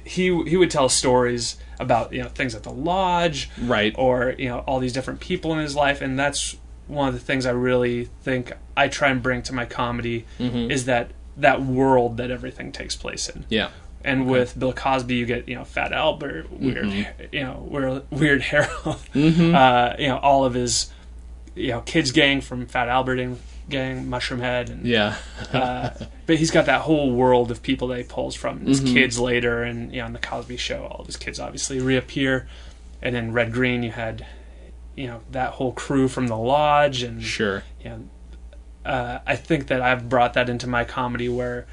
he 0.05 0.43
he 0.45 0.57
would 0.57 0.71
tell 0.71 0.89
stories 0.89 1.57
about, 1.79 2.13
you 2.13 2.23
know, 2.23 2.29
things 2.29 2.55
at 2.55 2.63
the 2.63 2.71
lodge 2.73 3.51
Right. 3.61 3.95
or 3.99 4.35
you 4.39 4.49
know 4.49 4.61
all 4.61 4.79
these 4.79 4.93
different 4.93 5.21
people 5.21 5.53
in 5.53 5.59
his 5.59 5.75
life 5.77 6.01
and 6.01 6.19
that's 6.19 6.57
one 6.87 7.09
of 7.09 7.15
the 7.15 7.21
things 7.21 7.45
i 7.47 7.51
really 7.51 8.05
think 8.23 8.53
i 8.77 8.87
try 8.87 9.09
and 9.09 9.21
bring 9.21 9.43
to 9.43 9.53
my 9.53 9.65
comedy 9.65 10.25
Mhm. 10.39 10.71
is 10.71 10.85
that 10.85 11.11
that 11.37 11.61
world 11.61 12.17
that 12.19 12.31
everything 12.31 12.71
takes 12.71 12.95
place 12.95 13.29
in 13.29 13.45
Yeah. 13.49 13.71
and 14.05 14.27
with 14.29 14.57
bill 14.59 14.73
cosby 14.73 15.17
you 15.17 15.27
get 15.27 15.49
you 15.49 15.57
know 15.57 15.65
fat 15.65 15.93
albert 15.93 16.47
weird 16.53 16.87
you 17.33 17.41
know 17.43 17.67
weird, 17.69 18.03
weird 18.11 18.43
harold 18.43 19.01
Mm-hmm. 19.15 19.55
uh, 19.55 19.95
you 19.99 20.07
know 20.07 20.19
all 20.19 20.45
of 20.45 20.55
his 20.55 20.93
you 21.57 21.73
know 21.73 21.81
kids 21.81 22.13
gang 22.13 22.41
from 22.41 22.67
fat 22.67 22.89
albert 22.89 23.19
and 23.19 23.39
gang 23.69 24.09
mushroom 24.09 24.41
head 24.41 24.71
and 24.71 24.87
Yeah. 24.87 25.17
uh, 25.53 25.91
but 26.27 26.37
he's 26.37 26.51
got 26.51 26.67
that 26.67 26.83
whole 26.83 27.11
world 27.13 27.51
of 27.51 27.63
people 27.63 27.89
that 27.89 27.99
he 27.99 28.05
pulls 28.05 28.35
from. 28.35 28.61
His 28.67 28.81
Mhm. 28.81 28.93
kids 28.93 29.19
later, 29.19 29.63
and 29.63 29.93
you 29.93 29.99
know, 29.99 30.07
on 30.07 30.13
the 30.13 30.19
Cosby 30.19 30.57
Show, 30.57 30.85
all 30.85 31.01
of 31.01 31.07
his 31.07 31.17
kids 31.17 31.41
obviously 31.41 31.81
reappear. 31.81 32.47
And 33.03 33.15
then 33.15 33.33
Red 33.33 33.53
Green, 33.53 33.83
you 33.83 33.91
had, 33.91 34.25
you 34.97 35.07
know, 35.07 35.21
that 35.33 35.51
whole 35.55 35.73
crew 35.73 36.09
from 36.09 36.29
the 36.29 36.37
lodge, 36.37 37.03
and 37.03 37.23
Sure. 37.23 37.63
you 37.83 37.91
know, 37.91 38.01
uh, 38.91 39.19
I 39.27 39.35
think 39.37 39.67
that 39.67 39.81
I've 39.83 40.09
brought 40.09 40.35
that 40.35 40.49
into 40.49 40.67
my 40.69 40.85
comedy 40.85 41.29
where 41.29 41.67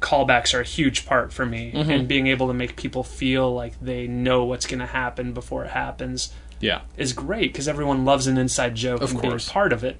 callbacks 0.00 0.52
are 0.52 0.60
a 0.60 0.64
huge 0.64 1.06
part 1.06 1.32
for 1.32 1.46
me, 1.46 1.72
Mhm. 1.74 1.88
and 1.88 2.08
being 2.08 2.26
able 2.26 2.46
to 2.48 2.54
make 2.54 2.76
people 2.76 3.02
feel 3.04 3.52
like 3.54 3.74
they 3.80 4.06
know 4.06 4.44
what's 4.44 4.66
going 4.66 4.80
to 4.80 4.86
happen 4.86 5.32
before 5.32 5.64
it 5.64 5.70
happens 5.70 6.32
Yeah. 6.60 6.80
is 6.96 7.12
great 7.12 7.52
because 7.52 7.68
everyone 7.68 8.04
loves 8.04 8.26
an 8.26 8.36
inside 8.36 8.74
joke 8.74 9.00
Of 9.00 9.12
and 9.12 9.20
course. 9.20 9.44
being 9.46 9.52
part 9.52 9.72
of 9.72 9.82
it. 9.84 9.96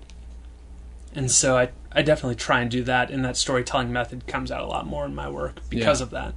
And 1.15 1.31
so 1.31 1.57
I, 1.59 1.71
I 1.93 2.03
definitely 2.03 2.37
try 2.37 2.61
and 2.63 2.71
do 2.71 2.83
that, 2.85 3.11
and 3.11 3.25
that 3.25 3.37
storytelling 3.37 3.93
method 3.93 4.27
comes 4.27 4.51
out 4.51 4.63
a 4.63 4.67
lot 4.67 4.87
more 4.87 5.05
in 5.05 5.15
my 5.15 5.29
work 5.29 5.57
because 5.69 6.01
Yeah. 6.01 6.05
of 6.05 6.11
that. 6.11 6.35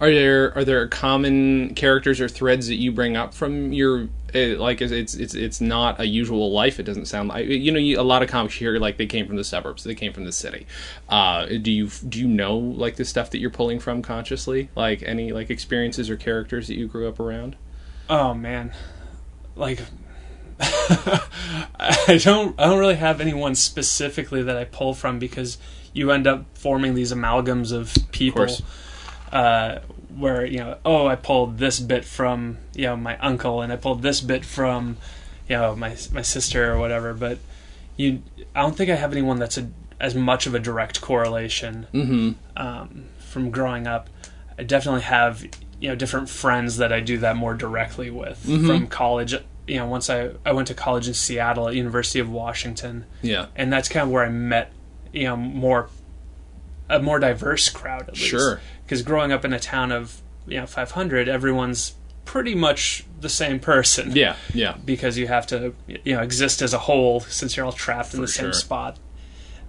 Are 0.00 0.10
there 0.10 0.54
are 0.56 0.64
there 0.64 0.86
common 0.88 1.74
characters 1.74 2.20
or 2.20 2.28
threads 2.28 2.66
that 2.66 2.74
you 2.76 2.90
bring 2.92 3.16
up 3.16 3.32
from 3.32 3.72
your 3.72 4.08
uh, 4.34 4.56
like 4.58 4.82
it's 4.82 4.92
it's 4.92 5.14
it's 5.14 5.34
it's 5.34 5.60
not 5.60 5.98
a 6.00 6.04
usual 6.06 6.50
life? 6.52 6.78
It 6.80 6.82
doesn't 6.82 7.06
sound 7.06 7.28
like 7.30 7.46
you 7.46 7.70
know 7.72 7.78
you, 7.78 7.98
a 7.98 8.02
lot 8.02 8.22
of 8.22 8.28
comics 8.28 8.54
here 8.56 8.76
like 8.78 8.98
they 8.98 9.06
came 9.06 9.26
from 9.26 9.36
the 9.36 9.44
suburbs, 9.44 9.84
they 9.84 9.94
came 9.94 10.12
from 10.12 10.24
the 10.24 10.32
city. 10.32 10.66
Uh, 11.08 11.46
do 11.46 11.70
you 11.70 11.88
do 12.08 12.18
you 12.18 12.26
know 12.28 12.56
like 12.58 12.96
the 12.96 13.04
stuff 13.04 13.30
that 13.30 13.38
you're 13.38 13.50
pulling 13.50 13.78
from 13.78 14.02
consciously? 14.02 14.68
Like 14.74 15.02
any 15.04 15.32
like 15.32 15.48
experiences 15.48 16.10
or 16.10 16.16
characters 16.16 16.66
that 16.66 16.74
you 16.74 16.86
grew 16.88 17.08
up 17.08 17.18
around? 17.20 17.56
Oh 18.10 18.34
man, 18.34 18.74
like 19.54 19.80
I 20.60 22.18
don't 22.22 22.58
I 22.58 22.66
don't 22.66 22.78
really 22.78 22.96
have 22.96 23.20
anyone 23.20 23.54
specifically 23.54 24.42
that 24.42 24.56
I 24.56 24.64
pull 24.64 24.94
from 24.94 25.18
because 25.18 25.58
you 25.92 26.10
end 26.10 26.26
up 26.26 26.44
forming 26.54 26.94
these 26.94 27.12
amalgams 27.12 27.72
of 27.72 27.94
people. 28.12 28.46
course. 28.46 28.62
Uh, 29.32 29.80
where 30.16 30.44
you 30.44 30.58
know, 30.58 30.78
oh, 30.84 31.06
I 31.06 31.14
pulled 31.16 31.58
this 31.58 31.78
bit 31.80 32.04
from 32.04 32.58
you 32.74 32.86
know 32.86 32.96
my 32.96 33.16
uncle, 33.18 33.60
and 33.62 33.72
I 33.72 33.76
pulled 33.76 34.02
this 34.02 34.20
bit 34.20 34.44
from 34.44 34.96
you 35.48 35.56
know 35.56 35.76
my 35.76 35.96
my 36.12 36.22
sister 36.22 36.72
or 36.72 36.78
whatever. 36.78 37.14
But 37.14 37.38
you, 37.96 38.22
I 38.54 38.62
don't 38.62 38.76
think 38.76 38.90
I 38.90 38.94
have 38.96 39.12
anyone 39.12 39.38
that's 39.38 39.58
a, 39.58 39.68
as 40.00 40.14
much 40.14 40.46
of 40.46 40.54
a 40.54 40.58
direct 40.58 41.00
correlation 41.00 41.86
Mm-hmm. 41.92 42.30
um, 42.56 43.04
from 43.18 43.50
growing 43.50 43.86
up. 43.86 44.08
I 44.58 44.62
definitely 44.64 45.02
have 45.02 45.44
you 45.80 45.88
know 45.90 45.94
different 45.94 46.28
friends 46.28 46.78
that 46.78 46.92
I 46.92 47.00
do 47.00 47.18
that 47.18 47.36
more 47.36 47.54
directly 47.54 48.10
with 48.10 48.42
Mhm. 48.44 48.66
from 48.66 48.86
college. 48.88 49.34
You 49.68 49.76
know, 49.76 49.86
once 49.86 50.08
I 50.10 50.30
I 50.46 50.52
went 50.52 50.68
to 50.68 50.74
college 50.74 51.06
in 51.08 51.14
Seattle 51.14 51.68
at 51.68 51.74
University 51.74 52.18
of 52.20 52.30
Washington, 52.30 53.04
Yeah. 53.22 53.46
and 53.54 53.72
that's 53.72 53.88
kind 53.88 54.04
of 54.04 54.10
where 54.10 54.24
I 54.24 54.28
met 54.28 54.72
you 55.12 55.24
know 55.24 55.36
more 55.36 55.88
a 56.90 57.00
more 57.00 57.18
diverse 57.18 57.68
crowd 57.68 58.02
at 58.08 58.14
least. 58.14 58.26
Sure. 58.26 58.60
Because 58.84 59.02
growing 59.02 59.30
up 59.32 59.44
in 59.44 59.52
a 59.52 59.60
town 59.60 59.92
of 59.92 60.22
you 60.46 60.58
know 60.58 60.66
500, 60.66 61.28
everyone's 61.28 61.94
pretty 62.24 62.54
much 62.54 63.04
the 63.20 63.28
same 63.28 63.58
person 63.58 64.12
Yeah. 64.14 64.36
Yeah. 64.54 64.76
because 64.84 65.16
you 65.18 65.26
have 65.28 65.46
to 65.48 65.74
you 65.86 66.14
know 66.16 66.22
exist 66.22 66.60
as 66.62 66.72
a 66.74 66.78
whole 66.78 67.20
since 67.20 67.56
you're 67.56 67.64
all 67.66 67.72
trapped 67.72 68.12
in 68.14 68.18
For 68.20 68.26
the 68.26 68.28
same 68.28 68.52
spot. 68.52 68.98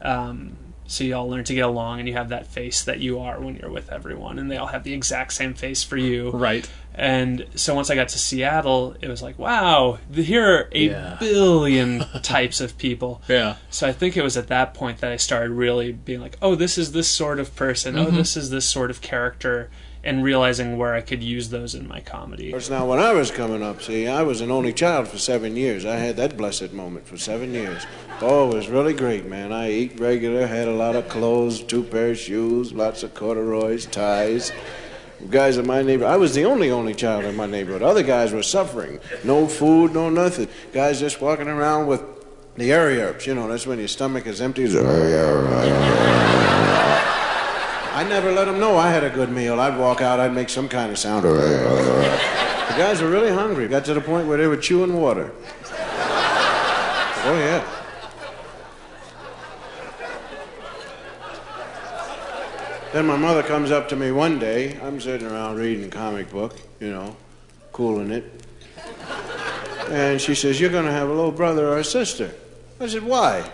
Um, 0.01 0.57
so 0.89 1.03
you 1.03 1.13
all 1.15 1.29
learn 1.29 1.43
to 1.43 1.53
get 1.53 1.65
along, 1.65 1.99
and 1.99 2.07
you 2.07 2.15
have 2.15 2.29
that 2.29 2.47
face 2.47 2.83
that 2.83 2.99
you 2.99 3.19
are 3.19 3.39
when 3.39 3.55
you're 3.57 3.69
with 3.69 3.91
everyone, 3.91 4.39
and 4.39 4.49
they 4.49 4.57
all 4.57 4.67
have 4.67 4.83
the 4.83 4.93
exact 4.93 5.33
same 5.33 5.53
face 5.53 5.83
for 5.83 5.97
you. 5.97 6.31
Right. 6.31 6.67
And 6.95 7.45
so 7.55 7.75
once 7.75 7.89
I 7.91 7.95
got 7.95 8.09
to 8.09 8.17
Seattle, 8.19 8.95
it 8.99 9.07
was 9.07 9.21
like, 9.21 9.37
wow, 9.37 9.99
here 10.11 10.45
are 10.45 10.69
a 10.73 10.79
Yeah. 10.89 11.17
billion 11.19 11.99
types 12.23 12.59
of 12.59 12.77
people. 12.77 13.21
Yeah. 13.27 13.55
So 13.69 13.87
I 13.87 13.93
think 13.93 14.17
it 14.17 14.23
was 14.23 14.35
at 14.35 14.47
that 14.47 14.73
point 14.73 14.97
that 14.99 15.11
I 15.11 15.15
started 15.17 15.51
really 15.51 15.91
being 15.93 16.19
like, 16.21 16.37
oh, 16.41 16.55
this 16.55 16.77
is 16.77 16.91
this 16.91 17.07
sort 17.07 17.39
of 17.39 17.55
person. 17.55 17.97
Oh, 17.97 18.07
Mhm. 18.07 18.15
this 18.15 18.35
is 18.35 18.49
this 18.49 18.65
sort 18.65 18.89
of 18.89 18.99
character, 19.01 19.69
and 20.03 20.23
realizing 20.23 20.77
where 20.77 20.93
I 20.93 21.01
could 21.01 21.21
use 21.21 21.49
those 21.49 21.75
in 21.75 21.87
my 21.87 21.99
comedy. 21.99 22.51
now 22.69 22.85
when 22.85 22.99
I 22.99 23.11
was 23.13 23.31
coming 23.31 23.61
up, 23.61 23.81
see, 23.81 24.07
I 24.07 24.21
was 24.21 24.41
an 24.41 24.49
only 24.49 24.71
child 24.71 25.07
for 25.07 25.17
seven 25.17 25.55
years. 25.55 25.85
I 25.85 25.97
had 25.97 26.15
that 26.17 26.37
blessed 26.37 26.71
moment 26.71 27.05
for 27.05 27.17
seven 27.17 27.53
years. 27.53 27.85
Oh, 28.21 28.51
it 28.51 28.55
was 28.55 28.69
really 28.69 28.93
great, 28.93 29.25
man. 29.25 29.51
I 29.51 29.71
eat 29.71 29.99
regular, 29.99 30.47
had 30.47 30.67
a 30.67 30.73
lot 30.73 30.95
of 30.95 31.09
clothes, 31.09 31.61
two 31.61 31.83
pair 31.83 32.11
of 32.11 32.17
shoes, 32.17 32.71
lots 32.71 33.03
of 33.03 33.13
corduroys, 33.13 33.85
ties. 33.85 34.51
Guys 35.29 35.57
in 35.57 35.67
my 35.67 35.81
neighborhood, 35.81 36.13
I 36.13 36.17
was 36.17 36.33
the 36.33 36.45
only 36.45 36.71
only 36.71 36.93
child 36.93 37.25
in 37.25 37.35
my 37.35 37.45
neighborhood. 37.45 37.81
Other 37.81 38.03
guys 38.03 38.31
were 38.31 38.43
suffering. 38.43 39.01
No 39.25 39.47
food, 39.47 39.93
no 39.93 40.09
nothing. 40.09 40.47
Guys 40.71 41.01
just 41.01 41.19
walking 41.19 41.49
around 41.49 41.87
with 41.87 42.01
the 42.55 42.71
air 42.71 43.09
ups. 43.09 43.27
You 43.27 43.35
know, 43.35 43.49
that's 43.49 43.67
when 43.67 43.79
your 43.79 43.89
stomach 43.89 44.27
is 44.27 44.39
empty. 44.39 44.65
I 47.99 48.03
never 48.03 48.31
let 48.31 48.45
them 48.45 48.61
know 48.61 48.77
I 48.77 48.91
had 48.91 49.03
a 49.03 49.09
good 49.09 49.29
meal. 49.29 49.59
I'd 49.59 49.77
walk 49.77 49.99
out, 49.99 50.21
I'd 50.21 50.33
make 50.33 50.47
some 50.47 50.69
kind 50.69 50.89
of 50.89 50.97
sound. 50.97 51.25
The 51.25 52.75
guys 52.77 53.01
were 53.01 53.09
really 53.09 53.29
hungry. 53.29 53.67
Got 53.67 53.83
to 53.85 53.93
the 53.93 53.99
point 53.99 54.25
where 54.25 54.37
they 54.37 54.47
were 54.47 54.55
chewing 54.55 54.93
water. 54.93 55.33
Oh, 57.25 57.35
yeah. 57.37 57.61
Then 62.93 63.05
my 63.05 63.17
mother 63.17 63.43
comes 63.43 63.69
up 63.69 63.89
to 63.89 63.97
me 63.97 64.13
one 64.13 64.39
day. 64.39 64.79
I'm 64.79 65.01
sitting 65.01 65.27
around 65.27 65.57
reading 65.57 65.83
a 65.83 65.89
comic 65.89 66.31
book, 66.31 66.55
you 66.79 66.91
know, 66.91 67.17
cooling 67.73 68.11
it. 68.11 68.45
And 69.89 70.21
she 70.21 70.35
says, 70.35 70.57
You're 70.57 70.69
going 70.69 70.85
to 70.85 70.93
have 70.93 71.09
a 71.09 71.13
little 71.13 71.33
brother 71.33 71.67
or 71.67 71.79
a 71.79 71.83
sister. 71.83 72.31
I 72.79 72.87
said, 72.87 73.03
Why? 73.03 73.51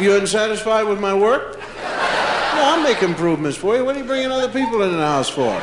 You 0.00 0.16
unsatisfied 0.16 0.86
with 0.86 1.00
my 1.00 1.12
work? 1.12 1.60
No, 2.74 2.80
I'll 2.80 2.82
make 2.92 3.02
improvements 3.02 3.56
for 3.56 3.76
you. 3.76 3.84
What 3.84 3.94
are 3.94 3.98
you 4.00 4.04
bringing 4.04 4.30
other 4.32 4.48
people 4.52 4.82
in 4.82 4.92
the 4.92 4.98
house 4.98 5.28
for? 5.28 5.60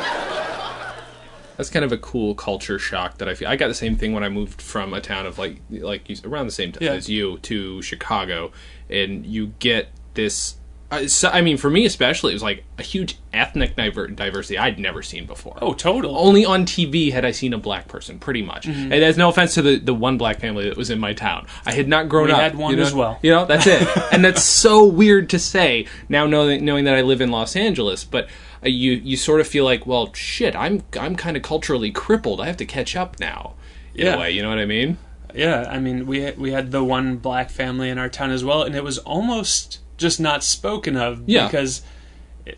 That's 1.56 1.68
kind 1.68 1.84
of 1.84 1.92
a 1.92 1.98
cool 1.98 2.34
culture 2.34 2.78
shock 2.78 3.18
that 3.18 3.28
I 3.28 3.34
feel. 3.34 3.48
I 3.48 3.56
got 3.56 3.68
the 3.68 3.74
same 3.74 3.96
thing 3.96 4.12
when 4.14 4.24
I 4.24 4.28
moved 4.30 4.62
from 4.62 4.94
a 4.94 5.00
town 5.00 5.26
of 5.26 5.38
like 5.38 5.60
like 5.70 6.08
you, 6.08 6.16
around 6.24 6.46
the 6.46 6.52
same 6.52 6.72
time 6.72 6.82
Yeah. 6.84 6.92
as 6.92 7.08
you 7.10 7.38
to 7.38 7.82
Chicago, 7.82 8.50
and 8.88 9.26
you 9.26 9.48
get 9.58 9.88
this. 10.14 10.56
Uh, 10.92 11.08
so, 11.08 11.30
I 11.30 11.40
mean, 11.40 11.56
for 11.56 11.70
me 11.70 11.86
especially, 11.86 12.32
it 12.32 12.34
was 12.34 12.42
like 12.42 12.64
a 12.78 12.82
huge 12.82 13.16
ethnic 13.32 13.74
diver- 13.76 14.08
diversity 14.08 14.58
I'd 14.58 14.78
never 14.78 15.02
seen 15.02 15.24
before. 15.26 15.56
Oh, 15.62 15.72
total. 15.72 16.18
Only 16.18 16.44
on 16.44 16.66
TV 16.66 17.10
had 17.12 17.24
I 17.24 17.30
seen 17.30 17.54
a 17.54 17.58
black 17.58 17.88
person, 17.88 18.18
pretty 18.18 18.42
much. 18.42 18.66
Mm-hmm. 18.66 18.92
And 18.92 19.02
there's 19.02 19.16
no 19.16 19.30
offense 19.30 19.54
to 19.54 19.62
the, 19.62 19.78
the 19.78 19.94
one 19.94 20.18
black 20.18 20.38
family 20.38 20.68
that 20.68 20.76
was 20.76 20.90
in 20.90 21.00
my 21.00 21.14
town. 21.14 21.46
I 21.64 21.72
had 21.72 21.88
not 21.88 22.10
grown 22.10 22.26
We 22.26 22.32
up. 22.32 22.40
had 22.40 22.56
one 22.56 22.72
you 22.72 22.76
know? 22.76 22.82
as 22.82 22.92
well. 22.92 23.18
You 23.22 23.30
know, 23.30 23.46
that's 23.46 23.66
it. 23.66 23.88
and 24.12 24.22
that's 24.22 24.44
so 24.44 24.84
weird 24.84 25.30
to 25.30 25.38
say 25.38 25.86
now, 26.10 26.26
knowing 26.26 26.62
knowing 26.64 26.84
that 26.84 26.94
I 26.94 27.00
live 27.00 27.22
in 27.22 27.30
Los 27.30 27.56
Angeles. 27.56 28.04
But 28.04 28.26
uh, 28.62 28.68
you 28.68 28.92
you 28.92 29.16
sort 29.16 29.40
of 29.40 29.46
feel 29.48 29.64
like, 29.64 29.86
well, 29.86 30.12
shit, 30.12 30.54
I'm 30.54 30.82
I'm 31.00 31.16
kind 31.16 31.38
of 31.38 31.42
culturally 31.42 31.90
crippled. 31.90 32.38
I 32.38 32.46
have 32.46 32.58
to 32.58 32.66
catch 32.66 32.94
up 32.96 33.18
now. 33.18 33.54
In 33.94 34.04
Yeah. 34.04 34.16
a 34.16 34.18
way, 34.20 34.30
you 34.32 34.42
know 34.42 34.50
what 34.50 34.58
I 34.58 34.66
mean? 34.66 34.98
Yeah, 35.34 35.64
I 35.70 35.78
mean, 35.78 36.06
we 36.06 36.30
we 36.32 36.50
had 36.52 36.70
the 36.70 36.84
one 36.84 37.16
black 37.16 37.48
family 37.48 37.88
in 37.88 37.96
our 37.96 38.10
town 38.10 38.30
as 38.30 38.44
well, 38.44 38.62
and 38.62 38.74
it 38.76 38.84
was 38.84 38.98
almost 38.98 39.78
just 39.96 40.20
not 40.20 40.42
spoken 40.44 40.96
of 40.96 41.22
Yeah. 41.28 41.46
because 41.46 41.82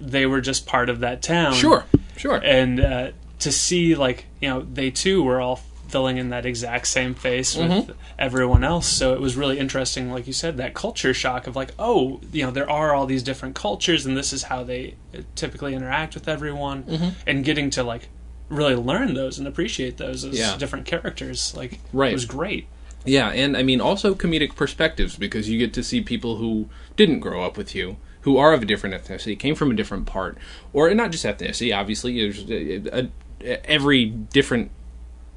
they 0.00 0.26
were 0.26 0.40
just 0.40 0.66
part 0.66 0.88
of 0.88 1.00
that 1.00 1.22
town. 1.22 1.52
Sure, 1.54 1.84
sure. 2.16 2.40
and 2.42 2.80
uh, 2.80 3.10
to 3.40 3.52
see 3.52 3.94
like 3.94 4.26
you 4.40 4.48
know 4.48 4.62
they 4.62 4.90
too 4.90 5.22
were 5.22 5.40
all 5.40 5.56
filling 5.88 6.16
in 6.16 6.30
that 6.30 6.46
exact 6.46 6.86
same 6.88 7.14
face 7.14 7.54
with 7.56 7.70
Mm-hmm. 7.70 7.92
everyone 8.18 8.64
else 8.64 8.86
so 8.86 9.12
it 9.12 9.20
was 9.20 9.36
really 9.36 9.58
interesting 9.60 10.10
like 10.10 10.26
you 10.26 10.32
said 10.32 10.56
that 10.56 10.74
culture 10.74 11.12
shock 11.14 11.46
of 11.46 11.54
like 11.54 11.70
oh 11.78 12.20
you 12.32 12.42
know 12.44 12.50
there 12.50 12.68
are 12.68 12.94
all 12.94 13.06
these 13.06 13.22
different 13.22 13.54
cultures 13.54 14.04
and 14.06 14.16
this 14.16 14.32
is 14.32 14.44
how 14.44 14.64
they 14.64 14.94
uh, 15.16 15.18
typically 15.36 15.72
interact 15.74 16.14
with 16.14 16.26
everyone 16.26 16.82
Mm-hmm. 16.84 17.08
and 17.28 17.44
getting 17.44 17.70
to 17.70 17.82
like 17.84 18.08
really 18.48 18.74
learn 18.74 19.14
those 19.14 19.38
and 19.38 19.46
appreciate 19.46 19.98
those 19.98 20.24
as 20.24 20.36
Yeah. 20.38 20.56
different 20.56 20.86
characters 20.86 21.54
like 21.56 21.78
Right. 21.92 22.10
it 22.10 22.14
was 22.14 22.24
great 22.24 22.66
Yeah, 23.04 23.28
and 23.30 23.56
I 23.56 23.62
mean 23.62 23.80
also 23.80 24.14
comedic 24.14 24.56
perspectives 24.56 25.16
because 25.16 25.48
you 25.48 25.58
get 25.58 25.74
to 25.74 25.82
see 25.82 26.00
people 26.00 26.36
who 26.36 26.68
didn't 26.96 27.20
grow 27.20 27.42
up 27.44 27.56
with 27.56 27.74
you, 27.74 27.96
who 28.22 28.38
are 28.38 28.54
of 28.54 28.62
a 28.62 28.66
different 28.66 28.94
ethnicity, 28.94 29.38
came 29.38 29.54
from 29.54 29.70
a 29.70 29.74
different 29.74 30.06
part, 30.06 30.38
or 30.72 30.92
not 30.94 31.10
just 31.10 31.24
ethnicity. 31.24 31.76
Obviously, 31.76 32.18
there's 32.20 32.50
a, 32.50 33.10
a, 33.42 33.70
every 33.70 34.06
different 34.06 34.70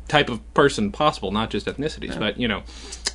type 0.07 0.29
of 0.29 0.53
person 0.53 0.91
possible, 0.91 1.31
not 1.31 1.49
just 1.49 1.65
ethnicities, 1.65 2.17
but 2.17 2.39
you 2.39 2.47
know 2.47 2.63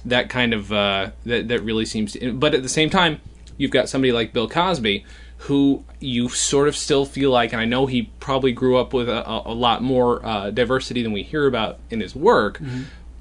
that 0.04 0.28
kind 0.28 0.52
of 0.52 0.72
uh, 0.72 1.10
that 1.24 1.48
that 1.48 1.62
really 1.62 1.86
seems. 1.86 2.12
to... 2.12 2.32
But 2.32 2.54
at 2.54 2.62
the 2.62 2.68
same 2.68 2.90
time, 2.90 3.20
you've 3.56 3.70
got 3.70 3.88
somebody 3.88 4.12
like 4.12 4.32
Bill 4.32 4.48
Cosby. 4.48 5.04
Who 5.48 5.84
you 5.98 6.28
sort 6.28 6.68
of 6.68 6.76
still 6.76 7.04
feel 7.04 7.32
like, 7.32 7.52
and 7.52 7.60
I 7.60 7.64
know 7.64 7.86
he 7.86 8.02
probably 8.20 8.52
grew 8.52 8.76
up 8.78 8.92
with 8.92 9.08
a, 9.08 9.28
a, 9.28 9.42
a 9.46 9.54
lot 9.54 9.82
more 9.82 10.24
uh, 10.24 10.52
diversity 10.52 11.02
than 11.02 11.10
we 11.10 11.24
hear 11.24 11.48
about 11.48 11.80
in 11.90 11.98
his 11.98 12.14
work, 12.14 12.60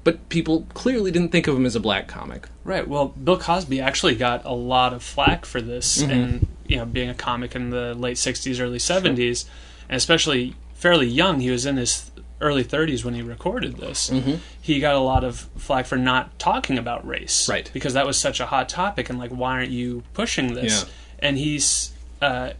but 0.04 0.28
people 0.28 0.66
clearly 0.74 1.10
didn't 1.10 1.30
think 1.30 1.46
of 1.46 1.56
him 1.56 1.64
as 1.66 1.76
a 1.76 1.80
black 1.80 2.08
comic. 2.08 2.48
Right. 2.64 2.86
Well, 2.86 3.08
Bill 3.08 3.38
Cosby 3.38 3.80
actually 3.80 4.14
got 4.16 4.44
a 4.44 4.52
lot 4.54 4.92
of 4.92 5.02
flack 5.02 5.44
for 5.44 5.60
this, 5.60 6.02
Mm-hmm. 6.02 6.10
and 6.10 6.46
you 6.66 6.76
know, 6.76 6.84
being 6.86 7.08
a 7.10 7.14
comic 7.14 7.54
in 7.54 7.70
the 7.70 7.94
late 7.94 8.16
'60s, 8.16 8.60
early 8.60 8.78
'70s, 8.78 9.44
and 9.88 9.96
especially 9.96 10.54
fairly 10.74 11.06
young. 11.06 11.40
He 11.40 11.50
was 11.50 11.66
in 11.66 11.76
his 11.76 12.10
early 12.40 12.64
30s 12.64 13.04
when 13.04 13.14
he 13.14 13.22
recorded 13.22 13.76
this. 13.76 14.10
Mm-hmm. 14.10 14.34
He 14.60 14.80
got 14.80 14.94
a 14.96 14.98
lot 14.98 15.22
of 15.22 15.48
flack 15.56 15.86
for 15.86 15.96
not 15.96 16.36
talking 16.40 16.76
about 16.76 17.06
race, 17.06 17.48
Right. 17.48 17.70
Because 17.72 17.94
that 17.94 18.04
was 18.04 18.16
such 18.18 18.40
a 18.40 18.46
hot 18.46 18.68
topic, 18.68 19.08
and 19.10 19.18
like, 19.18 19.30
why 19.30 19.52
aren't 19.52 19.70
you 19.70 20.02
pushing 20.14 20.54
this? 20.54 20.82
Yeah. 20.84 20.88
And 21.20 21.38
he's. 21.38 21.92
Uh, 22.20 22.52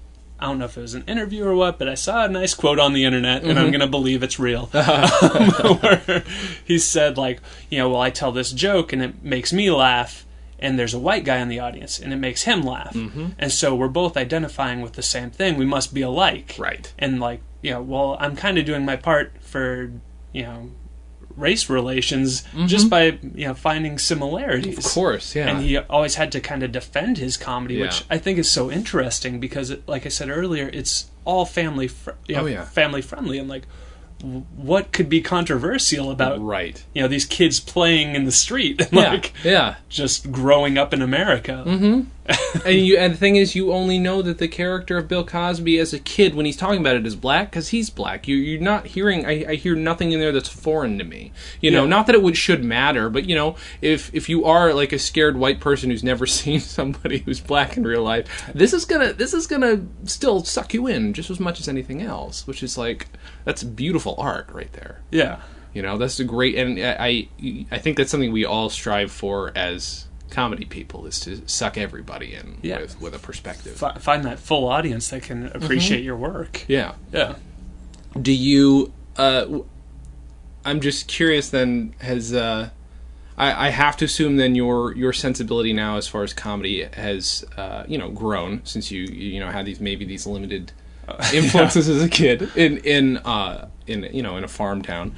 I 0.43 0.47
don't 0.47 0.59
know 0.59 0.65
if 0.65 0.77
it 0.77 0.81
was 0.81 0.95
an 0.95 1.05
interview 1.07 1.45
or 1.45 1.55
what, 1.55 1.79
but 1.79 1.89
I 1.89 1.95
saw 1.95 2.25
a 2.25 2.29
nice 2.29 2.53
quote 2.55 2.79
on 2.81 2.93
the 2.93 3.05
internet, 3.05 3.43
and 3.45 3.53
I'm 3.59 3.67
Mm-hmm. 3.67 3.71
going 3.71 3.81
to 3.81 3.87
believe 3.87 4.23
it's 4.23 4.39
real. 4.39 4.69
um, 4.75 5.09
where 5.81 6.25
he 6.65 6.79
said, 6.79 7.17
like, 7.17 7.41
you 7.71 7.79
know, 7.79 7.89
well, 7.91 8.01
I 8.01 8.11
tell 8.11 8.33
this 8.33 8.53
joke 8.53 8.93
and 8.93 9.01
it 9.03 9.23
makes 9.23 9.53
me 9.53 9.71
laugh, 9.71 10.27
and 10.59 10.79
there's 10.79 10.95
a 10.95 10.99
white 10.99 11.25
guy 11.25 11.39
in 11.39 11.49
the 11.49 11.59
audience 11.61 11.99
and 11.99 12.13
it 12.13 12.17
makes 12.17 12.43
him 12.43 12.63
laugh. 12.63 12.95
Mm-hmm. 12.95 13.27
And 13.39 13.51
so 13.53 13.75
we're 13.75 13.89
both 13.89 14.17
identifying 14.17 14.81
with 14.81 14.93
the 14.95 15.03
same 15.03 15.31
thing. 15.31 15.57
We 15.57 15.65
must 15.65 15.93
be 15.95 16.03
alike. 16.03 16.55
Right. 16.59 16.93
And, 16.99 17.19
like, 17.21 17.41
you 17.63 17.71
know, 17.73 17.83
well, 17.83 18.17
I'm 18.21 18.37
kind 18.37 18.59
of 18.59 18.65
doing 18.65 18.85
my 18.85 18.97
part 18.97 19.33
for, 19.41 19.91
you 20.33 20.43
know, 20.43 20.71
race 21.37 21.69
relations 21.71 22.45
just 22.67 22.89
by, 22.91 23.19
you 23.35 23.47
know, 23.49 23.55
finding 23.55 23.99
similarities. 23.99 24.77
Mm-hmm. 24.79 24.87
Of 24.87 24.93
course, 24.93 25.35
yeah. 25.35 25.49
And 25.49 25.63
he 25.65 25.77
always 25.79 26.15
had 26.17 26.31
to 26.33 26.41
kind 26.41 26.63
of 26.63 26.73
defend 26.73 27.19
his 27.19 27.37
comedy, 27.37 27.81
which 27.81 28.05
I 28.11 28.19
think 28.19 28.39
is 28.39 28.51
so 28.51 28.71
interesting 28.71 29.41
because, 29.41 29.71
it, 29.71 29.87
like 29.89 30.07
I 30.07 30.09
said 30.11 30.29
earlier, 30.31 30.69
it's 30.73 31.11
all 31.25 31.45
family, 31.45 31.89
fr- 31.89 32.11
you 32.29 32.37
know, 32.37 32.43
Oh, 32.43 32.47
yeah. 32.47 32.65
family 32.65 33.03
friendly, 33.03 33.39
and 33.39 33.49
like, 33.49 33.65
what 34.57 34.93
could 34.93 35.09
be 35.09 35.21
controversial 35.21 36.09
about 36.11 36.41
right. 36.41 36.85
you 36.95 37.03
know 37.03 37.09
these 37.09 37.25
kids 37.25 37.59
playing 37.59 38.15
in 38.15 38.25
the 38.25 38.31
street 38.31 38.81
and 38.85 38.93
Yeah. 38.93 39.11
like 39.11 39.33
yeah. 39.43 39.75
just 39.89 40.31
growing 40.31 40.79
up 40.79 40.95
in 40.95 41.03
America? 41.03 41.65
and 42.67 42.79
you 42.79 42.97
and 42.97 43.13
the 43.15 43.17
thing 43.17 43.37
is 43.37 43.55
you 43.55 43.73
only 43.73 43.99
know 43.99 44.23
that 44.23 44.39
the 44.39 44.49
character 44.49 44.97
of 44.99 45.09
Bill 45.09 45.25
Cosby 45.25 45.79
as 45.79 45.93
a 45.93 45.99
kid 45.99 46.35
when 46.35 46.47
he's 46.47 46.57
talking 46.57 46.81
about 46.81 46.97
it 46.97 47.07
is 47.07 47.17
black 47.17 47.51
because 47.51 47.69
he's 47.69 47.91
black. 47.91 48.27
You 48.29 48.37
you're 48.37 48.61
not 48.61 48.87
hearing 48.87 49.27
I, 49.27 49.45
I 49.51 49.55
hear 49.57 49.75
nothing 49.75 50.13
in 50.13 50.21
there 50.21 50.33
that's 50.33 50.49
foreign 50.49 50.99
to 50.99 51.05
me. 51.05 51.33
You 51.61 51.71
know, 51.71 51.83
Yeah. 51.85 51.89
not 51.91 52.07
that 52.07 52.15
it 52.15 52.23
would 52.23 52.37
should 52.37 52.65
matter, 52.65 53.11
but 53.11 53.29
you 53.29 53.35
know, 53.35 53.57
if 53.81 54.13
if 54.15 54.29
you 54.29 54.45
are 54.45 54.73
like 54.75 54.93
a 54.93 54.99
scared 54.99 55.37
white 55.37 55.61
person 55.61 55.91
who's 55.91 56.05
never 56.05 56.27
seen 56.39 56.61
somebody 56.61 57.19
who's 57.19 57.41
black 57.41 57.77
in 57.77 57.85
real 57.85 58.03
life, 58.03 58.51
this 58.55 58.73
is 58.73 58.85
gonna 58.85 59.13
this 59.13 59.35
is 59.35 59.47
gonna 59.47 59.85
still 60.05 60.45
suck 60.45 60.75
you 60.75 60.87
in 60.87 61.13
just 61.13 61.31
as 61.31 61.41
much 61.41 61.61
as 61.61 61.69
anything 61.69 62.03
else, 62.03 62.47
which 62.47 62.63
is 62.63 62.79
like 62.79 63.09
that's 63.45 63.63
beautiful 63.63 64.15
art 64.19 64.49
right 64.53 64.73
there. 64.73 65.01
Yeah, 65.11 65.41
You 65.75 65.83
know, 65.83 65.99
that's 65.99 66.21
a 66.21 66.25
great, 66.25 66.55
and 66.57 66.79
I 66.79 67.29
I 67.71 67.79
think 67.79 67.97
that's 67.97 68.11
something 68.11 68.33
we 68.33 68.45
all 68.45 68.69
strive 68.71 69.11
for 69.11 69.53
as 69.57 70.07
comedy 70.33 70.65
people 70.65 71.07
is 71.07 71.21
to 71.21 71.43
suck 71.47 71.79
everybody 71.79 72.35
in 72.35 72.59
Yeah. 72.63 72.81
with 72.81 73.01
with 73.01 73.15
a 73.15 73.19
perspective. 73.21 73.77
Fi 73.77 73.95
find 73.99 74.25
that 74.25 74.39
full 74.41 74.67
audience 74.69 75.11
that 75.11 75.23
can 75.23 75.47
appreciate 75.55 75.99
Mm-hmm. 75.99 76.07
your 76.07 76.17
work. 76.17 76.65
Yeah. 76.67 76.95
Yeah. 77.13 77.37
Do 78.21 78.33
you? 78.33 78.93
Uh, 79.17 79.41
w- 79.43 79.67
I'm 80.65 80.81
just 80.81 81.07
curious. 81.09 81.51
Then 81.51 81.95
has 82.01 82.33
uh, 82.35 82.71
I, 83.37 83.69
I 83.69 83.71
have 83.71 83.97
to 83.99 84.05
assume 84.05 84.37
then 84.37 84.55
your 84.55 84.95
your 84.97 85.13
sensibility 85.13 85.73
now 85.73 85.97
as 85.97 86.07
far 86.09 86.23
as 86.23 86.33
comedy 86.33 86.85
has 86.95 87.45
uh, 87.57 87.85
you 87.89 87.99
know 87.99 88.11
grown 88.11 88.61
since 88.65 88.91
you 88.91 89.03
you 89.05 89.41
know 89.41 89.51
had 89.51 89.67
these 89.67 89.81
maybe 89.81 90.05
these 90.05 90.27
limited 90.27 90.73
influences 91.35 91.89
as 91.89 92.03
a 92.03 92.09
kid 92.09 92.51
in 92.57 92.79
in 92.79 93.17
uh, 93.19 93.69
in 93.87 94.05
you 94.13 94.23
know 94.23 94.37
in 94.37 94.45
a 94.45 94.49
farm 94.49 94.83
town. 94.83 95.15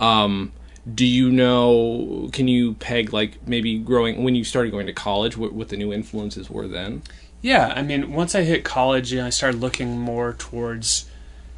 Um, 0.00 0.52
do 0.92 1.06
you 1.06 1.30
know? 1.30 2.28
Can 2.32 2.48
you 2.48 2.74
peg 2.74 3.12
like 3.12 3.46
maybe 3.46 3.78
growing 3.78 4.22
when 4.22 4.34
you 4.34 4.44
started 4.44 4.70
going 4.70 4.86
to 4.86 4.92
college? 4.92 5.36
What, 5.36 5.52
what 5.52 5.68
the 5.68 5.76
new 5.76 5.92
influences 5.92 6.50
were 6.50 6.68
then? 6.68 7.02
Yeah, 7.40 7.72
I 7.76 7.82
mean, 7.82 8.12
once 8.12 8.34
I 8.34 8.42
hit 8.42 8.64
college, 8.64 9.12
you 9.12 9.18
know, 9.18 9.26
I 9.26 9.30
started 9.30 9.60
looking 9.60 9.98
more 9.98 10.32
towards, 10.32 11.06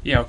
you 0.03 0.15
know, 0.15 0.27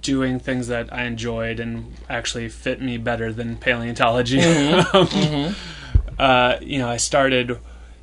doing 0.00 0.38
things 0.38 0.68
that 0.68 0.92
I 0.92 1.04
enjoyed 1.04 1.60
and 1.60 1.94
actually 2.08 2.48
fit 2.48 2.80
me 2.80 2.96
better 2.96 3.32
than 3.32 3.56
paleontology. 3.56 4.40
Um, 4.94 5.54
Uh, 6.18 6.58
you 6.62 6.78
know, 6.78 6.88
I 6.88 6.96
started. 6.96 7.58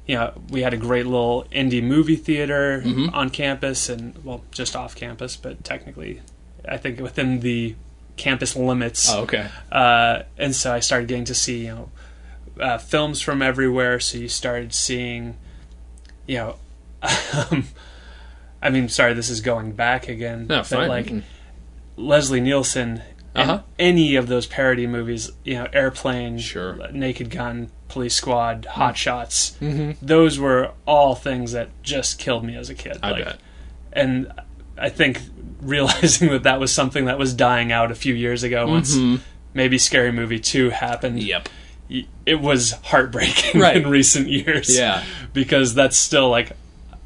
You 0.06 0.16
know, 0.16 0.34
we 0.50 0.64
had 0.64 0.74
a 0.74 0.78
great 0.78 1.06
little 1.06 1.46
indie 1.52 1.82
movie 1.82 2.18
theater 2.18 2.84
on 3.14 3.30
campus, 3.30 3.88
and 3.88 4.22
well, 4.26 4.44
just 4.52 4.76
off 4.76 4.96
campus, 4.96 5.38
but 5.38 5.64
technically, 5.64 6.22
I 6.68 6.76
think 6.78 7.00
within 7.00 7.40
the 7.40 7.76
campus 8.22 8.56
limits. 8.56 9.12
Oh, 9.12 9.24
okay. 9.24 9.48
uh, 9.72 10.24
and 10.38 10.56
so 10.56 10.74
I 10.74 10.80
started 10.80 11.08
getting 11.08 11.26
to 11.26 11.36
see 11.36 11.66
you 11.66 11.72
know 11.76 11.90
uh, 12.60 12.78
films 12.78 13.22
from 13.22 13.42
everywhere. 13.42 14.00
So 14.00 14.18
you 14.18 14.28
started 14.28 14.74
seeing, 14.74 15.38
you 16.28 16.38
know, 16.38 16.56
um, 17.52 17.68
I 18.62 18.70
mean, 18.70 18.90
sorry, 18.90 19.14
this 19.14 19.30
is 19.30 19.42
going 19.42 19.72
back 19.72 20.08
again. 20.08 20.48
No, 20.48 20.58
but 20.60 20.68
fine. 20.68 20.88
like 20.90 21.06
Mm. 21.08 21.24
Leslie 21.98 22.42
Nielsen. 22.42 23.02
Uh-huh. 23.34 23.62
Any 23.80 24.16
of 24.18 24.28
those 24.28 24.46
parody 24.46 24.86
movies, 24.88 25.32
you 25.46 25.54
know, 25.56 25.66
Airplane, 25.72 26.38
Sure. 26.38 26.78
Naked 26.92 27.30
Gun, 27.30 27.70
Police 27.88 28.14
Squad, 28.16 28.66
Hot 28.66 28.98
Shots, 28.98 29.58
Mm-hmm. 29.62 30.06
those 30.06 30.38
were 30.38 30.72
all 30.86 31.16
things 31.16 31.54
that 31.54 31.70
just 31.82 32.20
killed 32.20 32.44
me 32.44 32.58
as 32.58 32.70
a 32.70 32.76
kid. 32.76 32.98
I 33.02 33.12
like, 33.12 33.24
bet. 33.26 33.40
and 33.94 34.34
I 34.82 34.90
think 34.90 35.20
realizing 35.62 36.30
that 36.30 36.44
that 36.44 36.60
was 36.60 36.74
something 36.74 37.06
that 37.06 37.18
was 37.20 37.34
dying 37.34 37.72
out 37.72 37.92
a 37.92 37.96
few 37.96 38.14
years 38.14 38.44
ago 38.44 38.68
once 38.68 38.96
mm-hmm. 38.96 39.22
maybe 39.54 39.78
Scary 39.78 40.12
Movie 40.12 40.40
2 40.40 40.72
happened. 40.72 41.22
Yep. 41.22 41.50
It 42.26 42.40
was 42.40 42.72
heartbreaking 42.84 43.60
Right. 43.62 43.78
in 43.78 43.88
recent 43.90 44.28
years. 44.30 44.76
Yeah. 44.76 45.04
Because 45.34 45.74
that's 45.76 45.98
still 45.98 46.30
like 46.30 46.54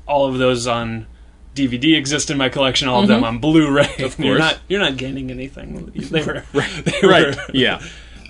all 0.08 0.28
of 0.28 0.38
those 0.38 0.68
on 0.68 1.08
DVD 1.56 1.98
exist 1.98 2.30
in 2.30 2.38
my 2.38 2.50
collection, 2.50 2.88
all 2.88 3.00
of 3.00 3.06
mm-hmm. 3.06 3.14
them 3.14 3.24
on 3.24 3.40
Blu-ray. 3.40 3.96
Of 4.00 4.16
course. 4.16 4.20
You're 4.20 4.38
not 4.38 4.60
you're 4.68 4.80
not 4.80 4.98
gaining 4.98 5.32
anything. 5.32 5.92
They 5.96 6.24
were 6.24 6.44
they 6.54 7.08
Right. 7.08 7.36
were- 7.36 7.44
Yeah. 7.54 7.82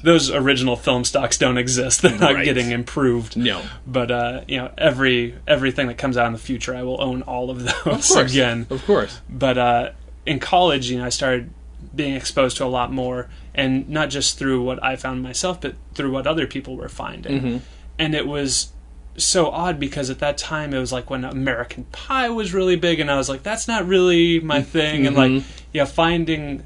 Those 0.05 0.29
original 0.31 0.75
film 0.75 1.03
stocks 1.03 1.37
don't 1.37 1.57
exist. 1.57 2.01
They're 2.03 2.17
not 2.17 2.35
Right. 2.35 2.45
getting 2.45 2.71
improved. 2.71 3.35
No. 3.35 3.61
But 3.87 4.11
uh, 4.11 4.41
you 4.47 4.57
know, 4.57 4.71
every 4.77 5.35
everything 5.47 5.87
that 5.87 5.97
comes 5.97 6.15
out 6.15 6.27
in 6.27 6.33
the 6.33 6.39
future, 6.39 6.75
I 6.75 6.83
will 6.83 7.01
own 7.01 7.21
all 7.23 7.49
of 7.49 7.63
those 7.63 7.73
Of 7.73 7.83
course. 7.83 8.31
again 8.31 8.67
Of 8.69 8.85
course. 8.85 9.19
but 9.29 9.57
uh, 9.57 9.89
in 10.25 10.39
college, 10.39 10.89
you 10.89 10.97
know, 10.99 11.05
I 11.05 11.09
started 11.09 11.49
being 11.93 12.15
exposed 12.15 12.57
to 12.57 12.65
a 12.65 12.67
lot 12.67 12.91
more, 12.91 13.29
and 13.53 13.87
not 13.89 14.09
just 14.09 14.37
through 14.37 14.63
what 14.63 14.83
I 14.83 14.95
found 14.95 15.21
myself, 15.23 15.59
but 15.61 15.75
through 15.93 16.11
what 16.11 16.25
other 16.27 16.47
people 16.47 16.75
were 16.77 16.89
finding. 16.89 17.61
And 17.99 18.13
it 18.15 18.27
was 18.27 18.71
so 19.17 19.47
odd 19.49 19.79
because 19.79 20.09
at 20.09 20.19
that 20.19 20.37
time 20.37 20.73
it 20.73 20.79
was 20.79 20.91
like 20.91 21.09
when 21.09 21.23
American 21.23 21.85
Pie 21.91 22.29
was 22.29 22.53
really 22.53 22.75
big, 22.75 22.99
and 22.99 23.09
I 23.09 23.17
was 23.17 23.29
like, 23.29 23.43
that's 23.43 23.67
not 23.67 23.87
really 23.87 24.39
my 24.39 24.61
thing. 24.61 25.07
And 25.07 25.15
like, 25.15 25.43
yeah, 25.73 25.85
finding, 25.85 26.63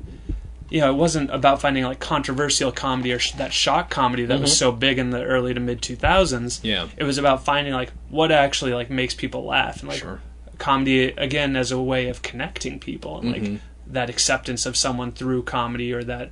you 0.69 0.81
know, 0.81 0.91
it 0.91 0.95
wasn't 0.95 1.31
about 1.31 1.61
finding 1.61 1.83
like 1.83 1.99
controversial 1.99 2.71
comedy 2.71 3.11
or 3.11 3.19
sh- 3.19 3.31
that 3.33 3.51
shock 3.53 3.89
comedy 3.89 4.25
that 4.25 4.39
was 4.39 4.55
so 4.57 4.71
big 4.71 4.99
in 4.99 5.09
the 5.09 5.23
early 5.23 5.53
to 5.53 5.59
mid 5.59 5.81
2000s. 5.81 6.59
Yeah. 6.63 6.87
It 6.97 7.03
was 7.03 7.17
about 7.17 7.43
finding 7.43 7.73
like 7.73 7.91
what 8.09 8.31
actually 8.31 8.73
like 8.73 8.89
makes 8.89 9.13
people 9.15 9.43
laugh 9.45 9.79
and 9.79 9.89
like 9.89 9.99
Sure. 9.99 10.21
comedy 10.57 11.05
again 11.17 11.55
as 11.55 11.71
a 11.71 11.81
way 11.81 12.07
of 12.09 12.21
connecting 12.21 12.79
people 12.79 13.19
and 13.19 13.33
Mm-hmm. 13.35 13.51
like 13.53 13.61
that 13.87 14.09
acceptance 14.09 14.65
of 14.67 14.77
someone 14.77 15.11
through 15.11 15.41
comedy 15.43 15.91
or 15.91 16.03
that 16.03 16.29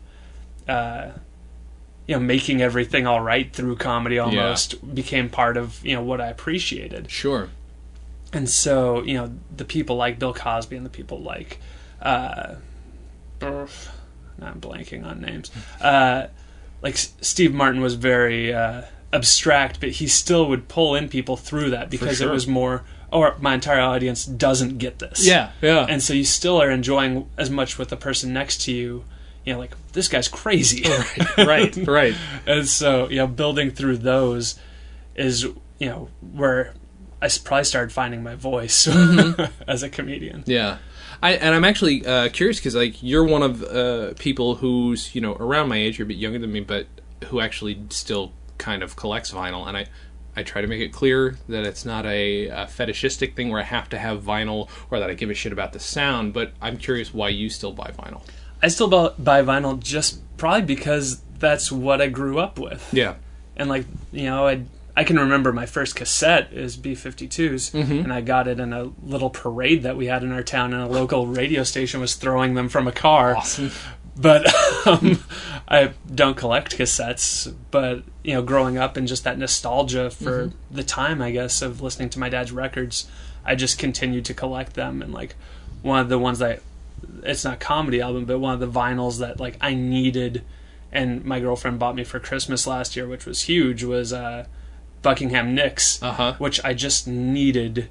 uh 0.68 1.10
you 2.08 2.14
know 2.16 2.20
making 2.20 2.62
everything 2.62 3.08
all 3.08 3.20
right 3.22 3.52
through 3.52 3.76
comedy 3.76 4.20
almost 4.20 4.94
became 4.94 5.28
part 5.30 5.58
of 5.58 5.84
you 5.84 5.96
know 5.96 6.04
what 6.04 6.22
I 6.22 6.28
appreciated 6.28 7.10
Sure. 7.10 7.50
and 8.32 8.48
so 8.48 9.02
you 9.04 9.16
know 9.16 9.34
the 9.56 9.66
people 9.66 9.96
like 9.96 10.20
Bill 10.20 10.36
Cosby 10.36 10.76
and 10.78 10.86
the 10.86 10.92
people 10.92 11.20
like 11.22 11.58
uh 12.02 12.56
now 14.40 14.48
I'm 14.48 14.62
blanking 14.62 15.06
on 15.06 15.22
names 15.22 15.52
uh 15.82 16.28
like 16.82 16.94
S- 16.96 17.14
Steve 17.22 17.54
Martin 17.54 17.82
was 17.82 17.96
very 17.96 18.54
uh 18.54 18.84
abstract 19.14 19.80
but 19.80 19.90
he 19.90 20.08
still 20.08 20.48
would 20.50 20.68
pull 20.68 20.96
in 20.96 21.08
people 21.10 21.38
through 21.38 21.70
that 21.72 21.90
because 21.90 22.18
sure. 22.18 22.30
it 22.30 22.32
was 22.32 22.46
more 22.48 22.84
or 23.12 23.36
my 23.40 23.54
entire 23.54 23.80
audience 23.80 24.26
doesn't 24.26 24.78
get 24.80 25.00
this 25.00 25.26
Yeah. 25.26 25.52
Yeah. 25.62 25.86
and 25.88 26.04
so 26.04 26.14
you 26.14 26.26
still 26.26 26.62
are 26.62 26.70
enjoying 26.70 27.30
as 27.38 27.50
much 27.50 27.78
with 27.78 27.88
the 27.90 27.96
person 27.98 28.34
next 28.34 28.62
to 28.64 28.74
you 28.74 29.06
you 29.46 29.54
know 29.54 29.60
like 29.60 29.76
this 29.94 30.10
guy's 30.10 30.28
crazy 30.28 30.84
right. 31.38 31.76
Right. 31.88 32.16
and 32.46 32.68
so 32.68 33.10
you 33.10 33.16
know 33.18 33.28
building 33.28 33.72
through 33.72 33.98
those 34.00 34.60
is 35.16 35.44
you 35.80 35.88
know 35.90 36.10
where 36.34 36.74
I 37.22 37.30
probably 37.44 37.64
started 37.64 37.92
finding 37.94 38.22
my 38.24 38.36
voice 38.36 38.88
as 39.68 39.84
a 39.84 39.90
comedian 39.90 40.44
Yeah. 40.46 40.78
I, 41.22 41.34
and 41.34 41.56
I'm 41.56 41.66
actually 41.66 42.06
uh, 42.06 42.30
curious 42.30 42.58
because 42.60 42.76
like 42.76 43.02
you're 43.02 43.24
one 43.24 43.44
of 43.44 43.64
uh, 43.64 44.14
people 44.20 44.56
who's 44.56 45.14
you 45.16 45.22
know 45.22 45.34
around 45.34 45.70
my 45.70 45.78
age, 45.78 45.98
you're 45.98 46.06
a 46.06 46.08
bit 46.08 46.18
younger 46.18 46.40
than 46.40 46.52
me, 46.52 46.60
but 46.62 46.88
who 47.26 47.40
actually 47.40 47.82
still 47.90 48.32
kind 48.58 48.84
of 48.84 48.96
collects 48.96 49.32
vinyl. 49.32 49.68
And 49.68 49.76
I, 49.78 49.86
I 50.36 50.44
try 50.44 50.62
to 50.62 50.68
make 50.68 50.82
it 50.82 50.94
clear 50.94 51.38
that 51.50 51.66
it's 51.66 51.86
not 51.86 52.06
a, 52.06 52.48
a 52.48 52.68
fetishistic 52.68 53.36
thing 53.36 53.50
where 53.50 53.60
I 53.60 53.64
have 53.64 53.90
to 53.90 53.98
have 53.98 54.22
vinyl 54.22 54.70
or 54.92 55.00
that 55.00 55.10
I 55.10 55.14
give 55.16 55.30
a 55.30 55.34
shit 55.34 55.52
about 55.52 55.74
the 55.74 55.80
sound. 55.80 56.34
But 56.34 56.54
I'm 56.62 56.78
curious 56.78 57.14
why 57.14 57.30
you 57.30 57.50
still 57.50 57.72
buy 57.74 57.92
vinyl. 57.92 58.22
I 58.62 58.68
still 58.70 58.88
buy 58.90 59.42
vinyl 59.44 59.80
just 59.80 60.22
probably 60.38 60.62
because 60.64 61.22
that's 61.40 61.72
what 61.72 62.02
I 62.02 62.08
grew 62.08 62.40
up 62.40 62.58
with 62.60 62.88
Yeah. 62.92 63.16
and 63.56 63.70
like 63.70 63.86
you 64.12 64.26
know 64.26 64.48
I 64.48 64.64
I 64.98 65.04
can 65.04 65.20
remember 65.20 65.54
my 65.54 65.68
first 65.68 65.96
cassette 65.96 66.52
is 66.52 66.76
B52s 66.76 67.74
and 68.04 68.12
I 68.12 68.22
got 68.22 68.48
it 68.48 68.60
in 68.60 68.74
a 68.74 68.92
little 69.04 69.30
parade 69.30 69.84
that 69.84 69.96
we 69.96 70.08
had 70.08 70.24
in 70.24 70.32
our 70.32 70.42
town 70.42 70.74
and 70.74 70.82
a 70.82 70.88
local 70.88 71.28
radio 71.28 71.64
station 71.64 72.02
was 72.02 72.16
throwing 72.16 72.56
them 72.56 72.68
from 72.68 72.88
a 72.88 72.92
car 72.92 73.36
Awesome. 73.38 73.70
but 74.20 74.48
um, 74.88 75.24
I 75.68 75.92
don't 76.14 76.36
collect 76.36 76.76
cassettes. 76.76 77.54
But 77.70 78.04
you 78.24 78.34
know, 78.34 78.42
growing 78.42 78.80
up 78.80 78.98
and 78.98 79.08
just 79.08 79.24
that 79.24 79.38
nostalgia 79.38 80.10
for 80.10 80.52
the 80.72 80.84
time, 80.84 81.22
I 81.22 81.30
guess, 81.30 81.62
of 81.62 81.80
listening 81.82 82.10
to 82.10 82.20
my 82.20 82.30
dad's 82.30 82.52
records, 82.52 83.08
I 83.46 83.54
just 83.54 83.78
continued 83.78 84.26
to 84.26 84.34
collect 84.34 84.74
them. 84.74 85.04
And 85.04 85.14
like 85.14 85.36
one 85.84 86.00
of 86.00 86.10
the 86.10 86.18
ones 86.18 86.40
that 86.40 86.62
it's 87.24 87.44
not 87.44 87.60
comedy 87.60 88.02
album, 88.02 88.26
but 88.26 88.40
one 88.40 88.56
of 88.56 88.60
the 88.60 88.68
vinyls 88.80 89.20
that 89.20 89.40
like 89.40 89.58
I 89.62 89.76
needed, 89.76 90.44
and 90.92 91.24
my 91.24 91.40
girlfriend 91.40 91.78
bought 91.78 91.94
me 91.94 92.04
for 92.04 92.20
Christmas 92.20 92.66
last 92.66 92.96
year, 92.96 93.08
which 93.08 93.28
was 93.28 93.44
huge, 93.44 93.84
was 93.84 94.12
uh, 94.12 94.48
Buckingham 95.02 95.54
Nicks 95.56 96.02
Uh-huh. 96.02 96.34
which 96.38 96.64
I 96.64 96.74
just 96.74 97.08
needed 97.08 97.90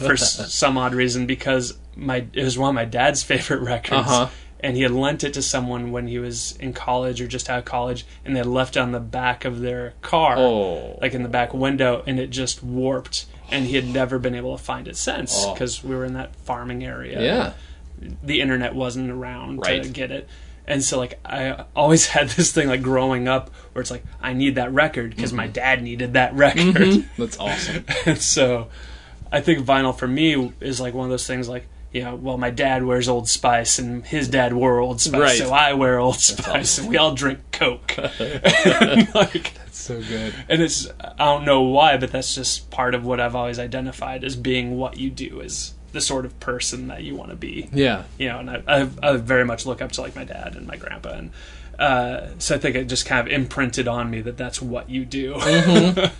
for 0.00 0.12
s- 0.12 0.52
some 0.54 0.78
odd 0.78 0.94
reason 0.94 1.26
because 1.26 1.76
my 1.96 2.26
it 2.32 2.44
was 2.44 2.56
one 2.58 2.68
of 2.70 2.74
my 2.74 2.84
dad's 2.84 3.22
favorite 3.32 3.60
records, 3.60 4.08
Uh-huh. 4.08 4.28
and 4.60 4.76
he 4.76 4.82
had 4.82 4.92
lent 4.92 5.24
it 5.24 5.34
to 5.34 5.42
someone 5.42 5.90
when 5.92 6.06
he 6.08 6.18
was 6.18 6.56
in 6.58 6.72
college 6.72 7.20
or 7.20 7.26
just 7.26 7.50
out 7.50 7.58
of 7.60 7.64
college, 7.64 8.06
and 8.24 8.34
they 8.34 8.38
had 8.40 8.46
left 8.46 8.76
it 8.76 8.80
on 8.80 8.92
the 8.92 9.00
back 9.00 9.44
of 9.44 9.60
their 9.60 9.94
car, 10.02 10.36
Oh. 10.38 10.98
like 11.00 11.14
in 11.14 11.22
the 11.22 11.28
back 11.28 11.52
window, 11.52 12.02
and 12.06 12.18
it 12.20 12.30
just 12.30 12.62
warped, 12.62 13.26
and 13.50 13.66
he 13.66 13.76
had 13.76 13.86
never 13.88 14.18
been 14.18 14.34
able 14.34 14.56
to 14.56 14.62
find 14.62 14.88
it 14.88 14.96
since 14.96 15.34
Oh. 15.44 15.52
because 15.54 15.82
we 15.84 15.94
were 15.94 16.04
in 16.04 16.14
that 16.14 16.34
farming 16.36 16.84
area. 16.84 17.20
Yeah. 17.22 17.52
the 18.22 18.40
internet 18.40 18.76
wasn't 18.76 19.10
around 19.10 19.60
to 19.64 19.88
get 19.88 20.12
it. 20.12 20.28
And 20.68 20.84
so, 20.84 20.98
like, 20.98 21.18
I 21.24 21.64
always 21.74 22.06
had 22.14 22.28
this 22.28 22.52
thing, 22.52 22.68
like, 22.68 22.82
growing 22.82 23.26
up, 23.26 23.50
where 23.72 23.80
it's 23.80 23.90
like, 23.90 24.04
I 24.20 24.34
need 24.34 24.56
that 24.56 24.72
record 24.72 25.16
because 25.16 25.32
my 25.32 25.44
mm-hmm. 25.44 25.52
dad 25.52 25.82
needed 25.82 26.12
that 26.12 26.34
record. 26.36 26.76
Mm-hmm. 26.76 27.08
That's 27.22 27.38
awesome. 27.40 27.84
And 28.06 28.18
so 28.18 28.68
I 29.32 29.40
think 29.40 29.64
vinyl 29.64 29.96
for 29.98 30.06
me 30.06 30.52
is 30.60 30.80
like 30.80 30.94
one 30.94 31.04
of 31.04 31.10
those 31.10 31.26
things 31.26 31.48
like, 31.48 31.66
you 31.90 32.04
know, 32.04 32.16
well, 32.16 32.36
my 32.36 32.50
dad 32.50 32.84
wears 32.84 33.08
Old 33.08 33.30
Spice 33.30 33.78
and 33.78 34.04
his 34.04 34.28
dad 34.28 34.52
wore 34.52 34.78
Old 34.78 35.00
Spice, 35.00 35.20
Right. 35.20 35.38
so 35.38 35.50
I 35.50 35.72
wear 35.72 35.98
Old 35.98 36.16
Spice 36.16 36.76
and 36.78 36.88
we 36.88 36.98
all 36.98 37.14
drink 37.14 37.40
Coke. 37.50 37.96
like, 37.96 39.54
so 39.72 40.02
good. 40.02 40.34
and 40.50 40.60
it's, 40.60 40.86
I 41.00 41.24
don't 41.24 41.46
know 41.46 41.62
why, 41.62 41.96
but 41.96 42.12
that's 42.12 42.34
just 42.34 42.70
part 42.70 42.94
of 42.94 43.06
what 43.06 43.20
I've 43.20 43.34
always 43.34 43.58
identified 43.58 44.22
as 44.22 44.36
being 44.36 44.76
what 44.76 44.98
you 44.98 45.08
do, 45.08 45.40
is 45.40 45.72
the 45.92 46.00
sort 46.00 46.24
of 46.26 46.38
person 46.40 46.88
that 46.88 47.02
you 47.02 47.14
want 47.14 47.30
to 47.30 47.36
be 47.36 47.68
Yeah. 47.72 48.04
you 48.18 48.28
know, 48.28 48.38
and 48.40 48.50
I, 48.50 48.62
I, 48.68 48.88
I 49.02 49.16
very 49.16 49.44
much 49.44 49.64
look 49.66 49.80
up 49.80 49.92
to 49.92 50.02
like 50.02 50.14
my 50.14 50.24
dad 50.24 50.54
and 50.56 50.66
my 50.66 50.76
grandpa, 50.76 51.10
and 51.10 51.30
uh, 51.78 52.30
so 52.38 52.56
I 52.56 52.58
think 52.58 52.74
it 52.76 52.84
just 52.88 53.06
kind 53.06 53.26
of 53.26 53.32
imprinted 53.32 53.86
on 53.88 54.10
me 54.10 54.20
that 54.22 54.36
that's 54.36 54.60
what 54.60 54.90
you 54.90 55.04
do. 55.04 55.34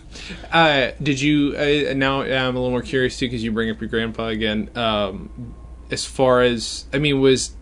Uh, 0.53 0.91
did 1.03 1.21
you 1.21 1.55
uh, 1.57 1.95
now? 1.95 2.23
I'm 2.23 2.57
a 2.57 2.59
little 2.59 2.71
more 2.71 2.83
curious 2.83 3.19
too 3.19 3.27
because 3.27 3.43
you 3.45 3.53
bring 3.53 3.71
up 3.71 3.81
your 3.81 3.89
grandpa 3.89 4.27
again. 4.29 4.69
Um, 4.75 5.55
as 5.91 6.05
far 6.05 6.43
as 6.43 6.87
I 6.93 6.99
mean, 6.99 7.21
was 7.21 7.53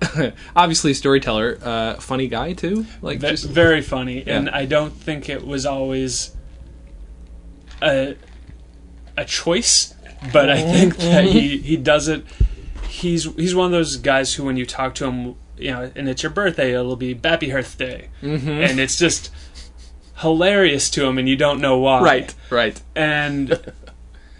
obviously 0.56 0.90
a 0.90 0.94
storyteller, 0.94 1.58
uh, 1.62 1.94
funny 1.94 2.28
guy 2.28 2.52
too. 2.52 2.86
Like 3.00 3.20
Ve- 3.20 3.28
just 3.30 3.44
very 3.48 3.80
funny, 3.82 4.24
and 4.26 4.50
I 4.50 4.66
don't 4.66 4.92
think 4.92 5.28
it 5.28 5.46
was 5.46 5.64
always 5.66 6.34
a 7.80 8.16
a 9.16 9.24
choice, 9.24 9.94
but 10.32 10.50
I 10.50 10.60
think 10.60 10.96
that 10.96 11.24
he 11.24 11.58
he 11.58 11.76
does 11.76 12.08
it. 12.08 12.24
He's 12.88 13.24
he's 13.34 13.54
one 13.54 13.66
of 13.66 13.72
those 13.72 13.96
guys 13.96 14.34
who, 14.34 14.44
when 14.44 14.56
you 14.56 14.66
talk 14.66 14.94
to 14.96 15.06
him, 15.06 15.34
you 15.56 15.70
know, 15.70 15.90
and 15.96 16.08
it's 16.08 16.22
your 16.22 16.30
birthday, 16.30 16.72
it'll 16.72 16.96
be 16.96 17.14
Happy 17.14 17.50
Birthday, 17.50 18.10
mm-hmm. 18.20 18.48
and 18.48 18.78
it's 18.78 18.98
just 18.98 19.30
hilarious 20.18 20.90
to 20.90 21.06
him, 21.06 21.18
and 21.18 21.28
you 21.28 21.36
don't 21.36 21.60
know 21.60 21.78
why. 21.78 22.02
right, 22.02 22.34
right. 22.50 22.80
and 22.94 23.72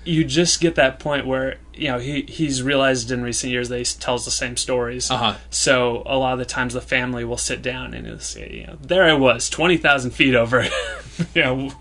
you 0.05 0.25
just 0.25 0.61
get 0.61 0.75
that 0.75 0.99
point 0.99 1.27
where 1.27 1.59
you 1.75 1.89
know 1.89 1.99
he 1.99 2.23
he's 2.23 2.63
realized 2.63 3.11
in 3.11 3.23
recent 3.23 3.53
years 3.53 3.69
that 3.69 3.79
he 3.79 3.85
tells 3.85 4.25
the 4.25 4.31
same 4.31 4.57
stories. 4.57 5.11
Uh-huh. 5.11 5.37
So 5.51 6.03
a 6.07 6.17
lot 6.17 6.35
of 6.35 6.39
the 6.39 6.45
times 6.45 6.75
the 6.75 6.81
family 6.81 7.25
will 7.25 7.39
sit 7.39 7.63
down 7.63 7.95
and 7.95 8.07
he'll 8.07 8.19
say, 8.19 8.51
you 8.53 8.67
know, 8.67 8.79
there 8.81 9.05
I 9.05 9.15
was, 9.15 9.49
twenty 9.49 9.77
thousand 9.77 10.13
feet 10.13 10.35
over, 10.35 10.67
you 11.35 11.43
know, 11.43 11.73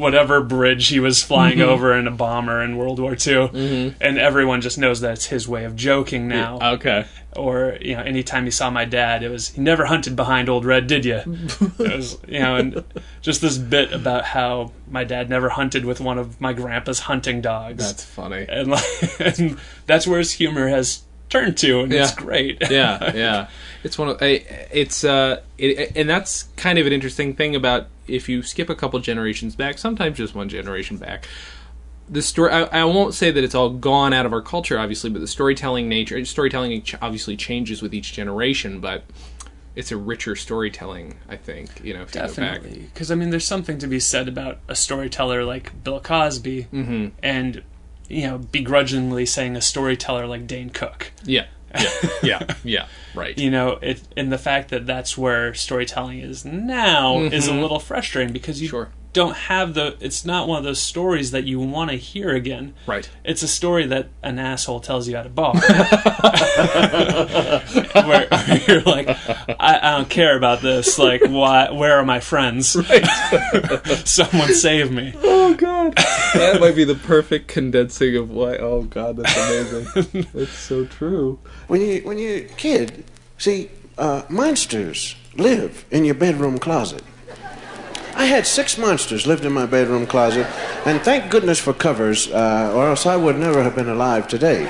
whatever 0.00 0.42
bridge 0.42 0.88
he 0.88 0.98
was 1.00 1.22
flying 1.22 1.58
Mm-hmm. 1.58 1.68
over 1.68 1.94
in 1.94 2.06
a 2.06 2.10
bomber 2.10 2.62
in 2.62 2.76
World 2.76 2.98
War 2.98 3.16
II, 3.26 3.94
and 4.00 4.18
everyone 4.18 4.60
just 4.60 4.78
knows 4.78 5.00
that 5.02 5.12
it's 5.12 5.26
his 5.26 5.46
way 5.48 5.64
of 5.64 5.76
joking 5.76 6.26
now. 6.28 6.58
Okay. 6.74 7.04
Or 7.36 7.76
you 7.80 7.94
know, 7.96 8.02
anytime 8.02 8.44
he 8.44 8.50
saw 8.50 8.70
my 8.70 8.84
dad, 8.84 9.22
it 9.22 9.28
was 9.28 9.50
he 9.50 9.60
never 9.60 9.84
hunted 9.86 10.16
behind 10.16 10.48
Old 10.48 10.64
Red, 10.64 10.86
did 10.88 11.04
you? 11.04 11.16
it 11.60 11.78
was 11.78 12.18
you 12.26 12.40
know, 12.40 12.56
and 12.56 12.84
just 13.22 13.40
this 13.40 13.56
bit 13.58 13.92
about 13.92 14.24
how 14.24 14.72
my 14.88 15.04
dad 15.04 15.28
never 15.30 15.48
hunted 15.50 15.84
with 15.84 16.00
one 16.00 16.18
of 16.18 16.40
my 16.40 16.52
grandpa's 16.52 17.00
hunting 17.00 17.40
dogs, 17.40 17.86
That's 17.86 18.04
funny. 18.04 18.46
and 18.48 18.68
like, 18.72 19.20
and 19.38 19.58
that's 19.86 20.06
where 20.08 20.18
his 20.18 20.32
humor 20.32 20.66
has 20.68 21.02
turned 21.30 21.56
to, 21.58 21.80
and 21.80 21.92
it's 21.92 22.14
great. 22.14 22.58
yeah, 22.70 23.14
yeah. 23.14 23.48
It's 23.82 23.96
one 23.96 24.08
of 24.08 24.18
it's 24.20 25.04
uh, 25.04 25.40
it, 25.56 25.92
and 25.96 26.08
that's 26.08 26.44
kind 26.56 26.78
of 26.78 26.86
an 26.86 26.92
interesting 26.92 27.34
thing 27.34 27.56
about 27.56 27.86
if 28.06 28.28
you 28.28 28.42
skip 28.42 28.68
a 28.68 28.74
couple 28.74 28.98
generations 29.00 29.56
back, 29.56 29.78
sometimes 29.78 30.18
just 30.18 30.34
one 30.34 30.48
generation 30.48 30.98
back. 30.98 31.26
The 32.08 32.22
story 32.22 32.50
I, 32.52 32.62
I 32.64 32.84
won't 32.84 33.14
say 33.14 33.30
that 33.30 33.42
it's 33.44 33.54
all 33.54 33.70
gone 33.70 34.12
out 34.12 34.26
of 34.26 34.32
our 34.32 34.42
culture, 34.42 34.78
obviously, 34.78 35.10
but 35.10 35.20
the 35.20 35.28
storytelling 35.28 35.88
nature, 35.88 36.22
storytelling 36.24 36.82
obviously 37.00 37.36
changes 37.36 37.80
with 37.82 37.94
each 37.94 38.12
generation, 38.12 38.80
but 38.80 39.04
it's 39.76 39.92
a 39.92 39.96
richer 39.96 40.34
storytelling. 40.34 41.14
I 41.28 41.36
think 41.36 41.70
you 41.84 41.94
know 41.94 42.02
if 42.02 42.12
you 42.14 42.20
go 42.20 42.26
back. 42.26 42.36
Definitely, 42.62 42.80
because 42.92 43.12
I 43.12 43.14
mean, 43.14 43.30
there's 43.30 43.46
something 43.46 43.78
to 43.78 43.86
be 43.86 44.00
said 44.00 44.26
about 44.26 44.58
a 44.66 44.74
storyteller 44.74 45.44
like 45.44 45.84
Bill 45.84 46.00
Cosby, 46.00 46.66
Mm-hmm. 46.72 47.06
and 47.22 47.62
you 48.10 48.26
know, 48.26 48.38
begrudgingly 48.38 49.24
saying 49.24 49.56
a 49.56 49.60
storyteller 49.60 50.26
like 50.26 50.46
Dane 50.46 50.70
Cook. 50.70 51.12
Yeah, 51.24 51.46
yeah, 51.74 51.90
yeah, 52.22 52.54
yeah. 52.64 52.86
Right. 53.14 53.38
You 53.38 53.50
know, 53.50 53.78
it 53.80 54.02
and 54.16 54.32
the 54.32 54.38
fact 54.38 54.70
that 54.70 54.86
that's 54.86 55.16
where 55.16 55.54
storytelling 55.54 56.20
is 56.20 56.44
now 56.44 57.20
is 57.20 57.46
a 57.46 57.54
little 57.54 57.78
frustrating 57.78 58.32
because 58.32 58.60
you 58.60 58.68
Mm-hmm. 58.68 58.76
Sure. 58.76 58.90
Don't 59.12 59.36
have 59.36 59.74
the. 59.74 59.96
It's 60.00 60.24
not 60.24 60.46
one 60.46 60.58
of 60.58 60.64
those 60.64 60.80
stories 60.80 61.32
that 61.32 61.44
you 61.44 61.58
want 61.60 61.90
to 61.90 61.96
hear 61.96 62.30
again. 62.30 62.74
Right. 62.86 63.08
It's 63.24 63.42
a 63.42 63.48
story 63.48 63.86
that 63.86 64.08
an 64.22 64.38
asshole 64.38 64.80
tells 64.80 65.08
you 65.08 65.16
at 65.16 65.26
a 65.26 65.28
bar, 65.28 65.54
where, 68.04 68.28
where 68.28 68.60
you're 68.68 68.82
like, 68.82 69.08
I, 69.58 69.78
I 69.82 69.96
don't 69.96 70.08
care 70.08 70.36
about 70.36 70.62
this. 70.62 70.98
Like, 70.98 71.22
why? 71.26 71.70
Where 71.70 71.98
are 71.98 72.04
my 72.04 72.20
friends? 72.20 72.68
Someone 74.04 74.54
save 74.54 74.92
me. 74.92 75.12
Oh 75.16 75.54
god, 75.54 75.96
that 76.34 76.58
might 76.60 76.76
be 76.76 76.84
the 76.84 76.94
perfect 76.94 77.48
condensing 77.48 78.16
of 78.16 78.30
why. 78.30 78.56
Oh 78.56 78.82
god, 78.82 79.16
that's 79.16 79.36
amazing. 79.36 80.26
that's 80.34 80.52
so 80.52 80.84
true. 80.86 81.40
When 81.66 81.80
you 81.80 82.00
when 82.02 82.18
you're 82.18 82.36
a 82.36 82.42
kid, 82.42 83.04
see, 83.38 83.70
uh, 83.98 84.22
monsters 84.28 85.16
live 85.36 85.84
in 85.90 86.04
your 86.04 86.14
bedroom 86.14 86.58
closet. 86.58 87.02
I 88.14 88.26
had 88.26 88.46
six 88.46 88.76
monsters 88.76 89.26
lived 89.26 89.44
in 89.44 89.52
my 89.52 89.66
bedroom 89.66 90.06
closet, 90.06 90.46
and 90.84 91.00
thank 91.00 91.30
goodness 91.30 91.58
for 91.58 91.72
covers, 91.72 92.30
uh, 92.30 92.72
or 92.74 92.88
else 92.88 93.06
I 93.06 93.16
would 93.16 93.38
never 93.38 93.62
have 93.62 93.74
been 93.74 93.88
alive 93.88 94.28
today. 94.28 94.68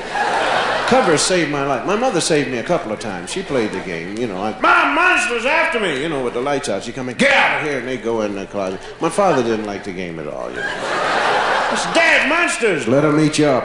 Covers 0.86 1.20
saved 1.20 1.50
my 1.50 1.64
life. 1.64 1.86
My 1.86 1.96
mother 1.96 2.20
saved 2.20 2.50
me 2.50 2.58
a 2.58 2.64
couple 2.64 2.90
of 2.90 2.98
times. 2.98 3.30
She 3.30 3.42
played 3.42 3.70
the 3.70 3.80
game, 3.80 4.18
you 4.18 4.26
know, 4.26 4.40
like, 4.40 4.60
Mom, 4.60 4.94
monsters 4.94 5.46
after 5.46 5.78
me! 5.78 6.02
You 6.02 6.08
know, 6.08 6.24
with 6.24 6.34
the 6.34 6.40
lights 6.40 6.68
out. 6.68 6.82
She 6.82 6.92
come 6.92 7.08
in, 7.08 7.16
get 7.16 7.32
out 7.32 7.60
of 7.60 7.68
here, 7.68 7.78
and 7.78 7.86
they 7.86 7.96
go 7.96 8.22
in 8.22 8.34
the 8.34 8.46
closet. 8.46 8.80
My 9.00 9.08
father 9.08 9.42
didn't 9.42 9.66
like 9.66 9.84
the 9.84 9.92
game 9.92 10.18
at 10.18 10.26
all, 10.26 10.50
you 10.50 10.56
know. 10.56 11.70
it's 11.72 11.84
Dad, 11.94 12.28
monsters! 12.28 12.88
Let 12.88 13.02
them 13.02 13.20
eat 13.20 13.38
you 13.38 13.46
up. 13.46 13.64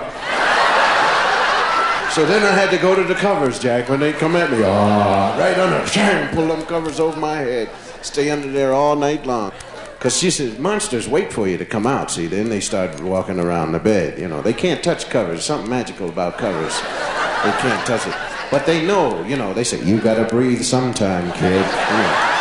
So 2.16 2.26
then 2.26 2.44
I 2.44 2.52
had 2.52 2.70
to 2.70 2.78
go 2.78 2.96
to 2.96 3.04
the 3.04 3.16
covers, 3.16 3.60
Jack, 3.60 3.90
when 3.90 4.00
they 4.00 4.14
come 4.14 4.38
at 4.38 4.50
me. 4.50 4.60
Ah, 4.64 5.36
right 5.38 5.58
under, 5.58 5.86
shang, 5.92 6.34
pull 6.34 6.48
them 6.48 6.62
covers 6.66 7.00
over 7.00 7.20
my 7.20 7.38
head. 7.38 7.70
Stay 8.06 8.30
under 8.30 8.52
there 8.52 8.72
all 8.72 8.96
night 8.96 9.26
long. 9.26 9.52
Because 9.98 10.18
she 10.18 10.30
says, 10.30 10.60
monsters 10.60 11.08
wait 11.08 11.34
for 11.34 11.48
you 11.48 11.58
to 11.58 11.66
come 11.66 11.88
out, 11.88 12.12
see? 12.12 12.28
Then 12.28 12.50
they 12.50 12.60
start 12.60 13.02
walking 13.02 13.40
around 13.40 13.72
the 13.72 13.80
bed. 13.80 14.20
You 14.20 14.28
know, 14.28 14.42
they 14.42 14.54
can't 14.54 14.84
touch 14.84 15.10
covers. 15.10 15.44
Something 15.44 15.70
magical 15.70 16.10
about 16.10 16.38
covers. 16.38 16.76
They 16.80 17.52
can't 17.60 17.86
touch 17.88 18.06
it. 18.06 18.16
But 18.52 18.68
they 18.68 18.86
know, 18.86 19.24
you 19.24 19.36
know, 19.36 19.54
they 19.54 19.64
say, 19.64 19.84
you 19.84 20.00
gotta 20.00 20.26
breathe 20.26 20.62
sometime, 20.62 21.32
kid. 21.34 21.62
Know. 21.62 22.36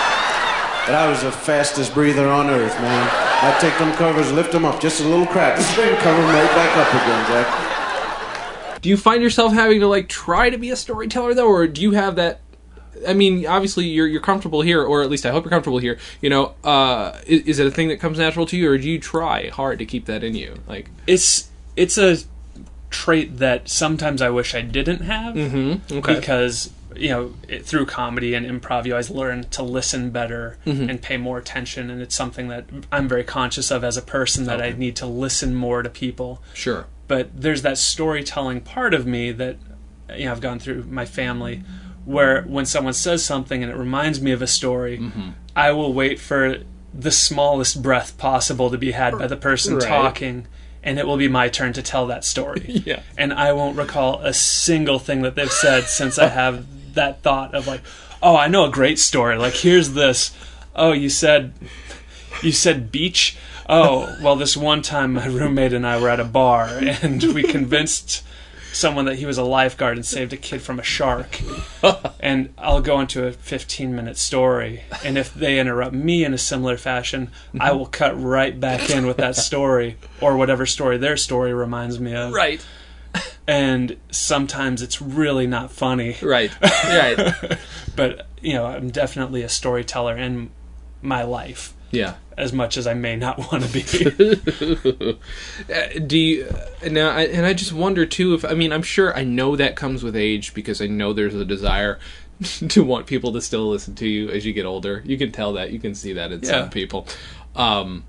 But 0.84 0.94
I 0.96 1.08
was 1.08 1.22
the 1.22 1.32
fastest 1.32 1.94
breather 1.94 2.28
on 2.28 2.50
earth, 2.50 2.78
man. 2.82 3.08
I'd 3.42 3.58
take 3.58 3.76
them 3.78 3.92
covers, 3.94 4.30
lift 4.32 4.52
them 4.52 4.66
up, 4.66 4.80
just 4.80 5.00
a 5.00 5.04
little 5.04 5.26
crack, 5.26 5.56
then 5.56 5.96
cover 6.02 6.20
them 6.20 6.34
right 6.34 6.54
back 6.54 6.76
up 6.76 6.88
again, 6.88 7.26
Jack. 7.26 8.80
Do 8.82 8.90
you 8.90 8.98
find 8.98 9.22
yourself 9.22 9.54
having 9.54 9.80
to 9.80 9.88
like 9.88 10.10
try 10.10 10.50
to 10.50 10.58
be 10.58 10.68
a 10.68 10.76
storyteller 10.76 11.32
though, 11.32 11.48
or 11.48 11.66
do 11.66 11.80
you 11.80 11.92
have 11.92 12.16
that? 12.16 12.42
I 13.06 13.12
mean, 13.14 13.46
obviously 13.46 13.86
you're 13.86 14.06
you're 14.06 14.20
comfortable 14.20 14.62
here, 14.62 14.82
or 14.82 15.02
at 15.02 15.10
least 15.10 15.26
I 15.26 15.30
hope 15.30 15.44
you're 15.44 15.50
comfortable 15.50 15.78
here. 15.78 15.98
You 16.20 16.30
know, 16.30 16.54
uh, 16.64 17.18
is, 17.26 17.42
is 17.42 17.58
it 17.58 17.66
a 17.66 17.70
thing 17.70 17.88
that 17.88 17.98
comes 18.00 18.18
natural 18.18 18.46
to 18.46 18.56
you, 18.56 18.70
or 18.70 18.78
do 18.78 18.88
you 18.88 18.98
try 18.98 19.48
hard 19.48 19.78
to 19.80 19.86
keep 19.86 20.06
that 20.06 20.22
in 20.24 20.34
you? 20.34 20.58
Like, 20.66 20.90
It's 21.06 21.48
it's 21.76 21.98
a 21.98 22.18
trait 22.90 23.38
that 23.38 23.68
sometimes 23.68 24.22
I 24.22 24.30
wish 24.30 24.54
I 24.54 24.60
didn't 24.60 25.00
have 25.00 25.34
mm-hmm, 25.34 25.96
okay, 25.98 26.14
because 26.14 26.70
you 26.94 27.08
know 27.08 27.34
it, 27.48 27.66
through 27.66 27.86
comedy 27.86 28.34
and 28.34 28.46
improv 28.46 28.86
you 28.86 28.92
always 28.92 29.10
learn 29.10 29.42
to 29.50 29.64
listen 29.64 30.10
better 30.10 30.58
Mm-hmm. 30.64 30.88
and 30.88 31.02
pay 31.02 31.16
more 31.16 31.38
attention 31.38 31.90
and 31.90 32.00
it's 32.00 32.14
something 32.14 32.46
that 32.46 32.66
i'm 32.92 33.08
very 33.08 33.24
conscious 33.24 33.72
of 33.72 33.82
as 33.82 33.96
a 33.96 34.02
person 34.02 34.44
that 34.44 34.62
i 34.62 34.70
need 34.70 34.94
to 34.94 35.06
listen 35.06 35.56
more 35.56 35.82
to 35.82 35.90
people 35.90 36.40
sure, 36.52 36.86
but 37.08 37.30
there's 37.34 37.62
that 37.62 37.78
storytelling 37.78 38.60
part 38.60 38.94
of 38.94 39.06
me 39.06 39.32
that 39.32 39.56
you 40.16 40.26
know 40.26 40.30
i've 40.30 40.40
gone 40.40 40.60
through 40.60 40.84
my 40.84 41.04
family 41.04 41.64
where 42.04 42.42
when 42.42 42.66
someone 42.66 42.92
says 42.92 43.24
something 43.24 43.62
and 43.62 43.70
it 43.72 43.76
reminds 43.76 44.20
me 44.20 44.30
of 44.32 44.42
a 44.42 44.46
story 44.46 44.98
Mm-hmm. 44.98 45.30
i 45.56 45.70
will 45.72 45.92
wait 45.92 46.18
for 46.20 46.58
the 46.92 47.10
smallest 47.10 47.82
breath 47.82 48.16
possible 48.18 48.70
to 48.70 48.78
be 48.78 48.92
had 48.92 49.18
by 49.18 49.26
the 49.26 49.36
person 49.36 49.76
Right. 49.76 49.88
talking 49.88 50.46
and 50.82 50.98
it 50.98 51.06
will 51.06 51.16
be 51.16 51.28
my 51.28 51.48
turn 51.48 51.72
to 51.72 51.82
tell 51.82 52.06
that 52.08 52.24
story 52.24 52.82
Yeah. 52.84 53.00
and 53.16 53.32
I 53.32 53.52
won't 53.52 53.76
recall 53.76 54.20
a 54.20 54.34
single 54.34 54.98
thing 54.98 55.22
that 55.22 55.34
they've 55.34 55.50
said 55.50 55.84
since 55.84 56.18
I 56.18 56.28
have 56.28 56.66
that 56.94 57.22
thought 57.22 57.54
of 57.54 57.66
like, 57.66 57.80
oh, 58.22 58.36
I 58.36 58.48
know 58.48 58.66
a 58.66 58.70
great 58.70 58.98
story. 58.98 59.36
Like, 59.38 59.54
here's 59.54 59.92
this. 59.94 60.30
Oh, 60.76 60.92
you 60.92 61.08
said, 61.08 61.52
you 62.42 62.52
said 62.52 62.92
beach. 62.92 63.36
Oh, 63.68 64.14
well, 64.22 64.36
this 64.36 64.56
one 64.58 64.82
time 64.82 65.14
my 65.14 65.26
roommate 65.26 65.72
and 65.72 65.86
I 65.86 65.98
were 66.00 66.10
at 66.10 66.20
a 66.20 66.24
bar 66.24 66.68
and 67.02 67.22
we 67.32 67.42
convinced 67.42 68.22
someone 68.74 69.04
that 69.06 69.16
he 69.16 69.26
was 69.26 69.38
a 69.38 69.44
lifeguard 69.44 69.96
and 69.96 70.04
saved 70.04 70.32
a 70.32 70.36
kid 70.36 70.60
from 70.62 70.78
a 70.78 70.82
shark. 70.82 71.40
And 72.20 72.54
I'll 72.56 72.80
go 72.80 73.00
into 73.00 73.26
a 73.26 73.32
15 73.32 73.94
minute 73.94 74.16
story. 74.16 74.84
And 75.04 75.18
if 75.18 75.34
they 75.34 75.60
interrupt 75.60 75.92
me 75.92 76.24
in 76.24 76.32
a 76.32 76.38
similar 76.38 76.78
fashion, 76.78 77.30
I 77.60 77.72
will 77.72 77.84
cut 77.84 78.18
right 78.18 78.58
back 78.58 78.88
in 78.88 79.06
with 79.06 79.18
that 79.18 79.36
story 79.36 79.98
or 80.22 80.36
whatever 80.38 80.64
story 80.64 80.96
their 80.96 81.18
story 81.18 81.52
reminds 81.52 82.00
me 82.00 82.14
of 82.14 82.32
right, 82.32 82.64
and 83.46 83.96
sometimes 84.10 84.80
it's 84.80 85.02
really 85.02 85.46
not 85.46 85.70
funny. 85.70 86.16
right, 86.22 86.50
right, 86.62 87.58
But 87.96 88.26
you 88.40 88.54
know, 88.54 88.64
I'm 88.66 88.90
definitely 88.90 89.42
a 89.42 89.48
storyteller 89.50 90.16
in 90.16 90.50
my 91.02 91.22
life, 91.24 91.74
yeah. 91.90 92.14
As 92.36 92.52
much 92.52 92.76
as 92.76 92.86
I 92.86 92.94
may 92.94 93.16
not 93.16 93.38
want 93.52 93.64
to 93.64 93.72
be. 93.72 95.18
Uh, 95.72 95.98
do 96.06 96.18
you 96.18 96.46
uh, 96.84 96.88
now? 96.88 97.10
I, 97.10 97.22
and 97.26 97.46
I 97.46 97.54
just 97.54 97.72
wonder 97.72 98.04
too 98.04 98.34
if 98.34 98.44
I 98.44 98.54
mean 98.54 98.72
I'm 98.72 98.82
sure 98.82 99.16
I 99.16 99.24
know 99.24 99.56
that 99.56 99.76
comes 99.76 100.02
with 100.02 100.16
age 100.16 100.52
because 100.54 100.80
I 100.82 100.86
know 100.86 101.12
there's 101.12 101.34
a 101.34 101.44
desire 101.44 101.98
to 102.68 102.82
want 102.84 103.06
people 103.06 103.32
to 103.32 103.40
still 103.40 103.68
listen 103.70 103.94
to 103.96 104.08
you 104.08 104.28
as 104.30 104.44
you 104.44 104.52
get 104.52 104.66
older. 104.66 105.02
You 105.06 105.16
can 105.16 105.32
tell 105.32 105.52
that. 105.54 105.70
You 105.70 105.78
can 105.78 105.94
see 105.94 106.12
that 106.14 106.32
in 106.32 106.40
Yeah. 106.42 106.48
some 106.62 106.70
people. 106.70 107.06
Um, 107.54 108.04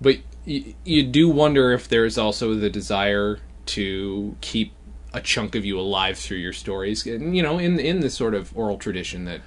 but 0.00 0.18
y- 0.46 0.74
you 0.84 1.02
do 1.02 1.28
wonder 1.28 1.72
if 1.72 1.88
there's 1.88 2.16
also 2.16 2.54
the 2.54 2.70
desire 2.70 3.38
to 3.66 4.36
keep 4.40 4.72
a 5.12 5.20
chunk 5.20 5.54
of 5.56 5.64
you 5.64 5.78
alive 5.78 6.16
through 6.18 6.38
your 6.38 6.52
stories, 6.52 7.04
and 7.06 7.36
you 7.36 7.42
know, 7.42 7.58
in 7.58 7.78
in 7.80 8.00
this 8.00 8.14
sort 8.14 8.34
of 8.34 8.56
oral 8.56 8.78
tradition 8.78 9.24
that 9.24 9.40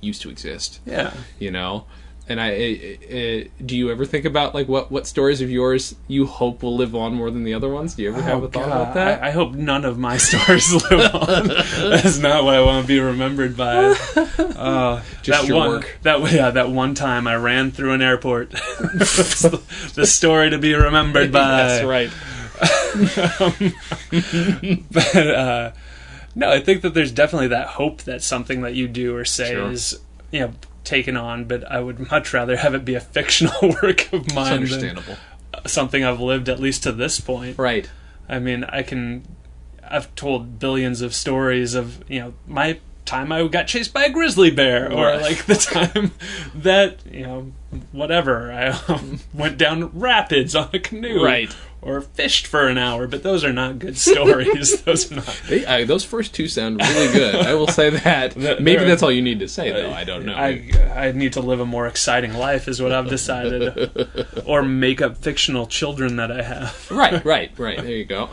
used 0.00 0.22
to 0.22 0.30
exist 0.30 0.78
yeah, 0.86 1.12
you 1.40 1.50
know 1.50 1.84
and 2.28 2.40
i 2.40 3.46
do 3.64 3.76
you 3.76 3.90
ever 3.90 4.04
think 4.04 4.24
about 4.24 4.54
like 4.54 4.68
what 4.68 4.90
what 4.92 5.06
stories 5.06 5.40
of 5.40 5.50
yours 5.50 5.94
you 6.08 6.26
hope 6.26 6.62
will 6.62 6.76
live 6.76 6.94
on 6.94 7.14
more 7.14 7.30
than 7.30 7.44
the 7.44 7.54
other 7.54 7.68
ones 7.68 7.94
do 7.94 8.02
you 8.02 8.10
ever 8.10 8.20
have 8.22 8.42
a 8.42 8.48
thought 8.48 8.66
about 8.66 8.94
that 8.94 9.20
Oh, 9.20 9.24
I, 9.24 9.28
I 9.28 9.30
hope 9.30 9.52
none 9.54 9.84
of 9.84 9.98
my 9.98 10.16
stories 10.28 10.72
live 10.72 11.14
on. 11.14 11.48
That's 11.90 12.18
not 12.18 12.44
what 12.44 12.54
I 12.54 12.60
want 12.62 12.84
to 12.84 12.88
be 12.88 13.00
remembered 13.00 13.56
by. 13.56 13.94
Uh, 14.58 15.00
Just 15.22 15.42
that 15.42 15.46
your 15.48 15.56
one, 15.56 15.68
work. 15.70 15.98
that 16.02 16.32
yeah, 16.32 16.50
that 16.50 16.68
one 16.68 16.94
time 16.94 17.28
I 17.28 17.36
ran 17.36 17.70
through 17.70 17.92
an 17.92 18.02
airport. 18.02 18.50
The, 18.50 19.62
the 19.94 20.04
story 20.06 20.50
to 20.50 20.58
be 20.58 20.74
remembered 20.74 21.30
by. 21.30 21.38
that's 21.48 21.84
right 21.84 22.10
but 24.90 25.16
uh, 25.16 25.72
no, 26.34 26.50
I 26.50 26.60
think 26.60 26.82
that 26.82 26.94
there's 26.94 27.12
definitely 27.12 27.48
that 27.48 27.68
hope 27.68 28.02
that 28.02 28.22
something 28.22 28.62
that 28.62 28.74
you 28.74 28.88
do 28.88 29.16
or 29.16 29.24
say 29.24 29.52
Sure. 29.52 29.70
is 29.70 30.00
you 30.32 30.40
know 30.40 30.52
taken 30.88 31.16
on. 31.16 31.44
But 31.44 31.70
I 31.70 31.80
would 31.80 32.10
much 32.10 32.32
rather 32.32 32.56
have 32.56 32.74
it 32.74 32.84
be 32.84 32.94
a 32.94 33.00
fictional 33.00 33.52
work 33.82 34.12
of 34.12 34.24
it's 34.26 34.34
mine 34.34 34.44
than 34.52 34.62
understandable 34.64 35.16
something 35.66 36.04
I've 36.04 36.20
lived 36.20 36.48
at 36.48 36.60
least 36.60 36.82
to 36.84 36.92
this 36.92 37.20
point. 37.20 37.58
right 37.58 37.88
I 38.28 38.38
mean, 38.38 38.64
I 38.64 38.82
can. 38.82 39.24
I've 39.90 40.14
told 40.14 40.58
billions 40.58 41.00
of 41.00 41.14
stories 41.14 41.74
of 41.74 42.04
you 42.10 42.20
know 42.20 42.34
my 42.46 42.78
time 43.06 43.32
I 43.32 43.46
got 43.48 43.66
chased 43.66 43.94
by 43.94 44.04
a 44.04 44.10
grizzly 44.10 44.50
bear, 44.50 44.92
or 44.92 45.06
Right. 45.06 45.22
like 45.22 45.46
the 45.46 45.54
time 45.74 46.12
that 46.54 46.98
you 47.10 47.22
know 47.22 47.52
whatever 47.92 48.52
I 48.52 48.68
um, 48.92 49.20
went 49.32 49.56
down 49.56 49.98
rapids 49.98 50.54
on 50.54 50.68
a 50.74 50.78
canoe, 50.78 51.24
Right. 51.24 51.54
Or 51.80 52.00
fished 52.00 52.46
for 52.46 52.66
an 52.66 52.76
hour, 52.76 53.06
but 53.06 53.22
those 53.22 53.44
are 53.44 53.52
not 53.52 53.78
good 53.78 53.96
stories. 54.08 54.82
those 54.82 55.10
are 55.12 55.16
not. 55.16 55.40
They, 55.48 55.64
uh, 55.64 55.84
those 55.86 56.04
first 56.04 56.34
two 56.34 56.48
sound 56.48 56.80
really 56.80 57.12
good 57.12 57.34
i 57.36 57.54
will 57.54 57.68
say 57.68 57.90
that 57.90 58.36
maybe 58.60 58.84
that's 58.84 59.02
all 59.02 59.12
you 59.12 59.22
need 59.22 59.38
to 59.40 59.48
say 59.48 59.70
though 59.72 59.92
i 59.92 60.02
don't 60.04 60.26
know 60.26 60.34
I 60.34 60.70
I 60.94 61.12
need 61.12 61.32
to 61.34 61.40
live 61.40 61.60
a 61.60 61.64
more 61.66 61.86
exciting 61.86 62.34
life, 62.34 62.66
is 62.66 62.82
what 62.82 62.92
I've 62.92 63.08
decided, 63.08 63.90
or 64.46 64.62
make 64.62 65.00
up 65.00 65.16
fictional 65.18 65.66
children 65.66 66.16
that 66.16 66.32
I 66.32 66.42
have. 66.42 66.90
right 66.90 67.24
right 67.24 67.52
right 67.56 67.78
there 67.78 67.96
you 67.96 68.04
go 68.04 68.28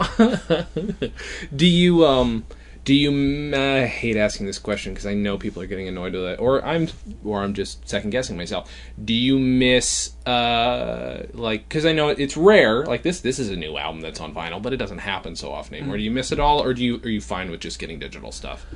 do 1.55 1.67
you 1.67 2.05
um 2.05 2.45
do 2.85 2.93
you 2.93 3.11
mm, 3.11 3.53
I 3.53 3.87
hate 3.87 4.15
asking 4.15 4.45
this 4.45 4.59
question 4.59 4.93
because 4.93 5.07
I 5.07 5.15
know 5.15 5.39
people 5.39 5.61
are 5.61 5.65
getting 5.65 5.87
annoyed 5.87 6.13
with 6.13 6.23
it, 6.23 6.39
or 6.39 6.63
I'm, 6.63 6.87
or 7.23 7.41
I'm 7.41 7.55
just 7.55 7.89
second 7.89 8.11
guessing 8.11 8.37
myself. 8.37 8.71
Do 9.03 9.13
you 9.13 9.39
miss, 9.39 10.15
uh, 10.27 11.23
like, 11.33 11.67
because 11.67 11.85
I 11.85 11.93
know 11.93 12.09
it's 12.09 12.37
rare. 12.37 12.85
Like 12.85 13.01
this, 13.01 13.21
this 13.21 13.39
is 13.39 13.49
a 13.49 13.55
new 13.55 13.75
album 13.75 14.01
that's 14.01 14.21
on 14.21 14.35
vinyl, 14.35 14.61
but 14.61 14.71
it 14.71 14.77
doesn't 14.77 14.99
happen 14.99 15.35
so 15.35 15.51
often 15.51 15.75
anymore. 15.75 15.97
Do 15.97 16.03
you 16.03 16.11
miss 16.11 16.31
it 16.31 16.39
all, 16.39 16.61
or 16.61 16.75
do 16.75 16.83
you, 16.83 17.01
are 17.03 17.09
you 17.09 17.21
fine 17.21 17.49
with 17.49 17.59
just 17.59 17.79
getting 17.79 17.97
digital 17.97 18.31
stuff? 18.31 18.67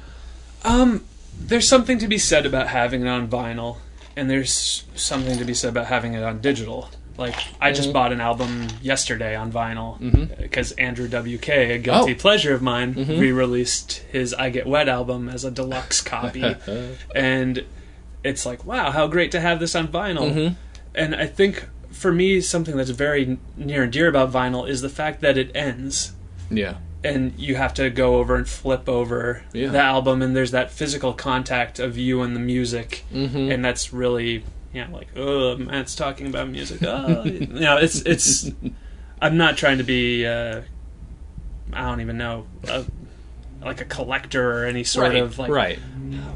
Um, 0.64 1.05
there's 1.39 1.68
something 1.68 1.99
to 1.99 2.07
be 2.07 2.18
said 2.18 2.47
about 2.47 2.70
having 2.70 3.03
it 3.03 3.07
on 3.07 3.30
vinyl, 3.30 3.78
and 4.16 4.28
there's 4.28 4.86
something 4.95 5.38
to 5.38 5.45
be 5.45 5.53
said 5.53 5.70
about 5.70 5.86
having 5.86 6.16
it 6.16 6.24
on 6.24 6.41
digital. 6.41 6.89
Like 7.20 7.36
I 7.62 7.72
just 7.72 7.90
uh, 7.90 7.94
bought 7.94 8.12
an 8.14 8.22
album 8.22 8.68
yesterday 8.82 9.36
on 9.36 9.52
vinyl 9.52 10.00
mm-hmm. 10.00 10.42
because 10.42 10.72
Andrew 10.74 11.08
WK, 11.08 11.50
a 11.50 11.78
guilty 11.78 12.14
Oh. 12.14 12.16
pleasure 12.18 12.54
of 12.54 12.62
mine, 12.62 12.96
mm-hmm. 12.96 13.20
re-released 13.20 13.98
his 14.12 14.34
"I 14.34 14.50
Get 14.50 14.66
Wet" 14.66 14.88
album 14.90 15.30
as 15.30 15.44
a 15.44 15.52
deluxe 15.52 16.02
copy, 16.02 16.56
and 17.16 17.66
it's 18.24 18.46
like, 18.46 18.66
wow, 18.66 18.92
how 18.92 19.08
great 19.08 19.32
to 19.32 19.40
have 19.40 19.60
this 19.60 19.76
on 19.76 19.88
vinyl. 19.90 20.32
Mm-hmm. 20.34 20.54
And 20.96 21.16
I 21.16 21.26
think 21.28 21.68
for 21.92 22.12
me, 22.12 22.42
something 22.42 22.76
that's 22.78 22.90
very 22.90 23.38
near 23.58 23.84
and 23.84 23.92
dear 23.92 24.08
about 24.08 24.32
vinyl 24.32 24.68
is 24.68 24.82
the 24.82 24.90
fact 24.90 25.22
that 25.22 25.38
it 25.38 25.52
ends 25.56 26.14
Yeah. 26.50 26.76
and 27.04 27.34
you 27.38 27.56
have 27.56 27.74
to 27.76 27.90
go 27.90 28.18
over 28.18 28.36
and 28.36 28.48
flip 28.48 28.88
over 28.90 29.44
Yeah. 29.54 29.70
the 29.70 29.80
album 29.82 30.22
and 30.22 30.36
there's 30.36 30.52
that 30.52 30.72
physical 30.72 31.14
contact 31.14 31.80
of 31.80 31.98
you 31.98 32.22
and 32.22 32.36
the 32.36 32.40
music 32.40 33.04
Mm-hmm. 33.14 33.52
and 33.52 33.64
that's 33.66 33.92
really 33.94 34.44
you 34.74 34.86
know 34.86 34.92
like 34.92 35.08
oh 35.16 35.58
Matt's 35.58 35.96
talking 35.96 36.28
about 36.28 36.50
music 36.50 36.82
oh 36.84 37.24
you 37.26 37.48
know 37.48 37.78
it's 37.78 38.02
it's 38.02 38.50
I'm 39.22 39.36
not 39.38 39.58
trying 39.58 39.80
to 39.80 39.84
be 39.84 40.26
uh, 40.26 40.62
I 41.74 41.82
don't 41.90 42.02
even 42.02 42.18
know 42.18 42.46
uh, 42.68 42.84
like 43.62 43.82
a 43.82 43.86
collector 43.86 44.62
or 44.62 44.66
any 44.66 44.84
sort 44.84 45.10
right. 45.14 45.22
of 45.22 45.38
like 45.38 45.52
right. 45.52 45.80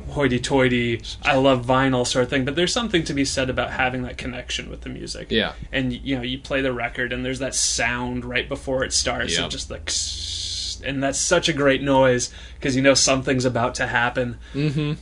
hoity-toity 0.09 1.01
I 1.23 1.35
love 1.35 1.65
vinyl 1.65 2.05
sort 2.05 2.23
of 2.23 2.29
thing 2.29 2.45
but 2.45 2.55
there's 2.55 2.73
something 2.73 3.03
to 3.05 3.13
be 3.13 3.25
said 3.25 3.49
about 3.49 3.71
having 3.71 4.03
that 4.03 4.17
connection 4.17 4.69
with 4.69 4.81
the 4.81 4.89
music 4.89 5.27
Yeah. 5.31 5.53
and 5.71 5.93
you 5.93 6.15
know 6.15 6.21
you 6.21 6.39
play 6.39 6.61
the 6.61 6.73
record 6.73 7.13
and 7.13 7.23
there's 7.25 7.39
that 7.39 7.55
sound 7.55 8.25
right 8.25 8.47
before 8.47 8.83
it 8.83 8.93
starts 8.93 9.33
Yep. 9.35 9.41
and 9.43 9.51
just 9.51 9.69
like 9.71 9.89
and 10.85 11.01
that's 11.01 11.19
such 11.19 11.47
a 11.47 11.53
great 11.53 11.81
noise 11.81 12.29
because 12.55 12.75
you 12.75 12.81
know 12.81 12.93
something's 12.93 13.45
about 13.45 13.75
to 13.75 13.87
happen 13.87 14.37
Mm-hmm. 14.53 14.93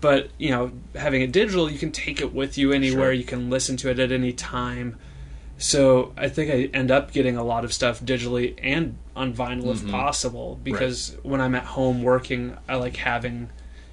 But 0.00 0.30
you 0.38 0.50
know 0.50 0.72
having 0.94 1.22
it 1.22 1.32
digital 1.32 1.70
you 1.70 1.78
can 1.78 1.92
take 1.92 2.20
it 2.20 2.32
with 2.32 2.56
you 2.56 2.72
anywhere 2.72 3.06
Sure. 3.06 3.12
you 3.12 3.24
can 3.24 3.50
listen 3.50 3.76
to 3.78 3.90
it 3.90 3.98
at 3.98 4.12
any 4.12 4.32
time 4.32 4.96
so 5.58 6.12
i 6.16 6.28
think 6.28 6.50
i 6.50 6.76
end 6.76 6.90
up 6.90 7.12
getting 7.12 7.36
a 7.36 7.44
lot 7.44 7.64
of 7.64 7.72
stuff 7.72 8.00
digitally 8.00 8.54
and 8.62 8.96
on 9.14 9.32
vinyl 9.32 9.72
if 9.72 9.80
mm-hmm. 9.80 9.90
possible 9.90 10.58
because 10.62 11.16
when 11.22 11.40
i'm 11.40 11.54
at 11.54 11.64
home 11.64 12.02
working 12.02 12.56
i 12.68 12.74
like 12.74 12.96
having 12.96 13.50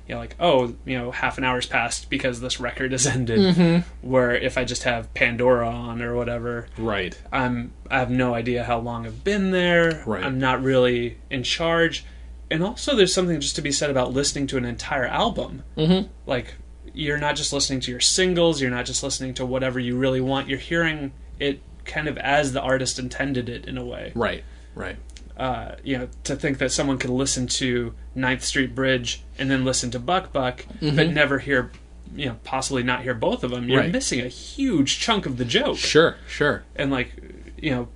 you 0.08 0.16
know 0.16 0.20
like 0.20 0.36
oh 0.40 0.74
you 0.86 0.98
know 0.98 1.12
half 1.12 1.38
an 1.38 1.44
hour's 1.44 1.66
passed 1.66 2.10
because 2.10 2.42
this 2.42 2.60
record 2.60 2.92
has 2.92 3.06
ended 3.16 3.40
mm-hmm. 3.40 4.08
where 4.08 4.34
if 4.34 4.58
i 4.58 4.64
just 4.64 4.84
have 4.84 5.14
pandora 5.14 5.70
on 5.70 6.02
or 6.02 6.16
whatever 6.16 6.68
Right. 6.78 7.20
I'm 7.32 7.74
I 7.90 8.00
have 8.00 8.10
no 8.10 8.34
idea 8.34 8.64
how 8.64 8.80
long 8.80 9.06
I've 9.06 9.24
been 9.24 9.52
there. 9.52 10.02
Right. 10.06 10.24
I'm 10.24 10.40
not 10.40 10.64
really 10.64 11.18
in 11.30 11.44
charge. 11.44 12.06
And 12.52 12.64
also 12.64 12.96
there's 12.96 13.14
something 13.14 13.40
just 13.40 13.56
to 13.56 13.62
be 13.62 13.72
said 13.72 13.90
about 13.90 14.14
listening 14.14 14.46
to 14.48 14.58
an 14.58 14.66
entire 14.66 15.06
album. 15.06 15.64
Mm-hmm. 15.78 16.08
Like 16.28 16.56
you're 16.94 17.18
not 17.18 17.36
just 17.36 17.54
listening 17.54 17.80
to 17.82 17.92
your 17.92 18.00
singles, 18.02 18.62
you're 18.62 18.70
not 18.70 18.86
just 18.86 19.02
listening 19.04 19.34
to 19.36 19.46
whatever 19.46 19.80
you 19.80 19.98
really 19.98 20.22
want. 20.22 20.48
You're 20.50 20.60
hearing 20.60 21.14
it 21.40 21.62
kind 21.86 22.08
of 22.08 22.18
as 22.18 22.54
the 22.54 22.62
artist 22.62 23.00
intended 23.00 23.50
it 23.50 23.66
in 23.66 23.78
a 23.78 23.86
way. 23.86 24.12
Right. 24.14 24.44
Right. 24.76 24.98
Uh, 25.38 25.76
you 25.84 25.98
know, 25.98 26.08
to 26.26 26.36
think 26.36 26.58
that 26.60 26.72
someone 26.72 26.98
could 27.00 27.10
listen 27.10 27.48
to 27.48 27.96
Ninth 28.14 28.44
Street 28.44 28.76
Bridge 28.76 29.24
and 29.40 29.50
then 29.50 29.64
listen 29.66 29.90
to 29.92 30.00
Buck 30.00 30.32
Buck, 30.34 30.66
but 30.82 31.10
never 31.10 31.40
hear, 31.40 31.72
you 32.16 32.26
know, 32.28 32.38
possibly 32.44 32.84
not 32.84 33.02
hear 33.02 33.14
both 33.16 33.44
of 33.44 33.50
them. 33.52 33.68
You're 33.70 33.80
Right. 33.80 33.92
missing 33.92 34.20
a 34.20 34.28
huge 34.28 35.00
chunk 35.00 35.26
of 35.26 35.38
the 35.38 35.46
joke 35.46 35.78
Sure. 35.78 36.18
Sure. 36.28 36.64
and 36.76 36.92
like 36.92 37.14
you 37.58 37.72
know 37.72 37.88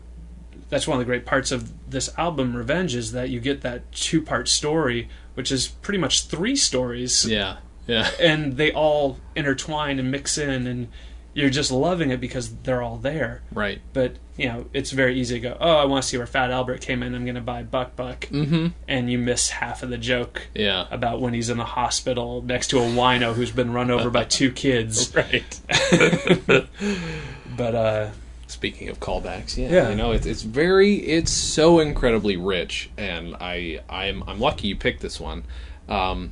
that's 0.69 0.87
one 0.87 0.97
of 0.97 0.99
the 0.99 1.05
great 1.05 1.25
parts 1.25 1.51
of 1.51 1.71
this 1.89 2.09
album 2.17 2.55
revenge 2.55 2.95
is 2.95 3.11
that 3.11 3.29
you 3.29 3.39
get 3.39 3.61
that 3.61 3.91
two 3.91 4.21
part 4.21 4.47
story 4.47 5.07
which 5.35 5.51
is 5.51 5.67
pretty 5.67 5.99
much 5.99 6.27
three 6.27 6.55
stories 6.55 7.25
Yeah. 7.25 7.57
Yeah. 7.87 8.09
and 8.19 8.57
they 8.57 8.71
all 8.71 9.17
intertwine 9.35 9.99
and 9.99 10.09
mix 10.11 10.37
in 10.37 10.65
and 10.67 10.87
you're 11.33 11.49
just 11.49 11.69
loving 11.69 12.11
it 12.11 12.21
because 12.21 12.55
they're 12.63 12.81
all 12.81 12.95
there 12.97 13.43
Right. 13.53 13.81
but 13.93 14.15
you 14.37 14.47
know 14.47 14.65
it's 14.73 14.91
very 14.91 15.19
easy 15.19 15.35
to 15.35 15.39
go 15.41 15.57
oh 15.59 15.75
i 15.77 15.85
want 15.85 16.01
to 16.03 16.07
see 16.09 16.17
where 16.17 16.25
fat 16.27 16.49
albert 16.49 16.79
came 16.81 17.03
in 17.03 17.13
i'm 17.13 17.25
going 17.25 17.35
to 17.35 17.41
buy 17.41 17.61
buck 17.63 17.95
buck 17.97 18.21
Mm-hmm. 18.31 18.67
and 18.87 19.11
you 19.11 19.17
miss 19.17 19.49
half 19.49 19.83
of 19.83 19.89
the 19.89 19.97
joke 19.97 20.47
Yeah. 20.55 20.87
about 20.91 21.19
when 21.21 21.33
he's 21.33 21.49
in 21.49 21.57
the 21.57 21.65
hospital 21.65 22.41
next 22.41 22.67
to 22.69 22.79
a 22.79 22.83
wino 22.83 23.33
who's 23.33 23.51
been 23.51 23.71
run 23.73 23.91
over 23.91 24.09
by 24.09 24.23
two 24.23 24.51
kids 24.51 25.13
Right. 25.15 25.59
but 27.57 27.75
uh 27.75 28.09
Speaking 28.47 28.89
of 28.89 28.99
callbacks, 28.99 29.57
yeah, 29.57 29.69
Yeah. 29.69 29.89
you 29.89 29.95
know, 29.95 30.11
it's 30.11 30.25
it's 30.25 30.43
very, 30.43 30.95
it's 30.95 31.31
so 31.31 31.79
incredibly 31.79 32.37
rich, 32.37 32.89
and 32.97 33.35
I 33.41 33.81
I'm 33.89 34.23
I'm 34.27 34.39
lucky 34.39 34.67
you 34.67 34.75
picked 34.75 35.01
this 35.01 35.19
one. 35.19 35.43
Um, 35.89 36.31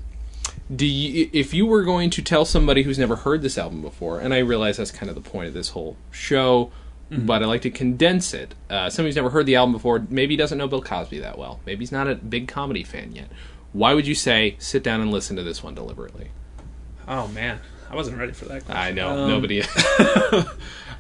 do 0.74 0.86
you, 0.86 1.30
if 1.34 1.53
you 1.53 1.66
were 1.66 1.84
going 1.84 2.09
to 2.11 2.22
tell 2.22 2.45
somebody 2.45 2.84
who's 2.84 2.99
never 2.99 3.16
heard 3.18 3.41
this 3.41 3.57
album 3.57 3.82
before, 3.82 4.20
and 4.20 4.34
I 4.34 4.39
realize 4.39 4.78
that's 4.78 4.91
kind 4.91 5.09
of 5.09 5.16
the 5.16 5.28
point 5.28 5.47
of 5.47 5.53
this 5.53 5.70
whole 5.70 5.97
show, 6.11 6.72
but 7.11 7.43
I 7.43 7.45
like 7.47 7.61
to 7.64 7.70
condense 7.72 8.34
it. 8.34 8.55
Uh, 8.70 8.89
somebody 8.89 9.09
who's 9.09 9.16
never 9.16 9.30
heard 9.32 9.45
the 9.45 9.55
album 9.55 9.74
before, 9.74 10.05
maybe 10.09 10.36
doesn't 10.36 10.57
know 10.57 10.68
Bill 10.68 10.82
Cosby 10.82 11.20
that 11.20 11.38
well, 11.38 11.59
maybe 11.66 11.80
he's 11.82 11.91
not 11.91 12.07
a 12.07 12.16
big 12.16 12.47
comedy 12.47 12.84
fan 12.84 13.14
yet. 13.16 13.28
Why 13.72 13.93
would 13.95 14.05
you 14.07 14.16
say 14.16 14.55
sit 14.59 14.84
down 14.84 15.01
and 15.01 15.11
listen 15.11 15.36
to 15.36 15.43
this 15.43 15.64
one 15.64 15.74
deliberately? 15.76 16.30
oh 17.05 17.28
man 17.28 17.59
i 17.91 17.95
wasn't 17.95 18.18
ready 18.18 18.32
for 18.32 18.45
that 18.45 18.64
Question. 18.66 18.82
I 18.82 18.91
know 18.91 19.09
Um, 19.24 19.30
nobody. 19.30 19.61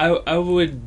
I 0.00 0.34
I 0.34 0.38
would 0.38 0.80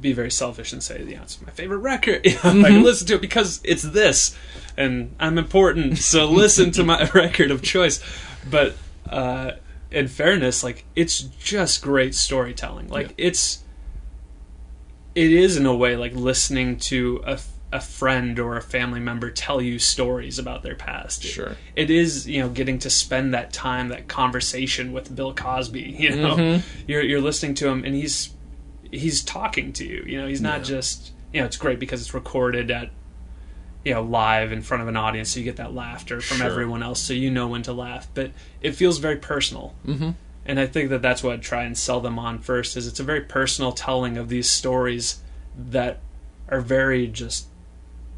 be 0.00 0.12
very 0.12 0.30
selfish 0.30 0.72
and 0.72 0.82
say, 0.82 1.04
yeah, 1.08 1.22
it's 1.22 1.40
my 1.42 1.50
favorite 1.50 1.78
record. 1.78 2.20
You 2.26 2.32
know, 2.44 2.66
I 2.66 2.70
can 2.70 2.82
listen 2.82 3.06
to 3.08 3.14
it 3.14 3.20
because 3.20 3.60
it's 3.64 3.82
this, 3.82 4.36
and 4.76 5.14
I'm 5.18 5.38
important. 5.38 5.98
So 5.98 6.26
listen 6.42 6.70
to 6.72 6.84
my 6.84 7.08
record 7.14 7.50
of 7.50 7.62
choice. 7.62 8.00
But 8.48 8.76
uh, 9.08 9.52
in 9.90 10.08
fairness, 10.08 10.62
like 10.62 10.84
it's 10.94 11.20
just 11.20 11.82
great 11.82 12.14
storytelling. 12.14 12.88
Like 12.88 13.08
Yeah. 13.08 13.26
it's 13.28 13.64
it 15.14 15.32
is 15.32 15.56
in 15.56 15.64
a 15.66 15.74
way 15.74 15.96
like 15.96 16.14
listening 16.14 16.76
to 16.78 17.22
a 17.24 17.38
a 17.72 17.80
friend 17.80 18.38
or 18.38 18.56
a 18.56 18.62
family 18.62 19.00
member 19.00 19.30
tell 19.30 19.60
you 19.60 19.78
stories 19.78 20.38
about 20.38 20.62
their 20.62 20.76
past. 20.76 21.22
Sure. 21.24 21.56
It 21.74 21.90
is, 21.90 22.26
you 22.28 22.40
know, 22.40 22.48
getting 22.48 22.78
to 22.80 22.90
spend 22.90 23.34
that 23.34 23.52
time, 23.52 23.88
that 23.88 24.06
conversation 24.08 24.92
with 24.92 25.14
Bill 25.14 25.34
Cosby. 25.34 25.96
You 25.98 26.16
know, 26.16 26.62
you're 26.86 27.02
you're 27.02 27.20
listening 27.20 27.54
to 27.56 27.68
him, 27.68 27.84
and 27.84 27.94
he's 27.94 28.32
he's 28.90 29.22
talking 29.24 29.72
to 29.74 29.84
you. 29.84 30.04
You 30.06 30.20
know, 30.20 30.28
he's 30.28 30.40
not 30.40 30.62
just 30.62 31.12
you 31.32 31.40
know. 31.40 31.46
It's 31.46 31.56
great 31.56 31.80
because 31.80 32.00
it's 32.00 32.14
recorded 32.14 32.70
at 32.70 32.90
you 33.84 33.94
know 33.94 34.02
live 34.02 34.52
in 34.52 34.62
front 34.62 34.82
of 34.82 34.88
an 34.88 34.96
audience, 34.96 35.30
so 35.30 35.40
you 35.40 35.44
get 35.44 35.56
that 35.56 35.74
laughter 35.74 36.20
from 36.20 36.38
Sure. 36.38 36.46
everyone 36.46 36.82
else, 36.84 37.00
so 37.00 37.12
you 37.14 37.30
know 37.30 37.48
when 37.48 37.62
to 37.62 37.72
laugh. 37.72 38.08
But 38.14 38.30
it 38.60 38.72
feels 38.76 38.98
very 38.98 39.16
personal. 39.16 39.74
Mm-hmm. 39.86 40.10
And 40.48 40.60
I 40.60 40.66
think 40.66 40.90
that 40.90 41.02
that's 41.02 41.24
what 41.24 41.32
I 41.34 41.36
try 41.38 41.64
and 41.64 41.76
sell 41.76 42.00
them 42.00 42.18
on 42.18 42.38
first. 42.38 42.76
Is 42.76 42.86
it's 42.86 43.00
a 43.00 43.04
very 43.04 43.22
personal 43.22 43.72
telling 43.72 44.16
of 44.16 44.28
these 44.28 44.48
stories 44.48 45.20
that 45.58 45.98
are 46.48 46.60
very 46.60 47.08
just 47.08 47.48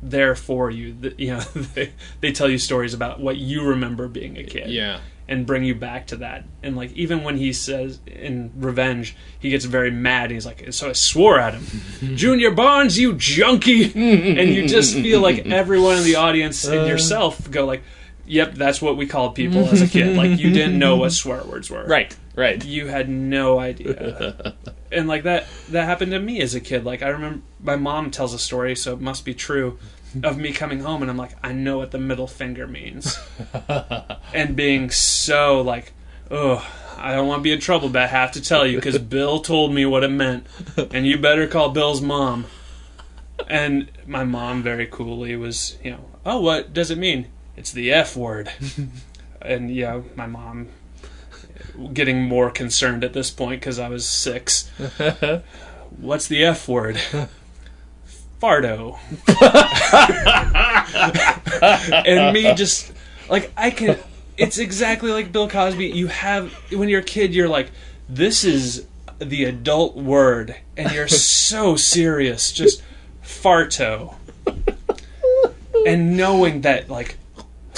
there 0.02 0.34
for 0.34 0.70
you. 0.70 0.96
You 1.16 1.34
know, 1.34 1.40
they 1.74 1.92
they 2.20 2.32
tell 2.32 2.48
you 2.48 2.58
stories 2.58 2.94
about 2.94 3.20
what 3.20 3.36
you 3.36 3.62
remember 3.64 4.08
being 4.08 4.36
a 4.36 4.44
kid 4.44 4.70
yeah. 4.70 5.00
and 5.26 5.46
bring 5.46 5.64
you 5.64 5.74
back 5.74 6.06
to 6.08 6.16
that. 6.16 6.44
And 6.62 6.76
like 6.76 6.92
even 6.92 7.24
when 7.24 7.36
he 7.36 7.52
says 7.52 8.00
in 8.06 8.52
Revenge, 8.56 9.16
he 9.38 9.50
gets 9.50 9.64
very 9.64 9.90
mad. 9.90 10.24
And 10.24 10.32
he's 10.32 10.46
like, 10.46 10.72
"So 10.72 10.90
I 10.90 10.92
swore 10.92 11.38
at 11.38 11.54
him, 11.54 11.66
Junior 12.16 12.50
Barnes, 12.50 12.98
you 12.98 13.14
junkie!" 13.14 13.84
and 13.94 14.54
you 14.54 14.68
just 14.68 14.94
feel 14.94 15.20
like 15.20 15.46
everyone 15.46 15.98
in 15.98 16.04
the 16.04 16.16
audience 16.16 16.64
and 16.64 16.80
uh. 16.80 16.84
yourself 16.84 17.50
go 17.50 17.64
like, 17.64 17.82
"Yep, 18.26 18.54
that's 18.54 18.80
what 18.80 18.96
we 18.96 19.06
called 19.06 19.34
people 19.34 19.66
as 19.66 19.82
a 19.82 19.88
kid. 19.88 20.16
Like 20.16 20.38
you 20.38 20.50
didn't 20.50 20.78
know 20.78 20.96
what 20.96 21.12
swear 21.12 21.42
words 21.44 21.70
were, 21.70 21.84
Right. 21.86 22.16
Right. 22.38 22.64
You 22.64 22.86
had 22.86 23.08
no 23.08 23.58
idea." 23.58 24.54
and 24.92 25.08
like 25.08 25.24
that 25.24 25.46
that 25.70 25.84
happened 25.84 26.12
to 26.12 26.20
me 26.20 26.40
as 26.40 26.54
a 26.54 26.60
kid. 26.60 26.84
Like 26.84 27.02
I 27.02 27.08
remember 27.08 27.42
my 27.60 27.74
mom 27.74 28.12
tells 28.12 28.32
a 28.32 28.38
story, 28.38 28.76
so 28.76 28.92
it 28.92 29.00
must 29.00 29.24
be 29.24 29.34
true. 29.34 29.78
Of 30.22 30.38
me 30.38 30.52
coming 30.52 30.80
home 30.80 31.02
and 31.02 31.10
I'm 31.10 31.18
like, 31.18 31.36
I 31.42 31.52
know 31.52 31.76
what 31.76 31.90
the 31.90 31.98
middle 31.98 32.26
finger 32.26 32.66
means 32.66 33.18
and 34.32 34.56
being 34.56 34.88
so 34.88 35.60
like, 35.60 35.92
oh, 36.30 36.66
I 36.96 37.14
don't 37.14 37.28
want 37.28 37.40
to 37.40 37.42
be 37.42 37.52
in 37.52 37.60
trouble, 37.60 37.90
but 37.90 38.02
I 38.02 38.06
have 38.06 38.32
to 38.32 38.40
tell 38.40 38.66
you 38.66 38.78
because 38.78 38.96
Bill 38.98 39.40
told 39.40 39.74
me 39.74 39.84
what 39.84 40.04
it 40.04 40.08
meant, 40.08 40.46
and 40.92 41.06
you 41.06 41.18
better 41.18 41.46
call 41.46 41.68
Bill's 41.68 42.00
mom. 42.00 42.46
And 43.48 43.90
my 44.06 44.24
mom 44.24 44.62
very 44.62 44.86
coolly 44.86 45.36
was, 45.36 45.76
you 45.84 45.90
know, 45.90 46.04
oh, 46.24 46.40
what 46.40 46.72
does 46.72 46.90
it 46.90 46.96
mean? 46.96 47.28
It's 47.54 47.70
the 47.70 47.92
F 47.92 48.16
word. 48.16 48.50
and 49.42 49.70
you 49.70 49.82
know, 49.82 50.04
my 50.16 50.26
mom 50.26 50.68
getting 51.92 52.22
more 52.22 52.50
concerned 52.50 53.04
at 53.04 53.12
this 53.12 53.30
point 53.30 53.60
because 53.60 53.78
I 53.78 53.88
was 53.88 54.06
six. 54.06 54.68
What's 55.96 56.28
the 56.28 56.44
F 56.44 56.68
word? 56.68 57.00
Fardo. 58.40 58.98
and 62.06 62.32
me 62.32 62.54
just 62.54 62.92
like 63.28 63.52
I 63.56 63.70
can 63.70 63.98
it's 64.36 64.58
exactly 64.58 65.10
like 65.10 65.32
Bill 65.32 65.48
Cosby. 65.48 65.86
You 65.86 66.08
have 66.08 66.52
when 66.72 66.88
you're 66.88 67.00
a 67.00 67.04
kid 67.04 67.34
you're 67.34 67.48
like 67.48 67.70
this 68.08 68.44
is 68.44 68.86
the 69.18 69.44
adult 69.44 69.96
word 69.96 70.54
and 70.76 70.92
you're 70.92 71.08
so 71.08 71.76
serious 71.76 72.52
just 72.52 72.82
farto. 73.24 74.14
And 75.86 76.16
knowing 76.16 76.62
that 76.62 76.88
like 76.88 77.17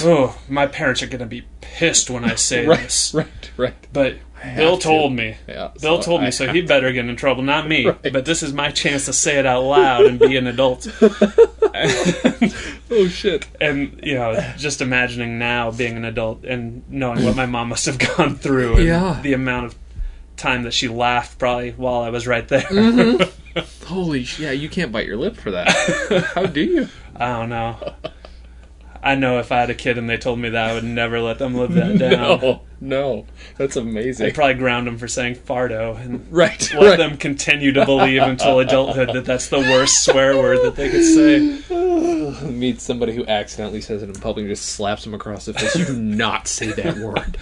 oh, 0.05 0.37
my 0.49 0.67
parents 0.67 1.01
are 1.03 1.07
going 1.07 1.19
to 1.19 1.25
be 1.25 1.43
pissed 1.61 2.09
when 2.09 2.23
I 2.25 2.35
say 2.35 2.65
Right. 2.65 2.79
this. 2.81 3.13
Right. 3.13 3.51
Right. 3.57 3.87
But 3.93 4.15
Bill 4.55 4.77
to. 4.77 4.83
told 4.83 5.13
me. 5.13 5.37
Yeah, 5.47 5.69
Bill 5.79 6.01
so 6.01 6.01
told 6.01 6.21
I 6.21 6.25
me, 6.25 6.31
so 6.31 6.47
he 6.53 6.61
better 6.61 6.91
get 6.91 7.05
in 7.05 7.15
trouble, 7.15 7.43
not 7.43 7.67
me. 7.67 7.83
But 8.11 8.25
this 8.25 8.41
is 8.43 8.53
my 8.53 8.71
chance 8.71 9.05
to 9.05 9.13
say 9.13 9.37
it 9.37 9.45
out 9.45 9.63
loud 9.63 10.05
and 10.05 10.19
be 10.19 10.35
an 10.37 10.47
adult. 10.47 10.87
Oh 12.93 13.07
shit. 13.07 13.47
and 13.61 13.99
you 14.03 14.15
know, 14.15 14.33
just 14.57 14.81
imagining 14.81 15.39
now 15.39 15.71
being 15.71 15.95
an 15.95 16.03
adult 16.03 16.43
and 16.43 16.83
knowing 16.89 17.23
what 17.23 17.37
my 17.37 17.45
mom 17.45 17.69
must 17.69 17.85
have 17.85 17.97
gone 18.17 18.35
through 18.35 18.75
and 18.77 18.85
Yeah. 18.85 19.19
the 19.23 19.31
amount 19.33 19.67
of 19.67 19.75
time 20.35 20.63
that 20.63 20.73
she 20.73 20.89
laughed 20.89 21.37
probably 21.39 21.71
while 21.71 22.01
I 22.01 22.09
was 22.09 22.27
right 22.27 22.45
there. 22.47 22.61
Mm-hmm. 22.63 23.85
Holy 23.85 24.23
shit! 24.25 24.39
Yeah, 24.45 24.51
you 24.51 24.67
can't 24.69 24.91
bite 24.91 25.05
your 25.07 25.15
lip 25.17 25.37
for 25.37 25.51
that. 25.51 25.69
How 26.35 26.45
do 26.47 26.61
you? 26.61 26.89
I 27.15 27.27
don't 27.39 27.49
know. 27.49 27.93
I 29.03 29.15
know 29.15 29.39
if 29.39 29.51
I 29.51 29.59
had 29.61 29.69
a 29.69 29.75
kid 29.75 29.97
and 29.97 30.09
they 30.09 30.17
told 30.17 30.39
me 30.39 30.49
that, 30.49 30.69
I 30.69 30.73
would 30.73 30.83
never 30.83 31.19
let 31.19 31.39
them 31.39 31.55
live 31.55 31.73
that 31.73 31.97
down. 31.97 32.39
No, 32.39 32.61
no, 32.79 33.25
that's 33.57 33.75
amazing. 33.75 34.27
I'd 34.27 34.35
probably 34.35 34.55
ground 34.55 34.87
them 34.87 34.97
for 34.97 35.07
saying 35.07 35.35
fardo 35.35 35.99
and 35.99 36.25
right, 36.31 36.73
let 36.73 36.89
right. 36.89 36.97
them 36.97 37.17
continue 37.17 37.71
to 37.73 37.85
believe 37.85 38.21
until 38.21 38.59
adulthood 38.59 39.09
that 39.13 39.25
that's 39.25 39.49
the 39.49 39.59
worst 39.59 40.03
swear 40.05 40.37
word 40.37 40.59
that 40.63 40.75
they 40.75 40.89
could 40.89 41.05
say. 41.05 42.47
Meet 42.49 42.81
somebody 42.81 43.13
who 43.15 43.25
accidentally 43.25 43.81
says 43.81 44.03
it 44.03 44.09
in 44.09 44.15
public 44.15 44.43
and 44.43 44.51
just 44.51 44.65
slaps 44.69 45.03
them 45.03 45.13
across 45.13 45.45
the 45.45 45.53
face. 45.53 45.75
You 45.75 45.85
do 45.85 45.97
not 45.97 46.47
say 46.47 46.71
that 46.71 46.97
word. 46.97 47.37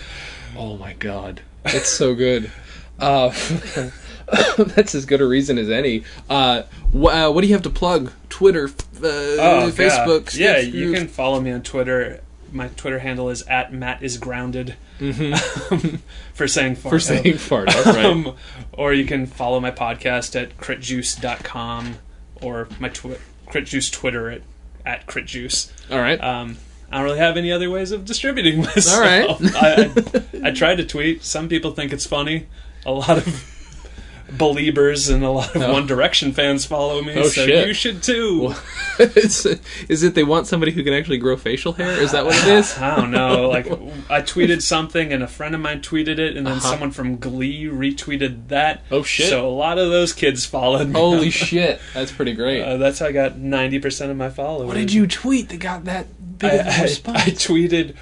Oh 0.57 0.77
my 0.77 0.93
god, 0.93 1.41
it's 1.65 1.89
so 1.89 2.15
good. 2.15 2.51
Uh, 2.99 3.29
that's 4.57 4.93
as 4.95 5.05
good 5.05 5.21
a 5.21 5.25
reason 5.25 5.57
as 5.57 5.69
any. 5.69 6.03
Uh, 6.29 6.63
wh- 6.93 7.13
uh, 7.13 7.31
what 7.31 7.41
do 7.41 7.47
you 7.47 7.53
have 7.53 7.63
to 7.63 7.69
plug? 7.69 8.11
Twitter, 8.29 8.69
Oh, 9.03 9.71
Facebook. 9.73 10.37
Yeah, 10.37 10.57
yeah 10.57 10.59
you 10.59 10.93
can 10.93 11.07
follow 11.07 11.39
me 11.39 11.51
on 11.51 11.61
Twitter. 11.61 12.21
My 12.51 12.67
Twitter 12.69 12.99
handle 12.99 13.29
is 13.29 13.43
at 13.43 13.71
Matt 13.71 14.01
is 14.01 14.17
grounded 14.17 14.75
for 14.97 15.03
saying. 15.05 15.15
Mm-hmm. 15.15 15.95
for 16.33 16.99
saying 16.99 17.37
fart. 17.37 17.73
Right. 17.85 18.05
Um, 18.05 18.35
or 18.73 18.93
you 18.93 19.05
can 19.05 19.25
follow 19.27 19.59
my 19.59 19.71
podcast 19.71 20.39
at 20.39 20.57
critjuice.com 20.57 21.95
or 22.41 22.67
my 22.79 22.89
twi- 22.89 23.19
critjuice 23.47 23.91
Twitter 23.91 24.29
at, 24.29 24.41
at 24.85 25.05
critjuice. 25.07 25.71
All 25.91 25.99
right. 25.99 26.21
Um, 26.23 26.57
I 26.91 26.97
don't 26.97 27.05
really 27.05 27.19
have 27.19 27.37
any 27.37 27.51
other 27.51 27.69
ways 27.69 27.91
of 27.91 28.03
distributing 28.05 28.61
myself. 28.63 28.95
All 28.95 29.61
right. 29.61 30.15
I, 30.43 30.47
I, 30.47 30.49
I 30.49 30.51
tried 30.51 30.75
to 30.75 30.85
tweet. 30.85 31.23
Some 31.23 31.49
people 31.49 31.71
think 31.71 31.93
it's 31.93 32.05
funny. 32.05 32.47
A 32.85 32.91
lot 32.91 33.17
of 33.17 33.25
believers 34.37 35.09
and 35.09 35.23
a 35.23 35.29
lot 35.29 35.55
of 35.55 35.61
Oh. 35.61 35.73
One 35.73 35.87
Direction 35.87 36.31
fans 36.33 36.65
follow 36.65 37.01
me, 37.01 37.13
Oh, 37.15 37.23
so 37.23 37.45
shit. 37.45 37.67
you 37.67 37.73
should 37.73 38.01
too. 38.03 38.53
is, 38.99 39.45
is 39.87 40.03
it 40.03 40.15
they 40.15 40.23
want 40.23 40.47
somebody 40.47 40.71
who 40.71 40.83
can 40.83 40.93
actually 40.93 41.17
grow 41.17 41.35
facial 41.37 41.73
hair? 41.73 41.91
Is 42.01 42.11
that 42.11 42.25
what 42.25 42.35
it 42.35 42.47
is? 42.47 42.77
I 42.79 42.95
don't 42.95 43.11
know. 43.11 43.49
Like 43.49 43.65
I 44.09 44.21
tweeted 44.21 44.61
something, 44.61 45.11
and 45.11 45.23
a 45.23 45.27
friend 45.27 45.55
of 45.55 45.61
mine 45.61 45.81
tweeted 45.81 46.19
it, 46.19 46.37
and 46.37 46.45
then 46.45 46.57
Uh-huh. 46.57 46.69
someone 46.71 46.91
from 46.91 47.17
Glee 47.17 47.65
retweeted 47.65 48.47
that. 48.49 48.83
Oh, 48.91 49.03
shit. 49.03 49.29
So 49.29 49.47
a 49.47 49.49
lot 49.49 49.77
of 49.77 49.89
those 49.89 50.13
kids 50.13 50.45
followed 50.45 50.87
me. 50.89 50.93
Holy 50.93 51.29
shit, 51.29 51.79
that's 51.93 52.11
pretty 52.11 52.33
great. 52.33 52.61
Uh, 52.61 52.77
that's 52.77 52.99
how 52.99 53.07
I 53.07 53.11
got 53.11 53.37
ninety 53.37 53.79
percent 53.79 54.11
of 54.11 54.17
my 54.17 54.29
followers. 54.29 54.67
what 54.67 54.75
did 54.75 54.93
you 54.93 55.07
tweet 55.07 55.49
that 55.49 55.59
got 55.59 55.85
that 55.85 56.07
big 56.37 56.51
I, 56.51 56.55
of 56.55 56.67
a 56.67 56.71
I, 56.79 56.81
response? 56.83 57.17
I 57.17 57.29
tweeted 57.31 57.95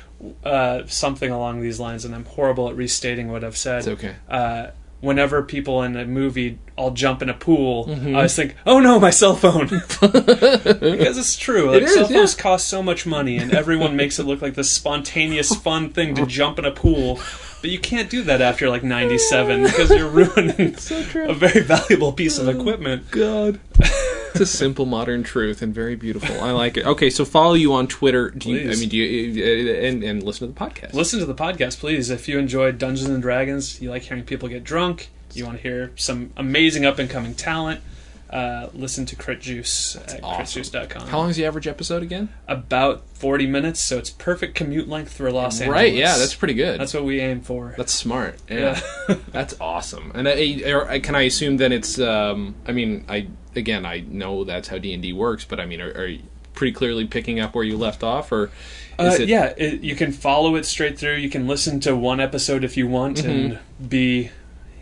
uh, 0.44 0.82
something 0.88 1.32
along 1.32 1.62
these 1.62 1.80
lines, 1.80 2.04
and 2.06 2.14
I'm 2.14 2.26
horrible 2.26 2.70
at 2.70 2.76
restating 2.76 3.32
what 3.32 3.44
I've 3.44 3.58
said. 3.58 3.80
It's 3.80 3.88
okay. 3.88 4.16
Uh, 4.30 4.68
whenever 5.00 5.42
people 5.44 5.84
in 5.84 5.96
a 5.96 6.06
movie 6.06 6.58
all 6.76 6.92
jump 6.92 7.22
in 7.22 7.30
a 7.30 7.34
pool, 7.34 7.86
Mm-hmm. 7.86 8.10
I 8.10 8.18
always 8.18 8.36
think, 8.36 8.56
"Oh 8.66 8.80
no, 8.80 9.00
my 9.00 9.10
cell 9.10 9.36
phone," 9.36 9.68
because 10.02 11.18
it's 11.18 11.36
true. 11.36 11.68
Like 11.72 11.78
It 11.78 11.84
is, 11.84 11.94
cell 11.94 12.08
phones 12.08 12.36
yeah. 12.36 12.42
cost 12.42 12.68
so 12.68 12.82
much 12.84 13.06
money, 13.06 13.38
and 13.38 13.54
everyone 13.54 13.96
makes 13.96 14.20
it 14.20 14.24
look 14.24 14.42
like 14.42 14.56
this 14.56 14.70
spontaneous, 14.70 15.54
fun 15.56 15.90
thing 15.90 16.16
to 16.16 16.26
jump 16.26 16.60
in 16.60 16.66
a 16.66 16.72
pool. 16.72 17.20
But 17.62 17.72
you 17.72 17.80
can't 17.80 18.10
do 18.10 18.22
that 18.24 18.42
after 18.42 18.70
like 18.70 18.84
'97 18.84 19.64
because 19.64 19.90
you're 19.90 20.08
ruining 20.10 20.76
true. 20.76 21.30
a 21.30 21.34
very 21.34 21.62
valuable 21.62 22.12
piece 22.14 22.38
of 22.38 22.48
equipment. 22.48 23.10
God. 23.12 23.60
it's 24.42 24.54
a 24.54 24.58
simple 24.58 24.86
modern 24.86 25.24
truth 25.24 25.62
and 25.62 25.74
very 25.74 25.96
beautiful. 25.96 26.40
I 26.42 26.52
like 26.52 26.78
it. 26.78 26.86
Okay, 26.86 27.10
so 27.10 27.26
follow 27.26 27.54
you 27.54 27.74
on 27.74 27.88
Twitter. 27.88 28.30
Do 28.30 28.52
you, 28.52 28.72
I 28.72 28.76
mean, 28.76 28.90
do 28.90 28.98
you 28.98 29.44
uh, 29.44 29.88
and, 29.88 30.04
and 30.04 30.24
listen 30.24 30.48
to 30.48 30.54
the 30.54 30.60
podcast? 30.60 30.94
Listen 30.94 31.20
to 31.20 31.26
the 31.26 31.36
podcast, 31.36 31.80
please. 31.80 32.10
If 32.10 32.28
you 32.28 32.40
enjoy 32.40 32.72
Dungeons 32.72 33.10
and 33.10 33.22
Dragons, 33.22 33.82
you 33.82 33.90
like 33.90 34.04
hearing 34.04 34.24
people 34.24 34.48
get 34.50 34.64
drunk, 34.64 35.10
you 35.34 35.46
want 35.46 35.58
to 35.58 35.64
hear 35.64 35.92
some 35.96 36.32
amazing 36.38 36.86
up 36.86 37.00
and 37.00 37.10
coming 37.10 37.34
talent, 37.34 37.82
uh, 38.30 38.70
listen 38.74 39.06
to 39.06 39.16
Crit 39.16 39.40
Juice 39.40 39.96
at 39.96 40.22
awesome. 40.24 40.62
critjuice.com. 40.62 41.08
How 41.08 41.20
long 41.20 41.30
is 41.30 41.38
the 41.38 41.46
average 41.46 41.68
episode 41.68 42.04
again? 42.04 42.30
About 42.48 43.04
40 43.14 43.48
minutes, 43.48 43.80
so 43.80 43.98
it's 43.98 44.10
perfect 44.10 44.56
commute 44.56 44.88
length 44.88 45.14
for 45.14 45.32
Los 45.32 45.62
Angeles. 45.62 45.74
Right. 45.74 45.94
Yeah, 45.94 46.18
that's 46.18 46.36
pretty 46.36 46.54
good. 46.54 46.80
That's 46.80 46.94
what 46.94 47.06
we 47.06 47.22
aim 47.22 47.42
for. 47.42 47.74
That's 47.78 47.94
smart. 47.94 48.38
Yeah, 48.50 48.80
that's 49.32 49.56
awesome. 49.62 50.12
And 50.14 50.28
I, 50.28 50.62
or, 50.70 51.00
can 51.00 51.16
I 51.16 51.22
assume 51.22 51.58
then 51.58 51.72
it's? 51.72 52.00
Um, 52.00 52.56
I 52.68 52.74
mean, 52.74 53.06
I 53.08 53.28
again, 53.58 53.86
I 53.86 54.00
know 54.08 54.44
that's 54.46 54.68
how 54.70 54.78
D 54.78 54.94
and 54.94 55.02
D 55.04 55.12
works, 55.14 55.44
but 55.46 55.60
I 55.60 55.66
mean, 55.66 55.82
are, 55.82 55.92
are 55.92 56.08
you 56.08 56.22
pretty 56.54 56.72
clearly 56.74 57.06
picking 57.06 57.40
up 57.40 57.54
where 57.54 57.64
you 57.64 57.78
left 57.78 58.04
off, 58.04 58.32
or 58.32 58.46
is 58.98 59.20
Uh, 59.20 59.24
it? 59.24 59.30
yeah, 59.30 59.54
it, 59.58 59.82
you 59.82 59.96
can 59.96 60.12
follow 60.12 60.56
it 60.56 60.66
straight 60.66 60.98
through. 60.98 61.16
You 61.18 61.30
can 61.30 61.48
listen 61.48 61.80
to 61.82 61.96
one 61.96 62.20
episode 62.20 62.64
if 62.64 62.78
you 62.78 62.88
want 62.88 63.24
and 63.24 63.60
be, 63.88 64.32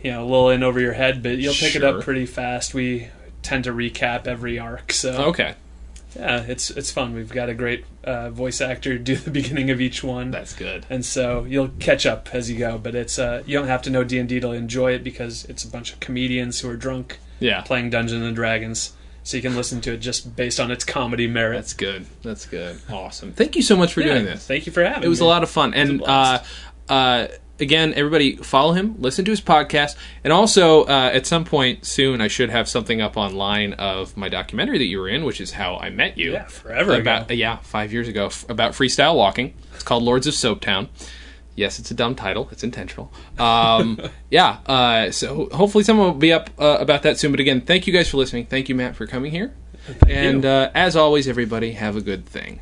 you 0.02 0.10
know, 0.12 0.22
a 0.22 0.24
little 0.24 0.48
in 0.50 0.62
over 0.62 0.80
your 0.80 0.94
head, 0.94 1.22
but 1.22 1.38
you'll 1.38 1.52
pick 1.54 1.74
it 1.76 1.82
up 1.84 2.02
pretty 2.02 2.24
fast. 2.26 2.72
We 2.74 3.08
tend 3.42 3.64
to 3.64 3.72
recap 3.72 4.26
every 4.26 4.58
arc, 4.58 4.92
so 4.92 5.10
Okay, 5.28 5.54
yeah, 6.16 6.40
it's 6.48 6.70
it's 6.70 6.90
fun. 6.90 7.12
We've 7.14 7.28
got 7.32 7.50
a 7.50 7.54
great 7.54 7.84
uh, 8.04 8.30
voice 8.30 8.62
actor 8.62 8.96
do 9.10 9.14
the 9.16 9.30
beginning 9.30 9.68
of 9.70 9.78
each 9.80 10.02
one, 10.02 10.30
that's 10.30 10.54
good. 10.54 10.86
and 10.88 11.04
so 11.04 11.44
you'll 11.44 11.68
catch 11.78 12.06
up 12.06 12.30
as 12.32 12.50
you 12.50 12.58
go. 12.58 12.78
But 12.78 12.94
it's 12.94 13.18
uh, 13.18 13.42
you 13.46 13.58
don't 13.58 13.68
have 13.68 13.82
to 13.82 13.90
know 13.90 14.02
D 14.02 14.18
and 14.18 14.26
D 14.28 14.40
to 14.40 14.52
enjoy 14.52 14.92
it 14.94 15.04
because 15.04 15.44
it's 15.44 15.62
a 15.62 15.68
bunch 15.68 15.92
of 15.92 16.00
comedians 16.00 16.60
who 16.60 16.70
are 16.70 16.76
drunk 16.76 17.18
Yeah, 17.40 17.60
playing 17.62 17.90
Dungeons 17.90 18.24
and 18.24 18.34
Dragons. 18.36 18.92
So 19.22 19.36
you 19.36 19.42
can 19.42 19.56
listen 19.56 19.80
to 19.80 19.92
it 19.94 19.96
just 19.98 20.36
based 20.36 20.60
on 20.60 20.70
its 20.70 20.84
comedy 20.84 21.26
merit. 21.26 21.56
that's 21.56 21.72
good. 21.74 22.06
That's 22.22 22.46
good. 22.46 22.80
Awesome. 22.88 23.32
Thank 23.32 23.56
you 23.56 23.62
so 23.62 23.76
much 23.76 23.92
for 23.92 24.00
Yeah, 24.00 24.12
doing 24.14 24.24
this. 24.24 24.46
Thank 24.46 24.66
you 24.66 24.72
for 24.72 24.84
having 24.84 25.00
me. 25.00 25.06
It 25.06 25.08
was 25.08 25.18
a 25.18 25.24
lot 25.24 25.42
of 25.42 25.50
fun. 25.50 25.74
And 25.74 26.00
uh, 26.00 26.44
uh, 26.88 27.26
again, 27.58 27.92
everybody 27.94 28.36
follow 28.36 28.72
him, 28.74 28.94
listen 29.00 29.24
to 29.24 29.32
his 29.32 29.40
podcast, 29.40 29.96
and 30.22 30.32
also 30.32 30.84
uh, 30.84 31.10
at 31.12 31.26
some 31.26 31.44
point 31.44 31.84
soon, 31.84 32.20
I 32.20 32.28
should 32.28 32.50
have 32.50 32.68
something 32.68 33.00
up 33.00 33.16
online 33.16 33.72
of 33.72 34.16
my 34.16 34.28
documentary 34.28 34.78
that 34.78 34.84
you 34.86 35.00
were 35.00 35.08
in, 35.08 35.24
which 35.24 35.40
is 35.40 35.50
how 35.50 35.76
I 35.76 35.90
met 35.90 36.16
you. 36.16 36.34
Yeah, 36.34 36.44
forever 36.44 36.94
about 37.00 37.22
ago. 37.24 37.34
yeah, 37.34 37.56
five 37.56 37.92
years 37.92 38.06
ago, 38.06 38.26
f- 38.26 38.48
about 38.48 38.74
freestyle 38.74 39.16
walking. 39.16 39.54
It's 39.74 39.82
called 39.82 40.04
Lords 40.04 40.28
of 40.28 40.34
Soaptown. 40.34 40.86
Yes, 41.56 41.78
it's 41.78 41.90
a 41.90 41.94
dumb 41.94 42.14
title. 42.14 42.48
It's 42.52 42.62
intentional. 42.62 43.10
Um, 43.38 43.98
yeah. 44.30 44.58
Uh, 44.66 45.10
so 45.10 45.48
hopefully 45.52 45.82
someone 45.84 46.06
will 46.08 46.14
be 46.14 46.32
up 46.32 46.50
uh, 46.58 46.76
about 46.78 47.02
that 47.02 47.18
soon. 47.18 47.30
But 47.32 47.40
again, 47.40 47.62
thank 47.62 47.86
you 47.86 47.92
guys 47.92 48.08
for 48.08 48.18
listening. 48.18 48.46
Thank 48.46 48.68
you, 48.68 48.74
Matt, 48.74 48.94
for 48.94 49.06
coming 49.06 49.30
here. 49.32 49.54
and 50.06 50.44
you. 50.44 50.48
uh, 50.48 50.70
as 50.74 50.96
always, 50.96 51.26
everybody 51.26 51.72
have 51.72 51.96
a 51.96 52.00
good 52.00 52.26
thing. 52.26 52.60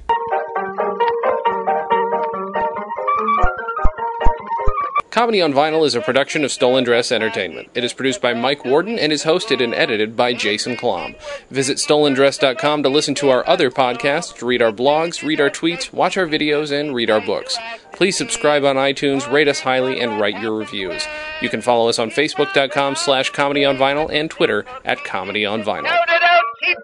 Comedy 5.15 5.41
on 5.41 5.53
Vinyl 5.53 5.87
is 5.87 5.95
a 5.95 6.01
production 6.01 6.43
of 6.43 6.51
Stolen 6.51 6.83
Dress 6.83 7.13
Entertainment. 7.13 7.69
It 7.73 7.85
is 7.85 7.93
produced 7.93 8.21
by 8.21 8.35
Mike 8.35 8.65
Worden 8.65 8.99
and 8.99 9.13
is 9.13 9.23
hosted 9.23 9.63
and 9.63 9.73
edited 9.73 10.17
by 10.17 10.33
Jason 10.33 10.77
Klamm. 10.77 11.15
Visit 11.51 11.77
stolendress.com 11.77 12.83
to 12.83 12.89
listen 12.89 13.15
to 13.15 13.31
our 13.31 13.49
other 13.49 13.71
podcasts, 13.71 14.43
read 14.43 14.61
our 14.61 14.73
blogs, 14.73 15.23
read 15.23 15.41
our 15.41 15.51
tweets, 15.51 15.93
watch 15.93 16.17
our 16.17 16.27
videos, 16.27 16.73
and 16.73 16.97
read 16.97 17.11
our 17.11 17.21
books. 17.21 17.57
Please 17.93 18.19
subscribe 18.19 18.65
on 18.65 18.75
iTunes, 18.75 19.31
rate 19.31 19.47
us 19.47 19.61
highly, 19.61 20.01
and 20.01 20.19
write 20.19 20.41
your 20.41 20.57
reviews. 20.57 21.07
You 21.41 21.49
can 21.49 21.63
follow 21.63 21.89
us 21.89 22.01
on 22.01 22.11
facebook.com 22.11 22.97
slash 22.97 23.31
comedy 23.31 23.65
on 23.65 23.77
vinyl 23.77 24.13
and 24.13 24.29
Twitter 24.29 24.65
at 24.85 25.05
comedy 25.05 25.47
on 25.47 25.63
vinyl. 25.63 25.97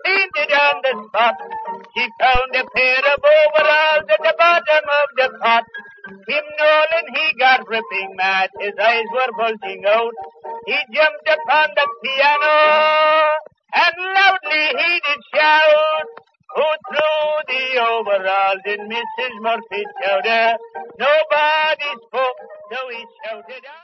Painted 0.04 0.52
on 0.52 0.82
the 0.82 1.08
spot. 1.08 1.34
She 1.96 2.06
found 2.20 2.54
a 2.54 2.64
pair 2.76 2.98
of 2.98 3.24
overalls 3.24 4.08
at 4.08 4.18
the 4.22 4.34
bottom 4.38 4.84
of 4.86 5.16
the 5.16 5.38
pot. 5.38 5.64
Him 6.08 6.44
Nolan, 6.58 7.06
he 7.14 7.34
got 7.38 7.68
ripping 7.68 8.16
mad. 8.16 8.50
His 8.60 8.74
eyes 8.80 9.06
were 9.12 9.32
bulging 9.38 9.84
out. 9.86 10.12
He 10.66 10.78
jumped 10.94 11.28
upon 11.28 11.70
the 11.76 11.86
piano 12.02 13.32
and 13.74 13.94
loudly 14.14 14.66
he 14.78 15.00
did 15.00 15.20
shout. 15.34 16.06
Who 16.56 16.64
threw 16.88 17.30
the 17.48 17.80
overalls 17.80 18.62
in 18.66 18.88
Mrs. 18.88 19.34
Murphy's 19.40 19.86
chowder? 20.02 20.56
Nobody 20.98 21.90
spoke, 22.06 22.40
so 22.72 22.88
he 22.90 23.04
shouted 23.24 23.64
out. 23.66 23.78